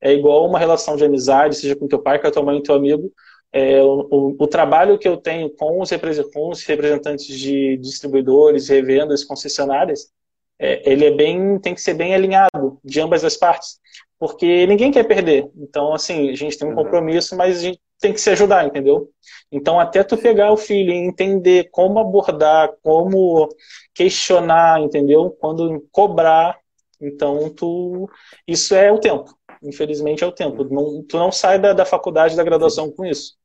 É 0.00 0.12
igual 0.12 0.46
uma 0.46 0.58
relação 0.58 0.96
de 0.96 1.04
amizade, 1.04 1.56
seja 1.56 1.76
com 1.76 1.88
teu 1.88 2.02
pai, 2.02 2.18
com 2.20 2.26
a 2.26 2.30
tua 2.30 2.42
mãe, 2.42 2.62
teu 2.62 2.74
amigo. 2.74 3.10
É, 3.52 3.82
o, 3.82 4.08
o, 4.10 4.36
o, 4.40 4.46
trabalho 4.46 4.98
que 4.98 5.06
eu 5.06 5.16
tenho 5.16 5.48
com 5.48 5.80
os, 5.80 5.90
com 6.32 6.50
os 6.50 6.64
representantes 6.64 7.26
de 7.26 7.76
distribuidores, 7.78 8.68
revendas, 8.68 9.24
concessionárias, 9.24 10.10
é, 10.58 10.90
ele 10.90 11.06
é 11.06 11.10
bem, 11.10 11.58
tem 11.58 11.74
que 11.74 11.80
ser 11.80 11.94
bem 11.94 12.14
alinhado 12.14 12.78
de 12.84 13.00
ambas 13.00 13.24
as 13.24 13.36
partes, 13.36 13.78
porque 14.18 14.66
ninguém 14.66 14.92
quer 14.92 15.04
perder. 15.04 15.50
Então, 15.56 15.92
assim, 15.92 16.30
a 16.30 16.36
gente 16.36 16.58
tem 16.58 16.66
um 16.66 16.70
uhum. 16.70 16.76
compromisso, 16.76 17.36
mas 17.36 17.58
a 17.58 17.62
gente 17.62 17.80
tem 18.00 18.12
que 18.12 18.20
se 18.20 18.30
ajudar, 18.30 18.66
entendeu? 18.66 19.10
Então, 19.50 19.80
até 19.80 20.02
tu 20.04 20.16
pegar 20.16 20.52
o 20.52 20.56
filho 20.56 20.92
e 20.92 20.96
entender 20.96 21.68
como 21.70 21.98
abordar, 21.98 22.70
como 22.82 23.48
questionar, 23.94 24.80
entendeu? 24.80 25.30
Quando 25.40 25.86
cobrar, 25.90 26.58
Então, 27.00 27.50
tu, 27.50 28.08
isso 28.46 28.74
é 28.74 28.90
o 28.90 28.98
tempo. 28.98 29.36
Infelizmente 29.62 30.22
é 30.22 30.26
o 30.26 30.32
tempo. 30.32 30.64
Não, 30.64 31.02
tu 31.02 31.18
não 31.18 31.32
sai 31.32 31.58
da, 31.58 31.72
da 31.72 31.84
faculdade, 31.84 32.36
da 32.36 32.44
graduação 32.44 32.90
com 32.90 33.04
isso. 33.04 33.36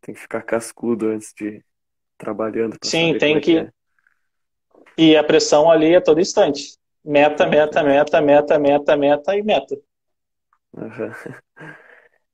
Tem 0.00 0.14
que 0.14 0.20
ficar 0.20 0.42
cascudo 0.42 1.08
antes 1.08 1.32
de 1.36 1.62
trabalhando. 2.16 2.76
Sim, 2.82 3.16
tem 3.18 3.36
é 3.36 3.40
que. 3.40 3.58
É. 3.58 3.70
E 4.96 5.16
a 5.16 5.24
pressão 5.24 5.70
ali 5.70 5.94
é 5.94 6.00
todo 6.00 6.20
instante. 6.20 6.76
Meta, 7.04 7.46
meta, 7.46 7.82
meta, 7.82 8.20
meta, 8.20 8.58
meta, 8.58 8.96
meta 8.96 9.36
e 9.36 9.42
meta. 9.42 9.76
Uhum. 10.74 11.10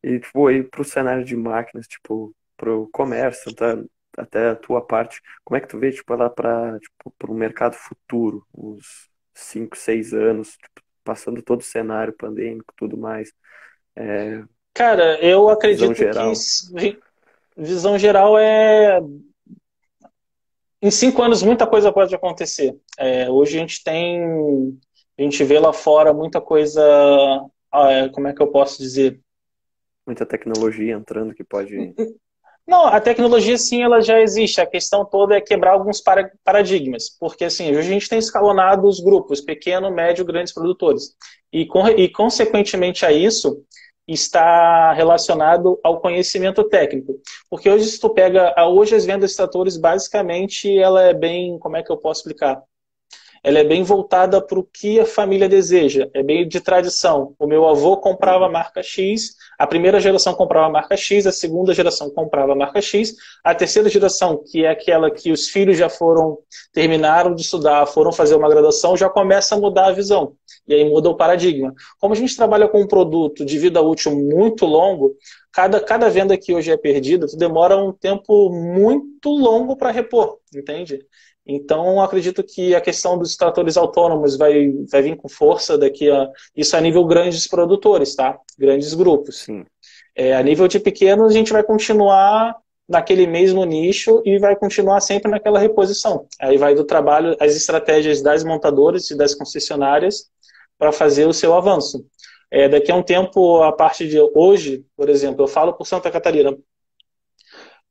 E, 0.01 0.21
tipo, 0.21 0.47
aí 0.47 0.63
pro 0.63 0.85
cenário 0.85 1.25
de 1.25 1.37
máquinas, 1.37 1.89
tipo, 1.89 2.33
pro 2.57 2.89
comércio, 2.93 3.53
tá? 3.53 3.77
até 4.17 4.51
a 4.51 4.57
tua 4.57 4.81
parte, 4.81 5.21
como 5.45 5.57
é 5.57 5.61
que 5.61 5.69
tu 5.69 5.79
vê, 5.79 5.93
tipo, 5.93 6.13
ela 6.13 6.29
para 6.29 6.79
tipo, 6.81 7.13
pro 7.19 7.35
mercado 7.35 7.75
futuro, 7.75 8.45
uns 8.55 9.09
5, 9.35 9.77
6 9.77 10.13
anos, 10.13 10.57
tipo, 10.57 10.83
passando 11.05 11.43
todo 11.43 11.61
o 11.61 11.65
cenário 11.65 12.13
pandêmico 12.13 12.73
tudo 12.77 12.97
mais? 12.97 13.33
É... 13.95 14.43
Cara, 14.75 15.19
eu 15.21 15.49
acredito 15.49 15.89
visão 15.89 15.95
geral. 15.95 16.33
que 16.33 16.99
visão 17.57 17.99
geral 17.99 18.39
é 18.39 19.01
em 20.81 20.91
cinco 20.91 21.23
anos 21.23 21.43
muita 21.43 21.67
coisa 21.67 21.93
pode 21.93 22.15
acontecer. 22.15 22.77
É, 22.99 23.31
hoje 23.31 23.57
a 23.57 23.61
gente 23.61 23.83
tem, 23.83 24.23
a 25.19 25.23
gente 25.23 25.43
vê 25.45 25.59
lá 25.59 25.73
fora 25.73 26.13
muita 26.13 26.41
coisa, 26.41 26.83
ah, 27.73 28.09
como 28.13 28.29
é 28.29 28.33
que 28.33 28.43
eu 28.43 28.49
posso 28.49 28.79
dizer? 28.79 29.21
Muita 30.07 30.25
tecnologia 30.25 30.95
entrando 30.95 31.35
que 31.35 31.45
pode. 31.45 31.95
Não, 32.67 32.85
a 32.87 33.01
tecnologia 33.01 33.57
sim, 33.57 33.83
ela 33.83 34.03
já 34.03 34.21
existe. 34.21 34.61
A 34.61 34.67
questão 34.67 35.03
toda 35.03 35.35
é 35.35 35.41
quebrar 35.41 35.73
alguns 35.73 36.03
paradigmas, 36.45 37.09
porque 37.19 37.45
assim 37.45 37.71
hoje 37.71 37.89
a 37.89 37.93
gente 37.93 38.09
tem 38.09 38.19
escalonado 38.19 38.87
os 38.87 39.01
grupos 39.01 39.41
pequeno, 39.41 39.91
médio, 39.91 40.25
grandes 40.25 40.53
produtores 40.53 41.17
e, 41.53 41.67
e 41.97 42.09
consequentemente 42.11 43.07
a 43.07 43.13
isso 43.13 43.63
está 44.09 44.93
relacionado 44.95 45.79
ao 45.85 46.01
conhecimento 46.01 46.65
técnico. 46.65 47.21
Porque 47.51 47.69
hoje, 47.69 47.85
se 47.85 48.01
tu 48.01 48.09
pega, 48.11 48.55
hoje 48.67 48.95
as 48.95 49.05
vendas 49.05 49.31
de 49.31 49.37
tratores, 49.37 49.77
basicamente, 49.77 50.77
ela 50.79 51.03
é 51.03 51.15
bem, 51.15 51.59
como 51.59 51.77
é 51.77 51.83
que 51.83 51.93
eu 51.93 51.99
posso 51.99 52.21
explicar? 52.21 52.63
Ela 53.43 53.61
é 53.61 53.65
bem 53.65 53.83
voltada 53.83 54.41
para 54.41 54.59
o 54.59 54.65
que 54.65 54.99
a 55.01 55.07
família 55.07 55.49
deseja, 55.49 56.09
é 56.13 56.23
bem 56.23 56.47
de 56.47 56.61
tradição. 56.61 57.35
O 57.39 57.47
meu 57.47 57.67
avô 57.69 57.97
comprava 57.97 58.47
a 58.47 58.49
marca 58.49 58.83
X, 58.83 59.35
a 59.59 59.67
primeira 59.67 60.01
geração 60.01 60.35
comprava 60.35 60.67
a 60.67 60.71
marca 60.71 60.97
X, 60.97 61.27
a 61.27 61.33
segunda 61.33 61.75
geração 61.75 62.11
comprava 62.11 62.53
a 62.53 62.57
marca 62.57 62.81
X, 62.81 63.15
a 63.45 63.55
terceira 63.55 63.89
geração, 63.89 64.43
que 64.45 64.65
é 64.65 64.71
aquela 64.71 65.11
que 65.11 65.33
os 65.33 65.49
filhos 65.49 65.77
já 65.77 65.89
foram, 65.89 66.39
terminaram 66.73 67.35
de 67.35 67.43
estudar, 67.43 67.87
foram 67.87 68.13
fazer 68.13 68.35
uma 68.35 68.49
graduação, 68.49 68.97
já 68.97 69.09
começa 69.09 69.55
a 69.55 69.59
mudar 69.59 69.87
a 69.87 69.93
visão. 69.93 70.35
E 70.67 70.75
aí 70.75 70.85
muda 70.89 71.09
o 71.09 71.17
paradigma. 71.17 71.75
Como 71.99 72.13
a 72.13 72.17
gente 72.17 72.37
trabalha 72.37 72.69
com 72.69 72.83
um 72.83 72.87
produto 72.87 73.45
de 73.45 73.59
vida 73.59 73.81
útil 73.81 74.15
muito 74.15 74.67
longo, 74.67 75.17
cada, 75.51 75.81
cada 75.81 76.11
venda 76.11 76.37
que 76.37 76.55
hoje 76.55 76.71
é 76.71 76.77
perdida, 76.77 77.27
tu 77.27 77.37
demora 77.37 77.77
um 77.77 77.93
tempo 77.93 78.51
muito 78.51 79.31
longo 79.31 79.77
para 79.77 79.91
repor, 79.91 80.39
entende? 80.55 81.01
Então, 81.51 82.03
acredito 82.03 82.45
que 82.45 82.75
a 82.75 82.81
questão 82.81 83.17
dos 83.17 83.35
tratores 83.35 83.79
autônomos 83.79 84.37
vai, 84.37 84.71
vai 84.93 85.01
vir 85.01 85.17
com 85.17 85.31
força 85.31 85.79
daqui 85.79 86.11
a. 86.11 86.29
Isso 86.55 86.77
a 86.77 86.81
nível 86.81 87.07
grandes 87.07 87.49
produtores, 87.49 88.15
tá? 88.15 88.39
Grandes 88.59 88.93
grupos. 88.93 89.39
Sim. 89.39 89.65
É, 90.15 90.37
a 90.37 90.43
nível 90.43 90.69
de 90.69 90.79
pequenos, 90.79 91.31
a 91.31 91.33
gente 91.33 91.51
vai 91.51 91.63
continuar 91.63 92.55
naquele 92.87 93.27
mesmo 93.27 93.65
nicho 93.65 94.23
e 94.27 94.39
vai 94.39 94.57
continuar 94.57 95.01
sempre 95.01 95.31
naquela 95.31 95.59
reposição. 95.59 96.27
Aí 96.39 96.59
vai 96.59 96.75
do 96.75 96.85
trabalho, 96.85 97.35
as 97.41 97.57
estratégias 97.57 98.21
das 98.21 98.45
montadoras 98.45 99.11
e 99.11 99.17
das 99.17 99.35
concessionárias 99.35 100.27
para 100.79 100.93
fazer 100.93 101.27
o 101.27 101.33
seu 101.33 101.55
avanço. 101.55 102.05
É, 102.51 102.69
daqui 102.69 102.91
a 102.91 102.95
um 102.95 103.03
tempo, 103.03 103.63
a 103.63 103.73
partir 103.73 104.09
de 104.09 104.19
hoje, 104.35 104.85
por 104.97 105.09
exemplo, 105.09 105.45
eu 105.45 105.49
falo 105.49 105.73
por 105.73 105.87
Santa 105.87 106.11
Catarina. 106.11 106.57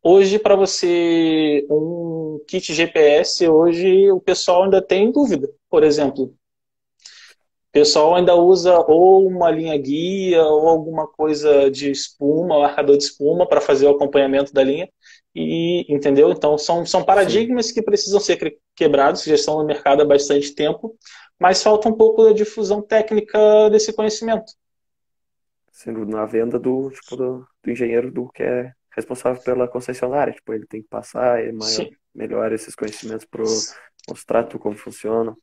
Hoje, 0.03 0.39
para 0.39 0.55
você, 0.55 1.65
um 1.69 2.39
kit 2.47 2.73
GPS, 2.73 3.47
hoje 3.47 4.11
o 4.11 4.19
pessoal 4.21 4.63
ainda 4.63 4.81
tem 4.81 5.11
dúvida. 5.11 5.49
Por 5.69 5.83
exemplo, 5.83 6.25
o 6.25 7.71
pessoal 7.71 8.15
ainda 8.15 8.35
usa 8.35 8.79
ou 8.87 9.27
uma 9.27 9.51
linha 9.51 9.77
guia 9.77 10.43
ou 10.43 10.67
alguma 10.67 11.07
coisa 11.07 11.69
de 11.69 11.91
espuma, 11.91 12.59
marcador 12.59 12.97
de 12.97 13.03
espuma 13.03 13.47
para 13.47 13.59
fazer 13.59 13.85
o 13.85 13.91
acompanhamento 13.91 14.53
da 14.53 14.63
linha. 14.63 14.89
E, 15.35 15.85
entendeu? 15.93 16.31
Então, 16.31 16.57
são, 16.57 16.85
são 16.85 17.03
paradigmas 17.03 17.67
Sim. 17.67 17.75
que 17.75 17.81
precisam 17.83 18.19
ser 18.19 18.57
quebrados, 18.75 19.23
que 19.23 19.29
já 19.29 19.35
estão 19.35 19.57
no 19.57 19.65
mercado 19.65 20.01
há 20.01 20.05
bastante 20.05 20.55
tempo, 20.55 20.97
mas 21.39 21.61
falta 21.61 21.87
um 21.87 21.93
pouco 21.93 22.23
da 22.23 22.33
difusão 22.33 22.81
técnica 22.81 23.69
desse 23.69 23.93
conhecimento. 23.93 24.51
Sendo 25.71 26.05
na 26.05 26.25
venda 26.25 26.57
do, 26.57 26.89
tipo, 26.89 27.15
do, 27.15 27.47
do, 27.63 27.71
engenheiro 27.71 28.11
do 28.11 28.27
que 28.29 28.41
é 28.41 28.71
responsável 28.97 29.41
pela 29.41 29.67
concessionária. 29.67 30.33
Tipo, 30.33 30.53
ele 30.53 30.65
tem 30.67 30.81
que 30.81 30.89
passar 30.89 31.39
é 31.41 31.51
maior, 31.51 31.87
melhor 32.13 32.51
esses 32.51 32.75
conhecimentos 32.75 33.25
para 33.25 33.43
mostrar 34.09 34.43
tu 34.43 34.59
como 34.59 34.75
funciona. 34.75 35.35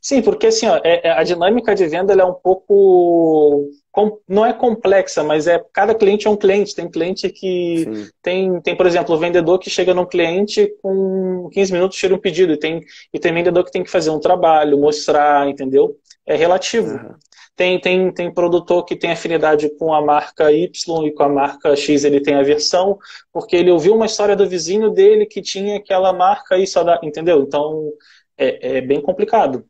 Sim, 0.00 0.22
porque 0.22 0.46
assim, 0.46 0.66
ó, 0.66 0.80
é, 0.84 1.08
é, 1.08 1.10
a 1.10 1.22
dinâmica 1.22 1.74
de 1.74 1.86
venda 1.86 2.12
é 2.12 2.24
um 2.24 2.34
pouco. 2.34 3.68
Com, 3.90 4.18
não 4.28 4.46
é 4.46 4.52
complexa, 4.52 5.24
mas 5.24 5.48
é 5.48 5.62
cada 5.72 5.94
cliente 5.94 6.26
é 6.26 6.30
um 6.30 6.36
cliente. 6.36 6.74
Tem 6.74 6.88
cliente 6.88 7.28
que 7.30 8.08
tem, 8.22 8.60
tem, 8.60 8.76
por 8.76 8.86
exemplo, 8.86 9.14
o 9.14 9.18
vendedor 9.18 9.58
que 9.58 9.68
chega 9.68 9.92
num 9.92 10.06
cliente 10.06 10.72
com 10.80 11.48
15 11.52 11.72
minutos 11.72 11.98
tira 11.98 12.14
um 12.14 12.18
pedido. 12.18 12.52
E 12.52 12.56
tem, 12.56 12.80
e 13.12 13.18
tem 13.18 13.34
vendedor 13.34 13.64
que 13.64 13.72
tem 13.72 13.82
que 13.82 13.90
fazer 13.90 14.10
um 14.10 14.20
trabalho, 14.20 14.78
mostrar, 14.78 15.48
entendeu? 15.48 15.96
É 16.24 16.36
relativo. 16.36 16.92
Uhum. 16.92 17.14
Tem, 17.56 17.80
tem, 17.80 18.12
tem 18.12 18.32
produtor 18.32 18.84
que 18.84 18.94
tem 18.94 19.10
afinidade 19.10 19.68
com 19.78 19.92
a 19.92 20.00
marca 20.00 20.52
Y 20.52 20.70
e 21.06 21.12
com 21.12 21.24
a 21.24 21.28
marca 21.28 21.74
X 21.74 22.04
ele 22.04 22.20
tem 22.20 22.34
aversão, 22.34 22.96
porque 23.32 23.56
ele 23.56 23.72
ouviu 23.72 23.96
uma 23.96 24.06
história 24.06 24.36
do 24.36 24.48
vizinho 24.48 24.90
dele 24.90 25.26
que 25.26 25.42
tinha 25.42 25.76
aquela 25.76 26.12
marca 26.12 26.56
e 26.56 26.68
só 26.68 26.84
dá, 26.84 27.00
entendeu? 27.02 27.40
Então 27.42 27.92
é, 28.38 28.78
é 28.78 28.80
bem 28.80 29.02
complicado. 29.02 29.66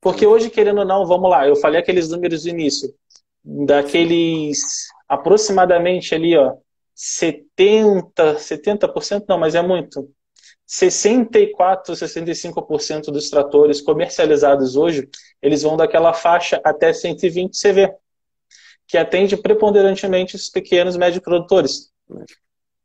Porque 0.00 0.26
hoje, 0.26 0.50
querendo 0.50 0.78
ou 0.78 0.84
não, 0.84 1.06
vamos 1.06 1.30
lá, 1.30 1.46
eu 1.46 1.56
falei 1.56 1.80
aqueles 1.80 2.10
números 2.10 2.42
do 2.42 2.48
início, 2.50 2.92
daqueles 3.44 4.88
aproximadamente 5.08 6.14
ali, 6.14 6.36
ó, 6.36 6.56
70, 6.94 8.36
70% 8.36 9.24
não, 9.28 9.38
mas 9.38 9.54
é 9.54 9.62
muito. 9.62 10.10
64, 10.66 11.94
65% 11.96 13.10
dos 13.10 13.28
tratores 13.28 13.80
comercializados 13.80 14.76
hoje, 14.76 15.08
eles 15.42 15.62
vão 15.62 15.76
daquela 15.76 16.12
faixa 16.12 16.60
até 16.62 16.92
120 16.92 17.58
CV, 17.58 17.92
que 18.86 18.96
atende 18.96 19.36
preponderantemente 19.36 20.36
os 20.36 20.48
pequenos 20.48 20.94
e 20.94 20.98
médios 20.98 21.22
produtores. 21.22 21.90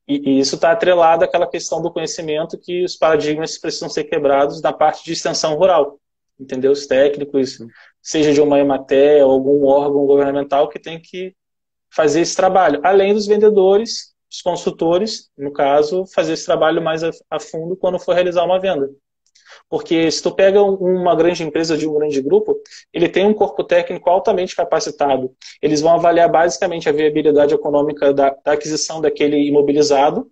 E, 0.08 0.30
e 0.30 0.40
isso 0.40 0.56
está 0.56 0.72
atrelado 0.72 1.24
àquela 1.24 1.48
questão 1.48 1.82
do 1.82 1.92
conhecimento 1.92 2.60
que 2.60 2.84
os 2.84 2.96
paradigmas 2.96 3.58
precisam 3.58 3.90
ser 3.90 4.04
quebrados 4.06 4.62
na 4.62 4.72
parte 4.72 5.04
de 5.04 5.14
extensão 5.14 5.56
rural 5.56 6.00
entendeu? 6.40 6.72
Os 6.72 6.86
técnicos, 6.86 7.58
seja 8.02 8.34
de 8.34 8.42
uma 8.42 8.60
EMATE 8.60 9.22
ou 9.24 9.32
algum 9.32 9.66
órgão 9.66 10.06
governamental 10.06 10.70
que 10.70 10.80
tem 10.80 11.00
que 11.00 11.36
fazer 11.90 12.22
esse 12.22 12.36
trabalho, 12.36 12.82
além 12.84 13.14
dos 13.14 13.26
vendedores, 13.26 14.14
os 14.30 14.42
consultores, 14.42 15.30
no 15.38 15.52
caso, 15.52 16.06
fazer 16.14 16.34
esse 16.34 16.46
trabalho 16.46 16.82
mais 16.82 17.04
a, 17.04 17.12
a 17.30 17.40
fundo 17.40 17.78
quando 17.78 18.00
for 18.00 18.14
realizar 18.14 18.44
uma 18.44 18.60
venda. 18.60 18.90
Porque 19.70 20.10
se 20.12 20.22
tu 20.22 20.32
pega 20.32 20.62
uma 20.62 21.16
grande 21.16 21.44
empresa 21.44 21.78
de 21.78 21.88
um 21.88 21.94
grande 21.94 22.22
grupo, 22.22 22.56
ele 22.94 23.10
tem 23.10 23.26
um 23.26 23.34
corpo 23.34 23.64
técnico 23.64 24.10
altamente 24.10 24.56
capacitado. 24.56 25.32
Eles 25.62 25.82
vão 25.82 25.94
avaliar 25.94 26.30
basicamente 26.30 26.88
a 26.88 26.92
viabilidade 26.92 27.54
econômica 27.54 28.14
da, 28.14 28.36
da 28.44 28.54
aquisição 28.54 29.02
daquele 29.02 29.38
imobilizado 29.48 30.30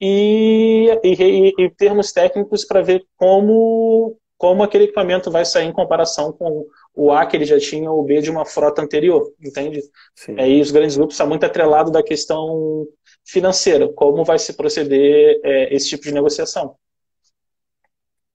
e, 0.00 0.88
e, 1.02 1.52
e 1.58 1.70
termos 1.70 2.12
técnicos 2.12 2.64
para 2.64 2.82
ver 2.82 3.04
como 3.16 4.16
como 4.38 4.62
aquele 4.62 4.84
equipamento 4.84 5.30
vai 5.30 5.44
sair 5.44 5.66
em 5.66 5.72
comparação 5.72 6.32
com 6.32 6.66
o 6.94 7.10
A 7.10 7.24
que 7.26 7.36
ele 7.36 7.44
já 7.44 7.58
tinha 7.58 7.90
ou 7.90 8.00
o 8.00 8.04
B 8.04 8.20
de 8.20 8.30
uma 8.30 8.44
frota 8.44 8.82
anterior, 8.82 9.32
entende? 9.40 9.82
Sim. 10.14 10.38
Aí 10.38 10.60
os 10.60 10.70
grandes 10.70 10.96
grupos 10.96 11.14
estão 11.14 11.26
muito 11.26 11.44
atrelados 11.44 11.90
da 11.90 12.02
questão 12.02 12.86
financeira, 13.24 13.90
como 13.94 14.24
vai 14.24 14.38
se 14.38 14.52
proceder 14.52 15.40
é, 15.42 15.74
esse 15.74 15.88
tipo 15.88 16.04
de 16.04 16.12
negociação. 16.12 16.76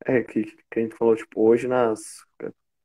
É, 0.06 0.24
que, 0.24 0.44
que 0.70 0.80
a 0.80 0.82
gente 0.82 0.96
falou, 0.96 1.16
tipo, 1.16 1.42
hoje 1.42 1.68
nas 1.68 2.00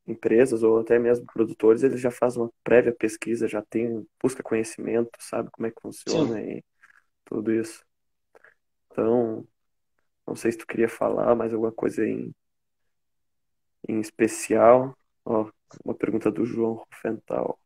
empresas 0.07 0.63
ou 0.63 0.81
até 0.81 0.99
mesmo 0.99 1.27
produtores, 1.27 1.83
eles 1.83 2.01
já 2.01 2.11
fazem 2.11 2.43
uma 2.43 2.53
prévia 2.65 2.95
pesquisa, 2.95 3.49
já 3.49 3.63
tem, 3.63 4.07
busca 4.23 4.43
conhecimento, 4.43 5.11
sabe 5.21 5.51
como 5.53 5.67
é 5.67 5.71
que 5.71 5.81
funciona 5.83 6.41
Sim. 6.41 6.43
e 6.43 6.65
tudo 7.27 7.53
isso. 7.55 7.85
Então, 8.91 9.47
não 10.27 10.37
sei 10.37 10.53
se 10.53 10.59
tu 10.59 10.67
queria 10.67 10.89
falar 10.89 11.35
mais 11.37 11.53
alguma 11.55 11.73
coisa 11.73 12.07
em 12.07 12.35
em 13.89 14.01
especial, 14.01 14.97
ó, 15.25 15.51
uma 15.85 15.95
pergunta 15.95 16.31
do 16.31 16.45
João 16.45 16.75
Rufental. 16.75 17.59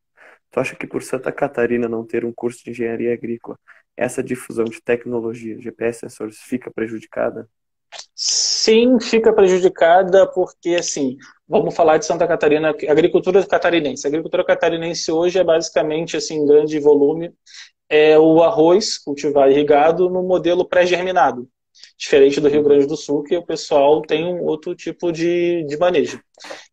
Tu 0.50 0.60
acha 0.60 0.76
que 0.76 0.86
por 0.86 1.02
Santa 1.02 1.32
Catarina 1.32 1.88
não 1.88 2.06
ter 2.06 2.24
um 2.24 2.32
curso 2.34 2.64
de 2.64 2.70
engenharia 2.72 3.14
agrícola, 3.14 3.58
essa 3.96 4.22
difusão 4.22 4.64
de 4.66 4.82
tecnologia, 4.82 5.60
GPS 5.60 6.00
sensores, 6.00 6.38
fica 6.40 6.72
prejudicada? 6.72 7.48
sim, 8.14 8.39
fica 9.00 9.32
prejudicada 9.32 10.26
porque, 10.26 10.70
assim, 10.70 11.16
vamos 11.48 11.74
falar 11.74 11.98
de 11.98 12.06
Santa 12.06 12.26
Catarina, 12.26 12.70
agricultura 12.88 13.44
catarinense. 13.46 14.06
A 14.06 14.08
agricultura 14.08 14.44
catarinense 14.44 15.10
hoje 15.10 15.38
é 15.38 15.44
basicamente, 15.44 16.16
assim, 16.16 16.44
grande 16.44 16.78
volume, 16.78 17.32
é 17.88 18.18
o 18.18 18.42
arroz 18.42 18.98
cultivar 18.98 19.50
irrigado 19.50 20.10
no 20.10 20.22
modelo 20.22 20.64
pré-germinado. 20.64 21.48
Diferente 21.96 22.40
do 22.40 22.48
Rio 22.48 22.62
Grande 22.62 22.86
do 22.86 22.96
Sul, 22.96 23.22
que 23.22 23.36
o 23.36 23.44
pessoal 23.44 24.02
tem 24.02 24.24
um 24.24 24.44
outro 24.44 24.74
tipo 24.74 25.10
de, 25.10 25.64
de 25.64 25.76
manejo. 25.76 26.20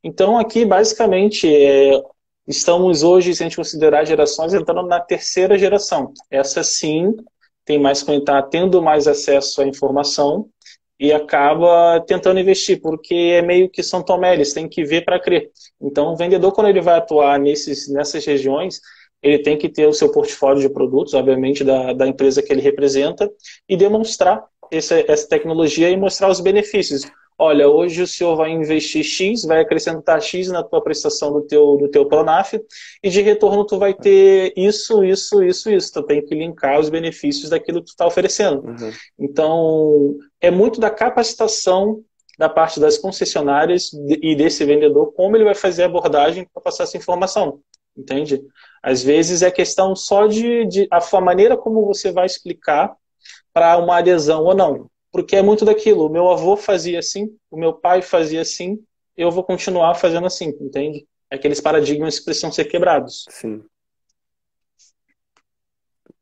Então, 0.03 0.37
aqui, 0.37 0.65
basicamente, 0.65 1.47
é, 1.47 2.01
estamos 2.47 3.03
hoje, 3.03 3.33
se 3.33 3.43
a 3.43 3.45
gente 3.45 3.55
considerar 3.55 4.05
gerações, 4.05 4.53
entrando 4.53 4.87
na 4.87 4.99
terceira 4.99 5.57
geração. 5.57 6.13
Essa 6.29 6.63
sim 6.63 7.15
tem 7.65 7.77
mais 7.77 8.07
está 8.07 8.41
tendo 8.41 8.81
mais 8.81 9.07
acesso 9.07 9.61
à 9.61 9.67
informação 9.67 10.49
e 10.99 11.13
acaba 11.13 11.99
tentando 12.07 12.39
investir, 12.39 12.81
porque 12.81 13.13
é 13.13 13.41
meio 13.41 13.69
que 13.69 13.83
São 13.83 14.01
Tomé, 14.01 14.33
eles 14.33 14.53
têm 14.53 14.67
que 14.67 14.83
ver 14.83 15.05
para 15.05 15.19
crer. 15.19 15.51
Então, 15.81 16.11
o 16.11 16.15
vendedor, 16.15 16.51
quando 16.51 16.69
ele 16.69 16.81
vai 16.81 16.97
atuar 16.97 17.39
nesses, 17.39 17.87
nessas 17.87 18.25
regiões, 18.25 18.81
ele 19.21 19.39
tem 19.39 19.57
que 19.57 19.69
ter 19.69 19.87
o 19.87 19.93
seu 19.93 20.11
portfólio 20.11 20.61
de 20.61 20.69
produtos, 20.69 21.13
obviamente, 21.13 21.63
da, 21.63 21.93
da 21.93 22.07
empresa 22.07 22.41
que 22.41 22.51
ele 22.51 22.61
representa, 22.61 23.29
e 23.69 23.77
demonstrar 23.77 24.43
essa, 24.71 24.99
essa 25.07 25.27
tecnologia 25.27 25.89
e 25.89 25.97
mostrar 25.97 26.29
os 26.29 26.39
benefícios 26.39 27.03
olha, 27.37 27.69
hoje 27.69 28.01
o 28.01 28.07
senhor 28.07 28.35
vai 28.35 28.49
investir 28.51 29.03
X, 29.03 29.43
vai 29.43 29.61
acrescentar 29.61 30.21
X 30.21 30.47
na 30.47 30.63
tua 30.63 30.81
prestação 30.81 31.31
do 31.31 31.41
teu, 31.41 31.77
do 31.77 31.87
teu 31.89 32.05
Pronaf, 32.07 32.53
e 33.03 33.09
de 33.09 33.21
retorno 33.21 33.65
tu 33.65 33.77
vai 33.77 33.93
ter 33.93 34.53
isso, 34.57 35.03
isso, 35.03 35.43
isso, 35.43 35.69
isso. 35.69 35.93
Tu 35.93 36.03
tem 36.03 36.25
que 36.25 36.33
linkar 36.33 36.79
os 36.79 36.89
benefícios 36.89 37.49
daquilo 37.49 37.79
que 37.79 37.87
tu 37.87 37.89
está 37.89 38.07
oferecendo. 38.07 38.65
Uhum. 38.65 38.91
Então, 39.19 40.15
é 40.41 40.49
muito 40.49 40.79
da 40.79 40.89
capacitação 40.89 42.03
da 42.39 42.49
parte 42.49 42.79
das 42.79 42.97
concessionárias 42.97 43.91
e 44.21 44.35
desse 44.35 44.63
vendedor, 44.63 45.11
como 45.13 45.35
ele 45.35 45.43
vai 45.43 45.55
fazer 45.55 45.83
a 45.83 45.85
abordagem 45.87 46.47
para 46.53 46.61
passar 46.61 46.83
essa 46.83 46.97
informação, 46.97 47.61
entende? 47.97 48.41
Às 48.81 49.01
vezes 49.01 49.41
é 49.41 49.49
questão 49.49 49.95
só 49.95 50.27
de, 50.27 50.65
de 50.65 50.87
a 50.91 51.21
maneira 51.21 51.57
como 51.57 51.85
você 51.85 52.11
vai 52.11 52.27
explicar 52.27 52.95
para 53.51 53.77
uma 53.79 53.97
adesão 53.97 54.43
ou 54.43 54.55
não 54.55 54.87
porque 55.11 55.35
é 55.35 55.41
muito 55.41 55.65
daquilo. 55.65 56.05
O 56.05 56.09
meu 56.09 56.29
avô 56.29 56.55
fazia 56.57 56.99
assim, 56.99 57.37
o 57.49 57.57
meu 57.57 57.73
pai 57.73 58.01
fazia 58.01 58.41
assim, 58.41 58.83
eu 59.15 59.31
vou 59.31 59.43
continuar 59.43 59.95
fazendo 59.95 60.27
assim, 60.27 60.49
entende? 60.61 61.07
Aqueles 61.29 61.59
paradigmas 61.59 62.19
que 62.19 62.25
precisam 62.25 62.51
ser 62.51 62.65
quebrados. 62.65 63.25
Sim. 63.29 63.63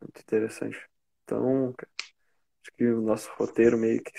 Muito 0.01 0.19
interessante. 0.19 0.77
Então, 1.23 1.73
acho 2.61 2.71
que 2.77 2.85
o 2.85 3.01
nosso 3.01 3.29
roteiro 3.37 3.77
meio 3.77 4.01
que 4.01 4.11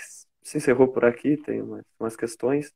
se 0.43 0.57
encerrou 0.57 0.87
por 0.87 1.03
aqui, 1.03 1.37
tem 1.37 1.61
umas, 1.61 1.83
umas 1.99 2.15
questões. 2.15 2.67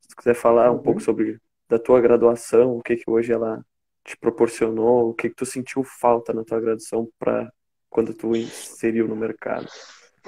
Se 0.00 0.08
tu 0.08 0.16
quiser 0.16 0.34
falar 0.34 0.70
um 0.70 0.76
uhum. 0.76 0.82
pouco 0.82 1.00
sobre 1.00 1.40
da 1.68 1.78
tua 1.78 2.00
graduação, 2.00 2.76
o 2.76 2.82
que 2.82 2.96
que 2.96 3.10
hoje 3.10 3.32
ela 3.32 3.64
te 4.04 4.16
proporcionou, 4.16 5.08
o 5.08 5.14
que 5.14 5.28
que 5.30 5.34
tu 5.34 5.46
sentiu 5.46 5.82
falta 5.82 6.32
na 6.32 6.44
tua 6.44 6.60
graduação 6.60 7.08
para 7.18 7.52
quando 7.88 8.14
tu 8.14 8.36
inseriu 8.36 9.08
no 9.08 9.16
mercado. 9.16 9.68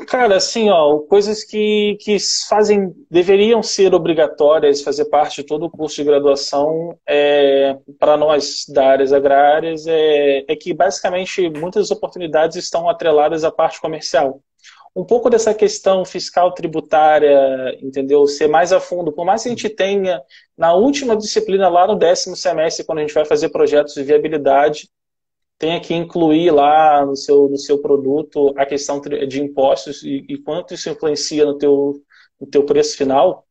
Cara, 0.08 0.36
assim, 0.36 0.68
ó, 0.70 0.98
coisas 0.98 1.44
que, 1.44 1.96
que 2.00 2.16
fazem, 2.48 2.92
deveriam 3.08 3.62
ser 3.62 3.94
obrigatórias, 3.94 4.82
fazer 4.82 5.04
parte 5.04 5.36
de 5.36 5.46
todo 5.46 5.66
o 5.66 5.70
curso 5.70 5.96
de 5.96 6.04
graduação 6.04 6.98
é, 7.08 7.76
para 7.98 8.16
nós 8.16 8.64
da 8.68 8.88
áreas 8.88 9.12
agrárias, 9.12 9.86
é, 9.86 10.44
é 10.48 10.56
que 10.56 10.74
basicamente 10.74 11.48
muitas 11.48 11.92
oportunidades 11.92 12.56
estão 12.56 12.88
atreladas 12.88 13.44
à 13.44 13.52
parte 13.52 13.80
comercial. 13.80 14.40
Um 14.96 15.04
pouco 15.04 15.30
dessa 15.30 15.54
questão 15.54 16.04
fiscal 16.04 16.52
tributária, 16.52 17.76
entendeu? 17.80 18.26
Ser 18.26 18.48
mais 18.48 18.72
a 18.72 18.80
fundo. 18.80 19.12
Por 19.12 19.24
mais 19.24 19.42
que 19.42 19.48
a 19.48 19.52
gente 19.52 19.68
tenha, 19.68 20.20
na 20.56 20.74
última 20.74 21.16
disciplina, 21.16 21.68
lá 21.68 21.86
no 21.86 21.96
décimo 21.96 22.36
semestre, 22.36 22.84
quando 22.84 22.98
a 22.98 23.00
gente 23.02 23.14
vai 23.14 23.24
fazer 23.24 23.48
projetos 23.48 23.94
de 23.94 24.02
viabilidade, 24.02 24.88
tenha 25.58 25.80
que 25.80 25.94
incluir 25.94 26.50
lá 26.50 27.04
no 27.06 27.16
seu, 27.16 27.48
no 27.48 27.56
seu 27.58 27.80
produto 27.80 28.52
a 28.56 28.66
questão 28.66 29.00
de 29.00 29.42
impostos 29.42 30.02
e, 30.02 30.24
e 30.28 30.38
quanto 30.38 30.74
isso 30.74 30.90
influencia 30.90 31.44
no 31.44 31.56
teu, 31.56 32.02
no 32.40 32.46
teu 32.46 32.64
preço 32.64 32.96
final. 32.96 33.46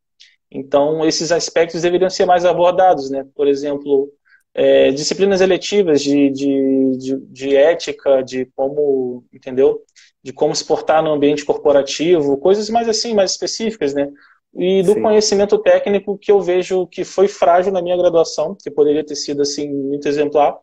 Então, 0.51 1.05
esses 1.05 1.31
aspectos 1.31 1.81
deveriam 1.81 2.09
ser 2.09 2.25
mais 2.25 2.45
abordados, 2.45 3.09
né? 3.09 3.25
Por 3.35 3.47
exemplo, 3.47 4.11
é, 4.53 4.91
disciplinas 4.91 5.41
eletivas 5.41 6.01
de, 6.01 6.29
de, 6.29 6.97
de, 6.97 7.17
de, 7.25 7.55
ética, 7.55 8.21
de 8.21 8.45
como, 8.55 9.25
entendeu? 9.33 9.81
De 10.21 10.31
como 10.31 10.55
se 10.55 10.63
portar 10.63 11.01
no 11.03 11.11
ambiente 11.11 11.43
corporativo, 11.43 12.37
coisas 12.37 12.69
mais 12.69 12.87
assim, 12.87 13.15
mais 13.15 13.31
específicas, 13.31 13.93
né? 13.93 14.07
E 14.55 14.83
do 14.83 14.93
Sim. 14.93 15.01
conhecimento 15.01 15.57
técnico 15.57 16.17
que 16.19 16.31
eu 16.31 16.39
vejo 16.39 16.85
que 16.85 17.03
foi 17.03 17.27
frágil 17.27 17.71
na 17.71 17.81
minha 17.81 17.97
graduação, 17.97 18.55
que 18.61 18.69
poderia 18.69 19.03
ter 19.03 19.15
sido, 19.15 19.41
assim, 19.41 19.67
muito 19.67 20.07
exemplar, 20.07 20.55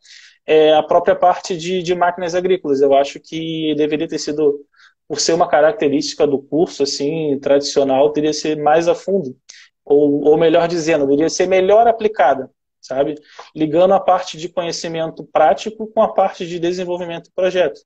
é 0.51 0.75
a 0.75 0.83
própria 0.83 1.15
parte 1.15 1.57
de, 1.57 1.81
de 1.81 1.95
máquinas 1.95 2.35
agrícolas. 2.35 2.81
Eu 2.81 2.93
acho 2.93 3.21
que 3.21 3.73
deveria 3.77 4.09
ter 4.09 4.19
sido, 4.19 4.67
por 5.07 5.21
ser 5.21 5.33
uma 5.33 5.49
característica 5.49 6.27
do 6.27 6.43
curso 6.43 6.83
assim 6.83 7.39
tradicional, 7.39 8.13
teria 8.13 8.33
ser 8.33 8.61
mais 8.61 8.89
a 8.89 8.95
fundo, 8.95 9.37
ou, 9.85 10.25
ou 10.25 10.37
melhor 10.37 10.67
dizendo, 10.67 11.07
deveria 11.07 11.31
ser 11.31 11.47
melhor 11.47 11.87
aplicada, 11.87 12.51
sabe? 12.81 13.15
Ligando 13.55 13.95
a 13.95 14.01
parte 14.01 14.37
de 14.37 14.49
conhecimento 14.49 15.23
prático 15.23 15.87
com 15.87 16.03
a 16.03 16.13
parte 16.13 16.45
de 16.45 16.59
desenvolvimento 16.59 17.27
do 17.27 17.33
projeto. 17.33 17.81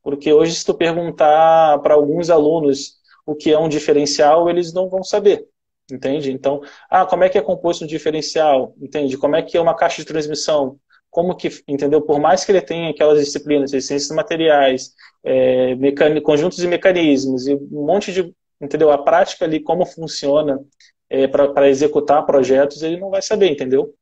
Porque 0.00 0.32
hoje, 0.32 0.54
se 0.54 0.64
tu 0.64 0.72
perguntar 0.72 1.80
para 1.80 1.94
alguns 1.94 2.30
alunos 2.30 2.94
o 3.26 3.34
que 3.34 3.50
é 3.50 3.58
um 3.58 3.68
diferencial, 3.68 4.48
eles 4.48 4.72
não 4.72 4.88
vão 4.88 5.02
saber. 5.02 5.48
Entende? 5.90 6.30
Então, 6.30 6.62
ah, 6.88 7.04
como 7.04 7.24
é 7.24 7.28
que 7.28 7.36
é 7.36 7.42
composto 7.42 7.84
um 7.84 7.88
diferencial? 7.88 8.72
Entende? 8.80 9.18
Como 9.18 9.34
é 9.34 9.42
que 9.42 9.56
é 9.56 9.60
uma 9.60 9.74
caixa 9.74 10.00
de 10.02 10.06
transmissão? 10.06 10.78
Como 11.14 11.36
que, 11.36 11.48
entendeu? 11.68 12.02
Por 12.02 12.18
mais 12.18 12.44
que 12.44 12.50
ele 12.50 12.60
tenha 12.60 12.90
aquelas 12.90 13.24
disciplinas 13.24 13.70
de 13.70 13.80
ciências 13.80 14.10
materiais, 14.10 14.92
é, 15.22 15.76
conjuntos 16.20 16.58
e 16.58 16.66
mecanismos, 16.66 17.46
e 17.46 17.54
um 17.54 17.86
monte 17.86 18.12
de, 18.12 18.34
entendeu? 18.60 18.90
A 18.90 18.98
prática 18.98 19.44
ali, 19.44 19.60
como 19.60 19.86
funciona 19.86 20.60
é, 21.08 21.28
para 21.28 21.68
executar 21.68 22.26
projetos, 22.26 22.82
ele 22.82 22.98
não 22.98 23.10
vai 23.10 23.22
saber, 23.22 23.48
entendeu? 23.48 23.94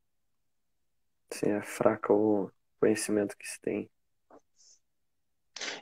Sim, 1.31 1.51
é 1.51 1.61
fraco 1.61 2.15
o 2.15 2.51
conhecimento 2.81 3.37
que 3.37 3.47
se 3.47 3.61
tem. 3.61 3.91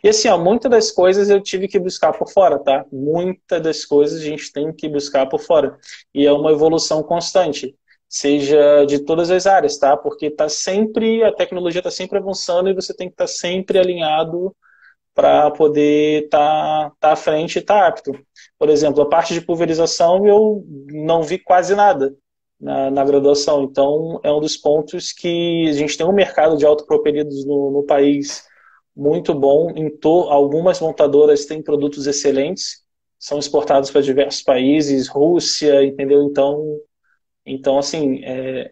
E 0.03 0.09
assim, 0.09 0.27
ó, 0.27 0.37
muitas 0.37 0.69
das 0.69 0.91
coisas 0.91 1.31
eu 1.31 1.41
tive 1.41 1.69
que 1.69 1.79
buscar 1.79 2.13
por 2.13 2.29
fora, 2.29 2.59
tá? 2.59 2.85
Muitas 2.91 3.63
das 3.63 3.85
coisas 3.85 4.21
a 4.21 4.25
gente 4.25 4.53
tem 4.53 4.73
que 4.73 4.89
buscar 4.89 5.27
por 5.27 5.39
fora. 5.39 5.79
E 6.13 6.27
é 6.27 6.33
uma 6.33 6.51
evolução 6.51 7.05
constante 7.05 7.79
seja 8.11 8.85
de 8.87 8.99
todas 8.99 9.31
as 9.31 9.47
áreas, 9.47 9.79
tá? 9.79 9.97
Porque 9.97 10.31
tá 10.31 10.49
sempre 10.49 11.23
a 11.23 11.33
tecnologia 11.33 11.79
está 11.79 11.93
sempre 11.93 12.19
avançando 12.19 12.69
e 12.69 12.75
você 12.75 12.93
tem 12.93 13.07
que 13.09 13.15
estar 13.15 13.25
tá 13.25 13.29
sempre 13.29 13.79
alinhado 13.79 14.55
para 15.15 15.51
poder 15.53 16.25
estar 16.25 16.91
tá, 16.91 16.97
tá 16.99 17.13
à 17.13 17.17
frente 17.17 17.57
e 17.57 17.59
estar 17.61 17.81
tá 17.81 17.87
apto. 17.87 18.13
Por 18.59 18.69
exemplo, 18.69 19.03
a 19.03 19.09
parte 19.09 19.33
de 19.33 19.41
pulverização 19.41 20.27
eu 20.27 20.65
não 20.89 21.23
vi 21.23 21.39
quase 21.39 21.75
nada 21.77 22.17
na, 22.61 22.91
na, 22.91 23.05
graduação, 23.05 23.63
então 23.63 24.21
é 24.25 24.33
um 24.33 24.41
dos 24.41 24.57
pontos 24.57 25.13
que 25.13 25.69
a 25.69 25.73
gente 25.73 25.97
tem 25.97 26.07
um 26.07 26.13
mercado 26.13 26.57
de 26.57 26.67
autopropelidos 26.67 27.47
no, 27.47 27.71
no 27.71 27.85
país 27.85 28.45
muito 28.97 29.33
bom. 29.35 29.71
Em 29.77 29.89
to, 29.89 30.29
algumas 30.31 30.81
montadoras 30.81 31.47
têm 31.47 31.63
produtos 31.63 32.07
excelentes, 32.09 32.83
são 33.19 33.39
exportados 33.39 33.91
para 33.91 34.03
diversos 34.03 34.43
países, 34.43 35.09
Rússia, 35.09 35.85
entendeu? 35.85 36.23
Então 36.25 36.81
então, 37.45 37.79
assim, 37.79 38.23
é, 38.25 38.71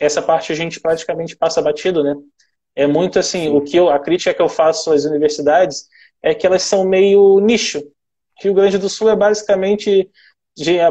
essa 0.00 0.22
parte 0.22 0.52
a 0.52 0.54
gente 0.54 0.80
praticamente 0.80 1.36
passa 1.36 1.62
batido, 1.62 2.02
né? 2.02 2.14
É 2.74 2.86
muito 2.86 3.18
assim, 3.18 3.44
Sim. 3.44 3.56
o 3.56 3.60
que 3.62 3.76
eu, 3.76 3.90
a 3.90 3.98
crítica 3.98 4.32
que 4.32 4.40
eu 4.40 4.48
faço 4.48 4.92
às 4.92 5.04
universidades 5.04 5.86
é 6.22 6.34
que 6.34 6.46
elas 6.46 6.62
são 6.62 6.84
meio 6.84 7.38
nicho. 7.40 7.82
Rio 8.40 8.54
Grande 8.54 8.78
do 8.78 8.88
Sul 8.88 9.10
é 9.10 9.16
basicamente, 9.16 10.10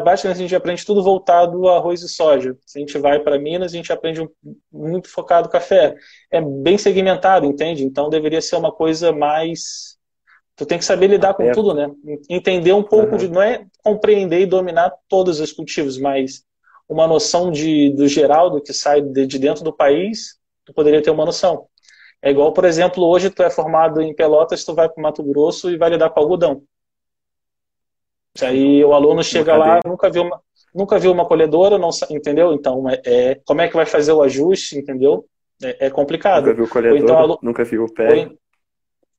basicamente 0.03 0.37
a 0.37 0.41
gente 0.41 0.55
aprende 0.55 0.85
tudo 0.85 1.03
voltado 1.03 1.67
a 1.67 1.77
arroz 1.77 2.03
e 2.03 2.07
soja. 2.07 2.55
Se 2.65 2.77
a 2.77 2.81
gente 2.81 2.97
vai 2.99 3.19
para 3.19 3.39
Minas, 3.39 3.73
a 3.73 3.75
gente 3.75 3.91
aprende 3.91 4.27
muito 4.71 5.09
focado 5.09 5.49
café. 5.49 5.95
É 6.29 6.39
bem 6.39 6.77
segmentado, 6.77 7.47
entende? 7.47 7.83
Então 7.83 8.09
deveria 8.09 8.41
ser 8.41 8.55
uma 8.57 8.71
coisa 8.71 9.11
mais 9.11 9.99
Tu 10.61 10.65
tem 10.67 10.77
que 10.77 10.85
saber 10.85 11.07
lidar 11.07 11.33
com 11.33 11.51
tudo, 11.51 11.73
né? 11.73 11.89
Entender 12.29 12.71
um 12.71 12.83
pouco 12.83 13.13
uhum. 13.13 13.17
de. 13.17 13.27
Não 13.27 13.41
é 13.41 13.65
compreender 13.83 14.41
e 14.41 14.45
dominar 14.45 14.93
todos 15.09 15.39
os 15.39 15.51
cultivos, 15.51 15.97
mas 15.97 16.43
uma 16.91 17.07
noção 17.07 17.49
de, 17.49 17.89
do 17.91 18.05
geral 18.05 18.49
do 18.49 18.61
que 18.61 18.73
sai 18.73 19.01
de, 19.01 19.25
de 19.25 19.39
dentro 19.39 19.63
do 19.63 19.71
país, 19.71 20.37
tu 20.65 20.73
poderia 20.73 21.01
ter 21.01 21.09
uma 21.09 21.25
noção. 21.25 21.67
É 22.21 22.29
igual, 22.29 22.51
por 22.51 22.65
exemplo, 22.65 23.05
hoje 23.05 23.29
tu 23.29 23.41
é 23.41 23.49
formado 23.49 24.01
em 24.01 24.13
Pelotas, 24.13 24.65
tu 24.65 24.75
vai 24.75 24.89
para 24.89 24.99
o 24.99 25.01
Mato 25.01 25.23
Grosso 25.23 25.71
e 25.71 25.77
vai 25.77 25.89
lidar 25.89 26.09
com 26.09 26.19
algodão. 26.19 26.61
Aí 28.41 28.83
o 28.83 28.93
aluno 28.93 29.23
chega 29.23 29.55
lá, 29.55 29.79
nunca 29.85 30.09
viu 30.09 30.23
uma, 30.23 30.41
nunca 30.75 30.99
viu 30.99 31.13
uma 31.13 31.25
colhedora, 31.25 31.77
não 31.77 31.89
entendeu? 32.09 32.53
Então, 32.53 32.89
é, 32.89 33.01
é, 33.05 33.35
como 33.45 33.61
é 33.61 33.69
que 33.69 33.75
vai 33.75 33.85
fazer 33.85 34.11
o 34.11 34.21
ajuste, 34.21 34.77
entendeu? 34.77 35.25
É, 35.63 35.87
é 35.87 35.89
complicado. 35.89 36.43
Nunca 36.43 36.55
viu 36.55 36.67
colhedora, 36.67 37.03
então, 37.03 37.17
aluno, 37.17 37.39
nunca 37.41 37.63
viu 37.63 37.85
o 37.85 37.93
pé. 37.93 38.29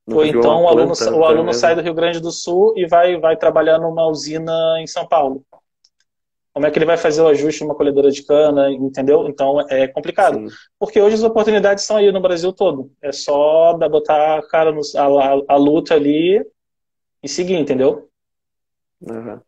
Ou, 0.07 0.17
ou 0.17 0.25
então 0.27 0.65
o 0.65 0.69
aluno, 0.69 0.93
o 0.93 1.25
aluno 1.25 1.55
sai 1.55 1.75
do 1.75 1.81
Rio 1.81 1.95
Grande 1.95 2.21
do 2.21 2.31
Sul 2.31 2.75
e 2.77 2.87
vai, 2.87 3.19
vai 3.19 3.37
trabalhar 3.37 3.79
numa 3.79 4.07
usina 4.07 4.53
em 4.79 4.87
São 4.87 5.07
Paulo. 5.07 5.43
Como 6.53 6.67
é 6.67 6.71
que 6.71 6.79
ele 6.79 6.85
vai 6.85 6.99
fazer 6.99 7.23
o 7.23 7.29
ajuste 7.29 7.61
de 7.61 7.65
uma 7.65 7.75
colhedora 7.75 8.11
de 8.11 8.23
cana, 8.25 8.71
entendeu? 8.71 9.27
Então 9.27 9.61
é 9.71 9.89
complicado. 9.89 10.51
Sim. 10.51 10.57
Porque 10.79 11.01
hoje 11.01 11.15
as 11.15 11.23
oportunidades 11.23 11.83
estão 11.83 11.97
aí 11.97 12.13
no 12.13 12.21
Brasil 12.21 12.53
todo. 12.53 12.93
É 13.01 13.11
só 13.11 13.77
botar 13.89 14.39
a 14.39 14.47
cara 14.47 14.71
no, 14.71 14.83
a, 14.97 15.55
a, 15.55 15.57
luta 15.57 15.95
ali 15.95 16.45
e 17.23 17.29
seguir, 17.29 17.55
entendeu? 17.55 18.11
Uhum. 19.01 19.41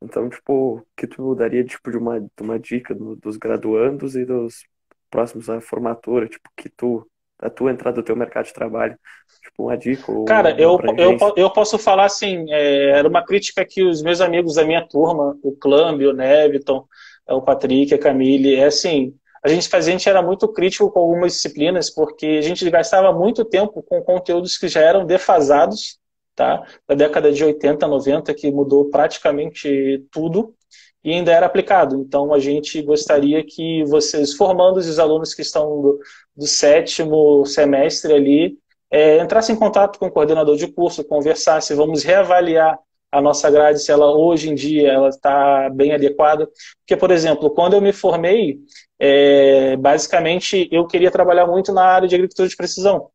Então, 0.00 0.28
tipo, 0.28 0.76
o 0.76 0.82
que 0.96 1.06
tu 1.06 1.34
daria 1.34 1.64
tipo, 1.64 1.90
de, 1.90 1.96
uma, 1.96 2.20
de 2.20 2.42
uma 2.42 2.58
dica 2.60 2.94
do, 2.94 3.16
dos 3.16 3.36
graduandos 3.36 4.14
e 4.14 4.24
dos 4.24 4.64
próximos 5.10 5.50
à 5.50 5.60
formatura, 5.60 6.28
tipo, 6.28 6.48
que 6.56 6.68
tu, 6.68 7.08
a 7.38 7.50
tua 7.50 7.70
entrada 7.70 7.96
do 7.96 8.04
teu 8.04 8.16
mercado 8.16 8.46
de 8.46 8.54
trabalho, 8.54 8.98
tipo, 9.42 9.64
uma 9.64 9.76
dica 9.76 10.10
ou 10.10 10.24
Cara, 10.24 10.50
eu, 10.58 10.78
eu, 10.96 11.34
eu 11.36 11.50
posso 11.50 11.78
falar 11.78 12.04
assim, 12.04 12.46
é, 12.50 12.90
era 12.90 13.08
uma 13.08 13.24
crítica 13.24 13.64
que 13.64 13.82
os 13.82 14.02
meus 14.02 14.20
amigos 14.20 14.54
da 14.54 14.64
minha 14.64 14.86
turma, 14.86 15.36
o 15.42 15.52
Clambi, 15.52 16.06
o 16.06 16.12
Neviton, 16.12 16.86
é, 17.28 17.34
o 17.34 17.42
Patrick, 17.42 17.92
a 17.94 17.98
Camille, 17.98 18.56
é 18.56 18.64
assim, 18.64 19.14
a 19.44 19.48
gente 19.48 19.68
a 19.74 19.80
gente 19.80 20.08
era 20.08 20.22
muito 20.22 20.48
crítico 20.48 20.90
com 20.90 20.98
algumas 20.98 21.34
disciplinas, 21.34 21.90
porque 21.90 22.26
a 22.26 22.42
gente 22.42 22.68
gastava 22.70 23.12
muito 23.12 23.44
tempo 23.44 23.82
com 23.82 24.02
conteúdos 24.02 24.56
que 24.56 24.68
já 24.68 24.80
eram 24.80 25.04
defasados, 25.04 25.98
tá? 26.36 26.62
Da 26.86 26.94
década 26.94 27.32
de 27.32 27.42
80, 27.42 27.88
90, 27.88 28.34
que 28.34 28.52
mudou 28.52 28.90
praticamente 28.90 30.04
tudo 30.12 30.54
e 31.02 31.12
ainda 31.12 31.32
era 31.32 31.46
aplicado. 31.46 31.96
Então, 31.96 32.34
a 32.34 32.38
gente 32.38 32.80
gostaria 32.82 33.42
que 33.44 33.82
vocês, 33.84 34.34
formando 34.34 34.76
os 34.76 34.98
alunos 34.98 35.34
que 35.34 35.42
estão 35.42 35.80
do, 35.80 36.00
do 36.36 36.46
sétimo 36.46 37.44
semestre 37.46 38.12
ali, 38.12 38.58
é, 38.90 39.18
entrassem 39.18 39.54
em 39.54 39.58
contato 39.58 39.98
com 39.98 40.06
o 40.06 40.10
coordenador 40.10 40.56
de 40.56 40.68
curso, 40.68 41.04
conversassem, 41.04 41.76
vamos 41.76 42.04
reavaliar 42.04 42.78
a 43.10 43.20
nossa 43.20 43.50
grade, 43.50 43.80
se 43.80 43.90
ela 43.90 44.12
hoje 44.12 44.50
em 44.50 44.54
dia 44.54 44.92
ela 44.92 45.08
está 45.08 45.70
bem 45.70 45.92
adequada. 45.92 46.48
Porque, 46.80 46.96
por 46.96 47.10
exemplo, 47.10 47.50
quando 47.50 47.74
eu 47.74 47.80
me 47.80 47.92
formei, 47.92 48.58
é, 48.98 49.76
basicamente 49.76 50.68
eu 50.70 50.86
queria 50.86 51.10
trabalhar 51.10 51.46
muito 51.46 51.72
na 51.72 51.84
área 51.84 52.08
de 52.08 52.14
agricultura 52.14 52.48
de 52.48 52.56
precisão. 52.56 53.10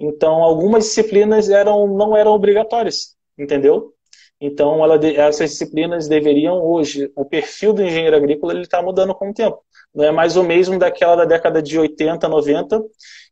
Então, 0.00 0.42
algumas 0.42 0.84
disciplinas 0.84 1.50
eram, 1.50 1.86
não 1.86 2.16
eram 2.16 2.32
obrigatórias, 2.32 3.14
entendeu? 3.38 3.92
Então, 4.40 4.82
ela, 4.82 4.98
essas 5.06 5.50
disciplinas 5.50 6.08
deveriam 6.08 6.64
hoje, 6.64 7.12
o 7.14 7.26
perfil 7.26 7.74
do 7.74 7.82
engenheiro 7.82 8.16
agrícola 8.16 8.54
ele 8.54 8.62
está 8.62 8.80
mudando 8.80 9.14
com 9.14 9.28
o 9.28 9.34
tempo. 9.34 9.62
Não 9.94 10.02
é 10.02 10.10
mais 10.10 10.36
o 10.38 10.42
mesmo 10.42 10.78
daquela 10.78 11.16
da 11.16 11.26
década 11.26 11.60
de 11.60 11.78
80, 11.78 12.26
90, 12.26 12.82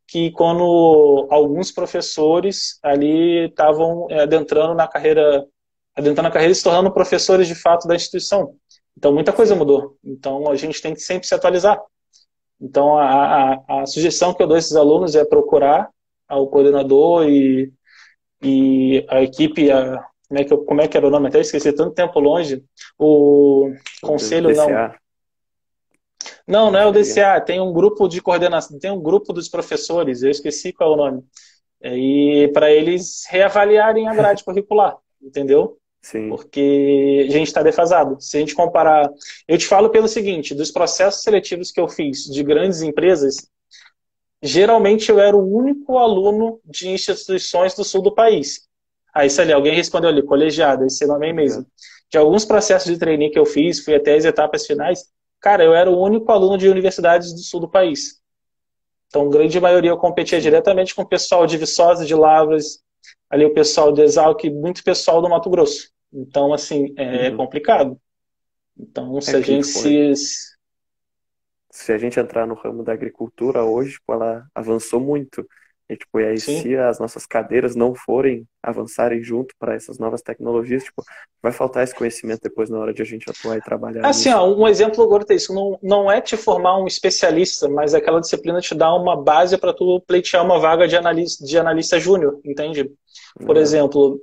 que 0.07 0.31
quando 0.33 1.27
alguns 1.31 1.73
professores 1.73 2.79
ali 2.83 3.47
estavam 3.47 4.07
é, 4.11 4.21
adentrando 4.21 4.75
na 4.75 4.87
carreira, 4.87 5.47
adentrando 5.97 6.29
na 6.29 6.31
carreira 6.31 6.53
e 6.53 6.55
se 6.55 6.63
tornando 6.63 6.93
professores 6.93 7.49
de 7.49 7.55
fato 7.55 7.89
da 7.89 7.97
instituição. 7.97 8.55
Então, 8.95 9.11
muita 9.11 9.33
coisa 9.33 9.57
mudou. 9.57 9.97
Então, 10.05 10.51
a 10.51 10.57
gente 10.57 10.83
tem 10.83 10.93
que 10.93 11.01
sempre 11.01 11.27
se 11.27 11.35
atualizar. 11.35 11.81
Então, 12.61 12.99
a, 12.99 13.55
a, 13.55 13.83
a 13.83 13.87
sugestão 13.87 14.35
que 14.35 14.43
eu 14.43 14.47
dou 14.47 14.57
a 14.57 14.59
esses 14.59 14.77
alunos 14.77 15.15
é 15.15 15.25
procurar 15.25 15.89
ao 16.29 16.49
coordenador 16.49 17.29
e, 17.29 17.73
e 18.43 19.05
a 19.09 19.23
equipe, 19.23 19.71
a, 19.71 20.05
como, 20.29 20.41
é 20.41 20.45
que, 20.45 20.57
como 20.57 20.81
é 20.81 20.89
que 20.89 20.97
era 20.97 21.07
o 21.07 21.11
nome? 21.11 21.29
Até 21.29 21.41
esqueci, 21.41 21.73
tanto 21.73 21.95
tempo 21.95 22.21
longe. 22.21 22.63
O 22.99 23.73
conselho 24.03 24.55
não. 24.55 24.69
Não, 26.47 26.71
não 26.71 26.79
é 26.79 26.87
o 26.87 26.93
DCA, 26.93 27.41
tem 27.41 27.61
um 27.61 27.73
grupo 27.73 28.09
de 28.09 28.21
coordenação, 28.23 28.79
tem 28.79 28.91
um 28.91 29.01
grupo 29.01 29.33
dos 29.33 29.49
professores, 29.49 30.23
eu 30.23 30.31
esqueci 30.31 30.73
qual 30.73 30.93
é 30.93 30.95
o 30.95 30.97
nome. 30.97 31.23
E 31.83 32.51
para 32.53 32.71
eles 32.71 33.25
reavaliarem 33.29 34.09
a 34.09 34.15
grade 34.15 34.43
curricular, 34.43 34.97
entendeu? 35.23 35.79
Sim. 36.01 36.29
Porque 36.29 37.27
a 37.29 37.33
gente 37.33 37.49
está 37.49 37.63
defasado. 37.63 38.21
Se 38.21 38.37
a 38.37 38.41
gente 38.41 38.55
comparar. 38.55 39.11
Eu 39.47 39.59
te 39.59 39.67
falo 39.67 39.91
pelo 39.91 40.09
seguinte: 40.09 40.55
dos 40.55 40.71
processos 40.71 41.23
seletivos 41.23 41.71
que 41.71 41.81
eu 41.81 41.89
fiz 41.89 42.25
de 42.25 42.43
grandes 42.43 42.83
empresas, 42.83 43.49
geralmente 44.43 45.11
eu 45.11 45.19
era 45.19 45.37
o 45.37 45.57
único 45.57 45.99
aluno 45.99 46.61
de 46.65 46.89
instituições 46.89 47.75
do 47.75 47.85
sul 47.85 48.03
do 48.03 48.15
país. 48.15 48.69
Aí, 49.15 49.29
se 49.29 49.41
ali, 49.41 49.53
alguém 49.53 49.75
respondeu 49.75 50.11
ali, 50.11 50.23
colegiado, 50.23 50.85
esse 50.85 51.07
nome 51.07 51.29
é 51.29 51.33
mesmo. 51.33 51.67
De 52.11 52.17
alguns 52.17 52.45
processos 52.45 52.91
de 52.93 52.99
trainee 52.99 53.31
que 53.31 53.39
eu 53.39 53.45
fiz, 53.45 53.85
fui 53.85 53.95
até 53.95 54.15
as 54.15 54.25
etapas 54.25 54.67
finais, 54.67 55.05
cara, 55.41 55.65
eu 55.65 55.75
era 55.75 55.91
o 55.91 56.01
único 56.01 56.31
aluno 56.31 56.57
de 56.57 56.69
universidades 56.69 57.33
do 57.33 57.41
sul 57.41 57.61
do 57.61 57.69
país. 57.69 58.21
Então, 59.09 59.29
grande 59.29 59.59
maioria 59.61 59.91
eu 59.91 59.97
competia 59.97 60.41
diretamente 60.41 60.95
com 60.95 61.03
o 61.03 61.09
pessoal 61.09 61.47
de 61.47 61.57
Viçosa, 61.57 62.05
de 62.05 62.15
Lavras, 62.15 62.83
ali 63.31 63.45
o 63.45 63.55
pessoal 63.55 63.91
de 63.91 64.03
Exalc, 64.03 64.45
muito 64.51 64.85
pessoal 64.85 65.21
do 65.21 65.29
Mato 65.29 65.51
Grosso. 65.51 65.91
Então, 66.13 66.53
assim, 66.53 66.95
é 66.97 67.31
uhum. 67.31 67.37
complicado. 67.37 67.99
Então, 68.79 69.21
se 69.21 69.35
é 69.35 69.39
a 69.39 69.41
gente 69.41 69.67
se, 69.67 70.13
se 71.71 71.93
a 71.93 71.99
gente 71.99 72.19
entrar 72.19 72.47
no 72.47 72.55
ramo 72.55 72.83
da 72.83 72.93
agricultura 72.93 73.63
hoje, 73.65 73.93
tipo, 73.93 74.13
ela 74.13 74.47
avançou 74.55 75.01
muito. 75.01 75.47
E, 75.91 75.97
tipo, 75.97 76.21
e 76.21 76.27
aí, 76.27 76.39
Sim. 76.39 76.61
se 76.61 76.77
as 76.77 76.99
nossas 76.99 77.25
cadeiras 77.25 77.75
não 77.75 77.95
forem 77.95 78.47
avançarem 78.63 79.23
junto 79.23 79.55
para 79.59 79.75
essas 79.75 79.99
novas 79.99 80.21
tecnologias, 80.21 80.85
tipo, 80.85 81.03
vai 81.43 81.51
faltar 81.51 81.83
esse 81.83 81.95
conhecimento 81.95 82.43
depois 82.43 82.69
na 82.69 82.79
hora 82.79 82.93
de 82.93 83.01
a 83.01 83.05
gente 83.07 83.31
atuar 83.31 83.57
e 83.57 83.63
trabalhar. 83.63 84.07
Assim, 84.07 84.31
ó, 84.31 84.47
um 84.47 84.69
exemplo 84.69 85.03
agora 85.03 85.25
é 85.31 85.35
isso. 85.35 85.55
Não, 85.55 85.79
não 85.83 86.13
é 86.13 86.21
te 86.21 86.37
formar 86.37 86.79
um 86.79 86.87
especialista, 86.87 87.69
mas 87.71 87.95
aquela 87.95 88.21
disciplina 88.21 88.61
te 88.61 88.75
dá 88.75 88.95
uma 88.95 89.17
base 89.17 89.57
para 89.57 89.73
tu 89.73 90.03
pleitear 90.07 90.45
uma 90.45 90.59
vaga 90.59 90.87
de 90.87 90.95
analista, 90.97 91.43
de 91.43 91.59
analista 91.59 91.99
júnior, 91.99 92.39
entende? 92.45 92.91
Por 93.47 93.57
é. 93.57 93.61
exemplo, 93.61 94.21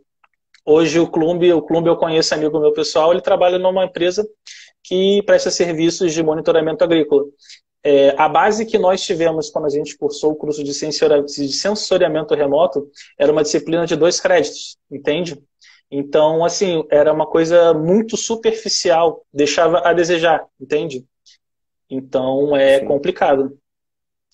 hoje 0.65 0.99
o 0.99 1.07
Clube, 1.07 1.53
o 1.53 1.61
Clube 1.61 1.87
eu 1.87 1.95
conheço 1.95 2.33
amigo 2.33 2.59
meu 2.59 2.73
pessoal, 2.73 3.11
ele 3.11 3.21
trabalha 3.21 3.59
numa 3.59 3.85
empresa 3.85 4.27
que 4.83 5.21
presta 5.23 5.51
serviços 5.51 6.13
de 6.13 6.23
monitoramento 6.23 6.83
agrícola. 6.83 7.23
É, 7.83 8.15
a 8.17 8.27
base 8.27 8.65
que 8.65 8.79
nós 8.79 9.03
tivemos 9.03 9.51
quando 9.51 9.65
a 9.65 9.69
gente 9.69 9.95
cursou 9.95 10.31
o 10.31 10.35
curso 10.35 10.63
de, 10.63 10.71
de 10.71 11.53
sensoriamento 11.53 12.33
remoto 12.33 12.89
era 13.17 13.31
uma 13.31 13.43
disciplina 13.43 13.85
de 13.85 13.95
dois 13.95 14.19
créditos, 14.19 14.75
entende? 14.89 15.39
Então, 15.89 16.43
assim, 16.43 16.83
era 16.89 17.13
uma 17.13 17.27
coisa 17.27 17.73
muito 17.75 18.17
superficial, 18.17 19.23
deixava 19.31 19.87
a 19.87 19.93
desejar, 19.93 20.45
entende? 20.59 21.05
Então, 21.87 22.55
é 22.55 22.79
Sim. 22.79 22.85
complicado. 22.85 23.55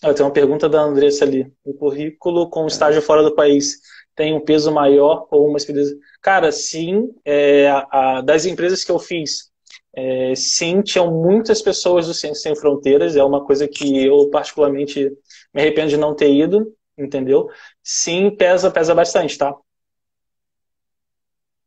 Eu 0.01 0.13
tenho 0.13 0.27
uma 0.27 0.33
pergunta 0.33 0.69
da 0.69 0.81
Andressa 0.81 1.25
ali. 1.25 1.51
O 1.63 1.73
currículo 1.73 2.49
com 2.49 2.65
estágio 2.65 3.01
fora 3.01 3.21
do 3.21 3.35
país 3.35 3.79
tem 4.15 4.33
um 4.33 4.39
peso 4.39 4.71
maior 4.71 5.27
ou 5.31 5.47
uma 5.47 5.57
experiência? 5.57 5.95
Cara, 6.21 6.51
sim. 6.51 7.09
É, 7.25 7.69
a, 7.69 7.87
a, 8.17 8.21
das 8.21 8.45
empresas 8.45 8.83
que 8.83 8.91
eu 8.91 8.99
fiz, 8.99 9.51
é, 9.93 10.33
sim, 10.35 10.81
tinham 10.81 11.11
muitas 11.11 11.61
pessoas 11.61 12.07
do 12.07 12.13
Ciência 12.13 12.43
Sem 12.43 12.55
Fronteiras, 12.55 13.15
é 13.15 13.23
uma 13.23 13.45
coisa 13.45 13.67
que 13.67 14.05
eu 14.05 14.29
particularmente 14.29 15.09
me 15.53 15.61
arrependo 15.61 15.89
de 15.89 15.97
não 15.97 16.15
ter 16.15 16.31
ido, 16.33 16.73
entendeu? 16.97 17.49
Sim, 17.83 18.31
pesa, 18.35 18.71
pesa 18.71 18.95
bastante, 18.95 19.37
tá? 19.37 19.55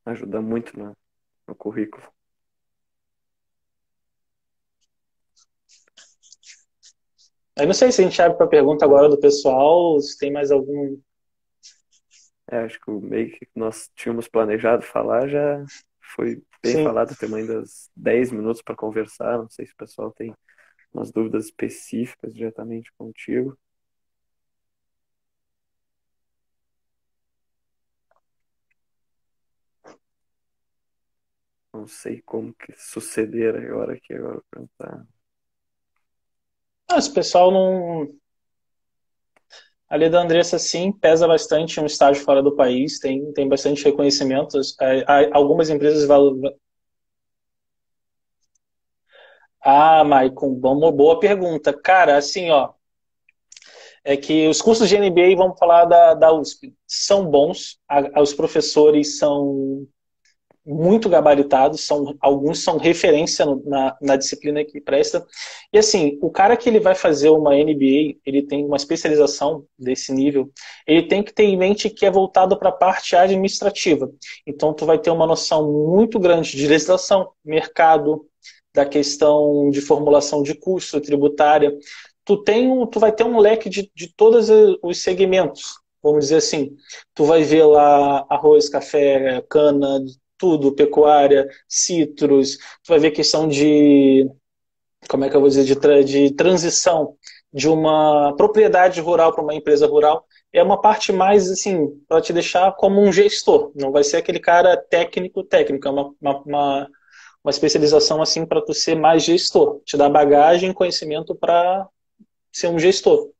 Ajuda 0.07 0.40
muito 0.40 0.78
no, 0.78 0.97
no 1.47 1.55
currículo. 1.55 2.05
Eu 7.57 7.66
não 7.66 7.74
sei 7.74 7.92
se 7.92 8.01
a 8.01 8.05
gente 8.05 8.20
abre 8.20 8.36
para 8.36 8.47
pergunta 8.47 8.84
agora 8.84 9.09
do 9.09 9.18
pessoal, 9.18 9.99
se 10.01 10.18
tem 10.18 10.32
mais 10.32 10.51
algum. 10.51 10.99
É, 12.51 12.59
acho 12.59 12.78
que 12.80 12.90
o 12.90 13.01
meio 13.01 13.30
que 13.30 13.49
nós 13.55 13.90
tínhamos 13.95 14.28
planejado 14.28 14.82
falar 14.82 15.28
já 15.28 15.64
foi 16.14 16.42
bem 16.62 16.74
Sim. 16.76 16.84
falado, 16.84 17.16
temos 17.16 17.36
ainda 17.38 17.62
10 17.97 18.30
minutos 18.30 18.62
para 18.62 18.76
conversar. 18.76 19.38
Não 19.38 19.49
sei 19.49 19.66
se 19.66 19.72
o 19.72 19.76
pessoal 19.76 20.12
tem 20.12 20.34
umas 20.92 21.11
dúvidas 21.11 21.47
específicas 21.47 22.34
diretamente 22.34 22.92
contigo. 22.97 23.59
Não 31.72 31.88
sei 31.88 32.22
como 32.22 32.55
que 32.55 32.72
suceder 32.76 33.57
agora 33.57 33.95
aqui 33.95 34.14
agora 34.14 34.40
perguntar. 34.51 35.05
Ah, 36.88 36.99
esse 36.99 37.12
pessoal 37.12 37.51
não. 37.51 38.24
Ali 39.89 40.09
da 40.09 40.22
Andressa, 40.22 40.59
sim, 40.59 40.93
pesa 40.93 41.28
bastante 41.28 41.78
um 41.80 41.87
estágio 41.87 42.24
fora 42.24 42.43
do 42.43 42.57
país, 42.57 42.99
tem, 42.99 43.32
tem 43.32 43.49
bastante 43.49 43.85
reconhecimento. 43.85 44.59
É, 44.80 45.30
algumas 45.32 45.70
empresas 45.70 46.07
valorizam. 46.07 46.53
Ah, 49.62 50.05
Maicon, 50.05 50.59
uma 50.62 50.93
boa 50.93 51.18
pergunta. 51.18 51.72
Cara, 51.72 52.16
assim, 52.16 52.51
ó, 52.51 52.72
é 54.05 54.16
que 54.16 54.47
os 54.47 54.61
cursos 54.61 54.89
de 54.89 54.97
MBA, 54.97 55.35
vamos 55.37 55.59
falar 55.59 55.87
da, 55.87 56.14
da 56.14 56.32
USP, 56.32 56.74
são 56.87 57.24
bons, 57.26 57.78
a, 57.89 58.20
os 58.20 58.35
professores 58.35 59.18
são 59.18 59.87
muito 60.67 61.09
gabaritados, 61.09 61.83
são, 61.83 62.17
alguns 62.21 62.62
são 62.62 62.79
referência 62.79 63.45
na, 63.65 63.97
na 64.01 64.17
disciplina 64.17 64.65
que 64.65 64.81
presta. 64.81 65.25
E 65.73 65.79
assim, 65.79 66.19
o 66.23 66.31
cara 66.31 66.57
que 66.57 66.69
ele 66.69 66.81
vai 66.81 66.95
fazer 66.95 67.29
uma 67.29 67.55
MBA, 67.55 68.17
ele 68.25 68.43
tem 68.43 68.65
uma 68.65 68.77
especialização 68.77 69.67
desse 69.79 70.12
nível, 70.12 70.51
ele 70.87 71.03
tem 71.03 71.23
que 71.23 71.33
ter 71.33 71.45
em 71.45 71.57
mente 71.57 71.91
que 71.91 72.07
é 72.07 72.11
voltado 72.11 72.59
para 72.59 72.71
a 72.71 72.73
parte 72.73 73.15
administrativa. 73.15 74.11
Então, 74.47 74.73
tu 74.73 74.87
vai 74.87 74.99
ter 74.99 75.11
uma 75.11 75.27
noção 75.27 75.71
muito 75.71 76.19
grande 76.19 76.57
de 76.57 76.67
legislação, 76.67 77.31
mercado, 77.45 78.27
da 78.75 78.85
questão 78.85 79.71
de 79.71 79.81
formulação 79.81 80.43
de 80.43 80.55
custo 80.55 81.01
tributária. 81.01 81.73
Tu, 82.25 82.43
tem 82.43 82.71
um, 82.71 82.87
tu 82.87 82.99
vai 82.99 83.12
ter 83.12 83.25
um 83.25 83.39
leque 83.39 83.69
de, 83.69 83.91
de 83.95 84.12
todos 84.15 84.49
os 84.83 85.03
segmentos, 85.03 85.79
vamos 86.03 86.25
dizer 86.25 86.37
assim. 86.37 86.75
Tu 87.15 87.25
vai 87.25 87.45
ver 87.45 87.65
lá 87.65 88.27
arroz, 88.29 88.69
café, 88.69 89.45
cana, 89.49 90.01
tudo, 90.39 90.74
pecuária, 90.74 91.49
citros, 91.68 92.57
tu 92.82 92.89
vai 92.89 92.99
ver 92.99 93.11
questão 93.11 93.49
de, 93.49 94.28
como 95.09 95.24
é 95.24 95.30
que 95.30 95.37
eu 95.37 95.41
vou 95.41 95.49
dizer, 95.49 95.64
de, 95.64 96.05
de 96.05 96.35
transição 96.35 97.16
de 97.53 97.68
uma 97.68 98.35
propriedade 98.37 99.01
rural 99.01 99.32
para 99.32 99.45
uma 99.45 99.55
empresa 99.55 99.87
rural 99.87 100.26
é 100.53 100.61
uma 100.61 100.80
parte 100.80 101.12
mais 101.12 101.49
assim 101.49 101.89
para 102.09 102.20
te 102.20 102.32
deixar 102.32 102.72
como 102.72 103.01
um 103.01 103.12
gestor 103.12 103.70
não 103.76 103.93
vai 103.93 104.03
ser 104.03 104.16
aquele 104.16 104.41
cara 104.41 104.76
técnico 104.76 105.45
técnico 105.45 105.87
é 105.87 105.91
uma, 105.93 106.14
uma, 106.20 106.43
uma, 106.43 106.91
uma 107.45 107.51
especialização 107.51 108.20
assim 108.20 108.45
para 108.45 108.61
tu 108.61 108.74
ser 108.74 108.97
mais 108.97 109.22
gestor 109.22 109.80
te 109.85 109.97
dar 109.97 110.09
bagagem 110.09 110.72
conhecimento 110.72 111.32
para 111.32 111.89
ser 112.53 112.68
um 112.68 112.78
gestor. 112.78 113.30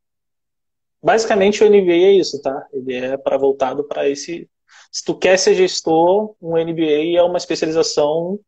Basicamente 1.03 1.63
o 1.63 1.67
MBA 1.67 1.93
é 1.93 2.13
isso 2.13 2.41
tá? 2.41 2.67
Ele 2.73 2.95
é 2.95 3.17
para 3.17 3.37
voltado 3.37 3.83
para 3.85 4.09
esse 4.09 4.49
se 4.95 5.05
tu 5.05 5.15
quer 5.15 5.39
ser 5.39 5.55
gestor 5.55 6.35
um 6.41 6.53
MBA 6.53 7.19
é 7.19 7.23
uma 7.23 7.39
especialização 7.39 8.39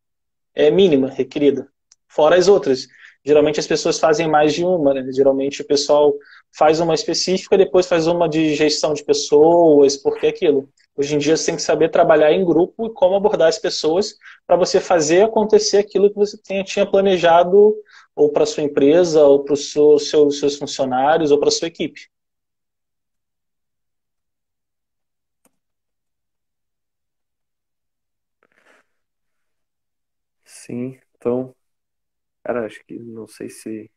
é 0.55 0.71
mínima 0.71 1.09
requerida 1.09 1.69
fora 2.09 2.37
as 2.37 2.49
outras 2.49 2.87
geralmente 3.27 3.59
as 3.59 3.67
pessoas 3.67 3.99
fazem 3.99 4.29
mais 4.29 4.55
de 4.55 4.65
uma, 4.65 4.95
né? 4.95 5.05
Geralmente 5.13 5.61
o 5.61 5.67
pessoal 5.67 6.15
faz 6.57 6.79
uma 6.79 6.95
específica, 6.95 7.59
depois 7.59 7.87
faz 7.87 8.07
uma 8.07 8.29
de 8.29 8.55
gestão 8.55 8.95
de 8.95 9.03
pessoas, 9.03 9.97
porque 9.97 10.29
aquilo. 10.29 10.69
Hoje 10.97 11.17
em 11.17 11.19
dia 11.19 11.37
você 11.37 11.47
tem 11.47 11.57
que 11.57 11.63
saber 11.63 11.91
trabalhar 11.91 12.33
em 12.33 12.45
grupo 12.45 12.87
e 12.87 12.91
como 12.91 13.17
abordar 13.17 13.49
as 13.49 13.59
pessoas 13.59 14.15
para 14.47 14.57
você 14.57 14.81
fazer 14.81 15.23
acontecer 15.23 15.79
aquilo 15.79 16.09
que 16.09 16.15
você 16.15 16.39
tinha 16.63 16.87
planejado 16.87 17.75
ou 18.15 18.31
para 18.31 18.47
sua 18.47 18.63
empresa, 18.63 19.23
ou 19.25 19.43
para 19.43 19.55
os 19.55 19.73
seu, 19.73 19.99
seus 19.99 20.57
funcionários, 20.57 21.33
ou 21.33 21.39
para 21.39 21.51
sua 21.51 21.69
equipe. 21.69 22.03
Sim, 30.67 30.99
então 31.17 31.55
Cara, 32.47 32.65
acho 32.65 32.81
que 32.87 32.97
não 32.97 33.27
sei 33.27 33.51
se 33.51 33.91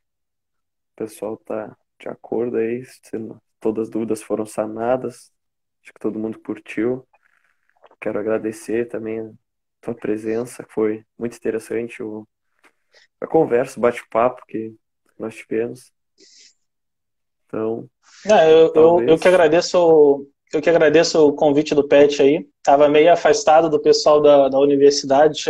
o 0.93 0.95
pessoal 0.95 1.37
tá 1.37 1.77
de 1.99 2.09
acordo 2.09 2.57
aí, 2.57 2.83
se 2.83 3.11
todas 3.59 3.83
as 3.83 3.89
dúvidas 3.91 4.23
foram 4.23 4.43
sanadas. 4.43 5.31
Acho 5.83 5.93
que 5.93 5.99
todo 5.99 6.17
mundo 6.17 6.39
curtiu. 6.39 7.07
Quero 8.01 8.17
agradecer 8.17 8.87
também 8.87 9.19
a 9.19 9.29
tua 9.81 9.93
presença, 9.93 10.65
foi 10.67 11.05
muito 11.15 11.37
interessante 11.37 12.01
o, 12.01 12.27
a 13.21 13.27
conversa, 13.27 13.77
o 13.77 13.81
bate-papo 13.83 14.41
que 14.47 14.75
nós 15.19 15.35
tivemos. 15.35 15.93
Então. 17.45 17.87
É, 18.25 18.51
eu, 18.51 18.73
eu, 18.73 19.09
eu, 19.09 19.19
que 19.19 19.27
agradeço 19.27 20.27
eu 20.51 20.61
que 20.61 20.69
agradeço 20.69 21.27
o 21.27 21.33
convite 21.33 21.75
do 21.75 21.87
Pet 21.87 22.21
aí. 22.21 22.47
Estava 22.57 22.89
meio 22.89 23.11
afastado 23.11 23.69
do 23.69 23.79
pessoal 23.79 24.21
da, 24.21 24.49
da 24.49 24.59
universidade. 24.59 25.43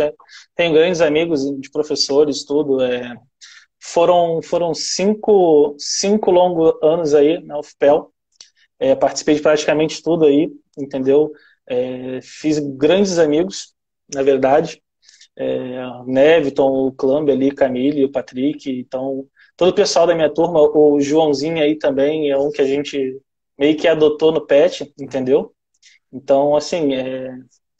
Tenho 0.54 0.74
grandes 0.74 1.00
amigos 1.00 1.42
de 1.58 1.70
professores, 1.70 2.44
tudo. 2.44 2.82
É, 2.82 3.16
foram 3.82 4.42
foram 4.42 4.74
cinco, 4.74 5.74
cinco 5.78 6.30
longos 6.30 6.74
anos 6.82 7.14
aí 7.14 7.42
na 7.42 7.58
UFPEL. 7.58 8.12
É, 8.78 8.94
participei 8.94 9.34
de 9.34 9.42
praticamente 9.42 10.02
tudo 10.02 10.26
aí, 10.26 10.50
entendeu? 10.78 11.32
É, 11.66 12.20
fiz 12.22 12.58
grandes 12.58 13.18
amigos, 13.18 13.74
na 14.12 14.22
verdade. 14.22 14.82
É, 15.36 15.80
Neviton, 16.06 16.88
o 16.88 16.92
Clambe 16.92 17.32
ali, 17.32 17.50
Camille, 17.50 18.04
o 18.04 18.12
Patrick. 18.12 18.70
Então, 18.70 19.26
todo 19.56 19.70
o 19.70 19.74
pessoal 19.74 20.06
da 20.06 20.14
minha 20.14 20.32
turma, 20.32 20.60
o 20.60 21.00
Joãozinho 21.00 21.62
aí 21.62 21.76
também 21.76 22.30
é 22.30 22.36
um 22.36 22.50
que 22.50 22.60
a 22.60 22.66
gente 22.66 23.18
meio 23.60 23.76
que 23.76 23.86
adotou 23.86 24.32
no 24.32 24.46
pet, 24.46 24.90
entendeu? 24.98 25.54
Então, 26.10 26.56
assim, 26.56 26.94
é, 26.94 27.28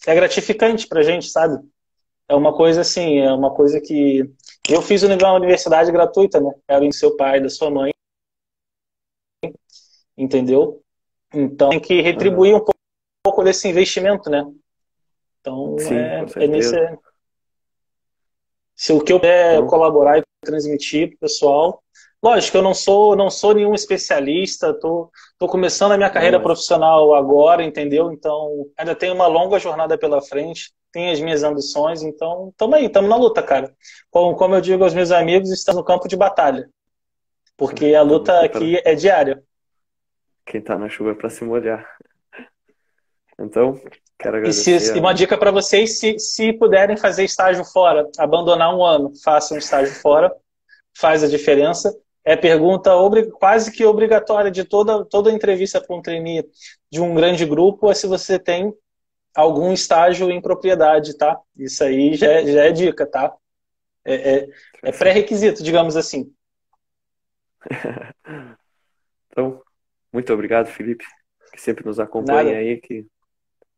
é 0.06 0.14
gratificante 0.14 0.86
pra 0.86 1.02
gente, 1.02 1.30
sabe? 1.30 1.58
É 2.28 2.34
uma 2.34 2.54
coisa 2.54 2.82
assim, 2.82 3.18
é 3.18 3.32
uma 3.32 3.52
coisa 3.52 3.80
que. 3.80 4.30
Eu 4.68 4.82
fiz 4.82 5.02
uma 5.02 5.32
universidade 5.32 5.90
gratuita, 5.90 6.38
né? 6.38 6.52
Era 6.68 6.84
em 6.84 6.92
seu 6.92 7.16
pai, 7.16 7.40
da 7.40 7.48
sua 7.48 7.70
mãe. 7.70 7.92
Entendeu? 10.16 10.82
Então 11.32 11.70
tem 11.70 11.80
que 11.80 12.02
retribuir 12.02 12.54
um 12.54 12.64
pouco 13.24 13.42
desse 13.42 13.66
investimento, 13.66 14.28
né? 14.28 14.44
Então 15.40 15.78
Sim, 15.78 15.94
é, 15.94 16.26
é 16.36 16.46
nesse. 16.46 16.76
Se 18.76 18.92
o 18.92 19.02
que 19.02 19.12
eu 19.12 19.18
puder 19.18 19.56
então... 19.56 19.66
colaborar 19.66 20.18
e 20.18 20.22
transmitir 20.44 21.08
pro 21.10 21.18
pessoal, 21.20 21.82
Lógico, 22.22 22.58
eu 22.58 22.62
não 22.62 22.74
sou, 22.74 23.16
não 23.16 23.30
sou 23.30 23.54
nenhum 23.54 23.74
especialista, 23.74 24.74
tô, 24.74 25.10
tô 25.38 25.46
começando 25.46 25.92
a 25.92 25.96
minha 25.96 26.10
carreira 26.10 26.38
profissional 26.38 27.14
agora, 27.14 27.64
entendeu? 27.64 28.12
Então, 28.12 28.66
ainda 28.76 28.94
tenho 28.94 29.14
uma 29.14 29.26
longa 29.26 29.58
jornada 29.58 29.96
pela 29.96 30.20
frente, 30.20 30.70
tenho 30.92 31.10
as 31.12 31.20
minhas 31.20 31.42
ambições, 31.42 32.02
então, 32.02 32.52
tamo 32.58 32.74
aí, 32.74 32.90
tamo 32.90 33.08
na 33.08 33.16
luta, 33.16 33.42
cara. 33.42 33.74
Como, 34.10 34.36
como 34.36 34.54
eu 34.54 34.60
digo 34.60 34.84
aos 34.84 34.92
meus 34.92 35.10
amigos, 35.10 35.50
estamos 35.50 35.80
no 35.80 35.84
campo 35.84 36.06
de 36.08 36.16
batalha. 36.16 36.68
Porque 37.56 37.94
a 37.94 38.02
luta 38.02 38.44
aqui 38.44 38.78
é 38.84 38.94
diária. 38.94 39.42
Quem 40.44 40.60
tá 40.60 40.76
na 40.76 40.90
chuva 40.90 41.12
é 41.12 41.14
para 41.14 41.30
se 41.30 41.42
molhar. 41.42 41.88
Então, 43.38 43.80
quero 44.18 44.36
agradecer. 44.36 44.76
E, 44.76 44.80
se, 44.80 44.94
e 44.94 45.00
uma 45.00 45.14
dica 45.14 45.38
para 45.38 45.50
vocês, 45.50 45.98
se, 45.98 46.18
se 46.18 46.52
puderem 46.52 46.98
fazer 46.98 47.24
estágio 47.24 47.64
fora, 47.64 48.06
abandonar 48.18 48.76
um 48.76 48.84
ano, 48.84 49.10
façam 49.24 49.56
estágio 49.56 49.94
fora, 49.94 50.30
faz 50.94 51.24
a 51.24 51.28
diferença 51.28 51.90
é 52.24 52.36
pergunta 52.36 52.90
quase 53.38 53.72
que 53.72 53.84
obrigatória 53.84 54.50
de 54.50 54.64
toda, 54.64 55.04
toda 55.04 55.30
entrevista 55.30 55.80
para 55.80 55.96
um 55.96 56.02
trainee 56.02 56.44
de 56.90 57.00
um 57.00 57.14
grande 57.14 57.46
grupo 57.46 57.90
é 57.90 57.94
se 57.94 58.06
você 58.06 58.38
tem 58.38 58.74
algum 59.34 59.72
estágio 59.72 60.30
em 60.30 60.40
propriedade, 60.40 61.16
tá? 61.16 61.38
Isso 61.56 61.82
aí 61.82 62.14
já 62.14 62.30
é, 62.30 62.46
já 62.46 62.64
é 62.64 62.72
dica, 62.72 63.06
tá? 63.06 63.34
É, 64.04 64.14
é, 64.14 64.48
é 64.84 64.92
pré-requisito, 64.92 65.62
digamos 65.62 65.96
assim. 65.96 66.32
então, 69.30 69.62
muito 70.12 70.32
obrigado, 70.32 70.66
Felipe, 70.66 71.04
que 71.52 71.60
sempre 71.60 71.84
nos 71.84 72.00
acompanha 72.00 72.44
Nada. 72.44 72.56
aí, 72.56 72.78
que 72.78 73.06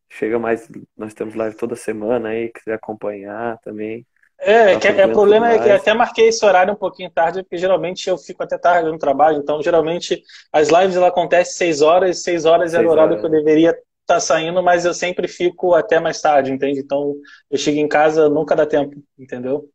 chega 0.09 0.39
mais, 0.39 0.69
nós 0.97 1.15
temos 1.15 1.35
live 1.35 1.57
toda 1.57 1.77
semana 1.77 2.31
aí, 2.31 2.51
quiser 2.51 2.75
acompanhar 2.75 3.59
também. 3.59 4.07
É, 4.45 4.77
que, 4.77 4.89
é, 4.89 5.07
o 5.07 5.13
problema 5.13 5.53
é 5.53 5.59
que 5.61 5.71
até 5.71 5.95
marquei 5.95 6.27
esse 6.27 6.45
horário 6.45 6.73
um 6.73 6.77
pouquinho 6.77 7.09
tarde, 7.09 7.45
porque 7.45 7.57
geralmente 7.57 8.09
eu 8.09 8.19
fico 8.19 8.43
até 8.43 8.59
tarde 8.59 8.91
no 8.91 8.99
trabalho, 8.99 9.39
então 9.39 9.63
geralmente 9.63 10.21
as 10.53 10.69
lives 10.69 10.97
ela 10.97 11.09
acontecem 11.09 11.55
6 11.55 11.81
horas, 11.81 12.25
6 12.25 12.45
horas 12.45 12.75
é 12.75 12.81
o 12.81 12.89
horário 12.89 13.21
que 13.21 13.25
eu 13.25 13.31
deveria 13.31 13.71
estar 13.71 13.85
tá 14.05 14.21
saindo, 14.21 14.61
mas 14.61 14.85
eu 14.85 14.93
sempre 14.93 15.29
fico 15.29 15.75
até 15.75 16.01
mais 16.01 16.21
tarde, 16.21 16.51
entende? 16.51 16.81
Então 16.81 17.15
eu 17.49 17.57
chego 17.57 17.79
em 17.79 17.87
casa, 17.87 18.29
nunca 18.29 18.57
dá 18.57 18.67
tempo, 18.67 19.01
entendeu? 19.17 19.71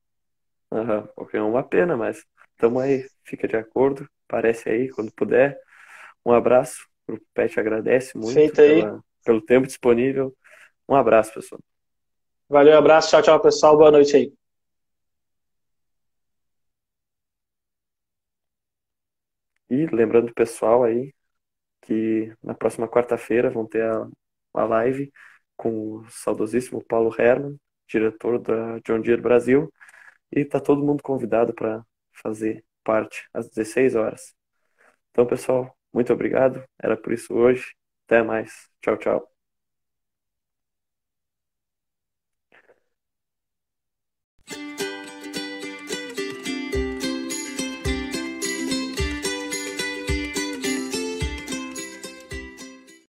Aham, 0.70 1.08
porque 1.16 1.38
é 1.38 1.42
uma 1.42 1.64
pena, 1.64 1.96
mas 1.96 2.26
estamos 2.52 2.84
aí, 2.84 3.06
fica 3.24 3.48
de 3.48 3.56
acordo, 3.56 4.06
aparece 4.28 4.68
aí 4.68 4.90
quando 4.90 5.14
puder. 5.14 5.58
Um 6.26 6.34
abraço, 6.34 6.86
o 7.08 7.18
Pet 7.34 7.58
agradece 7.58 8.18
muito 8.18 8.54
pela, 8.54 9.00
pelo 9.24 9.42
tempo 9.42 9.66
disponível. 9.66 10.36
Um 10.90 10.96
abraço, 10.96 11.34
pessoal. 11.34 11.62
Valeu, 12.50 12.78
abraço, 12.78 13.12
tchau, 13.12 13.22
tchau, 13.22 13.40
pessoal, 13.40 13.78
boa 13.78 13.92
noite 13.92 14.14
aí. 14.14 14.47
E 19.78 19.86
lembrando 19.88 20.30
o 20.30 20.34
pessoal 20.34 20.84
aí 20.84 21.14
que 21.82 22.34
na 22.44 22.54
próxima 22.56 22.88
quarta-feira 22.90 23.50
vão 23.52 23.68
ter 23.68 23.84
a, 23.84 24.08
a 24.56 24.66
live 24.66 25.12
com 25.58 25.98
o 25.98 26.06
saudosíssimo 26.10 26.84
Paulo 26.86 27.14
Herman, 27.20 27.58
diretor 27.88 28.40
da 28.40 28.80
John 28.80 29.02
Deere 29.02 29.22
Brasil, 29.22 29.72
e 30.32 30.46
tá 30.46 30.60
todo 30.60 30.86
mundo 30.86 31.04
convidado 31.04 31.54
para 31.54 31.84
fazer 32.24 32.66
parte 32.84 33.28
às 33.34 33.50
16 33.50 33.96
horas. 33.96 34.36
Então, 35.12 35.26
pessoal, 35.28 35.78
muito 35.94 36.14
obrigado. 36.14 36.64
Era 36.82 36.98
por 36.98 37.14
isso 37.14 37.34
hoje. 37.36 37.66
Até 38.08 38.24
mais. 38.24 38.70
Tchau, 38.82 38.98
tchau. 38.98 39.37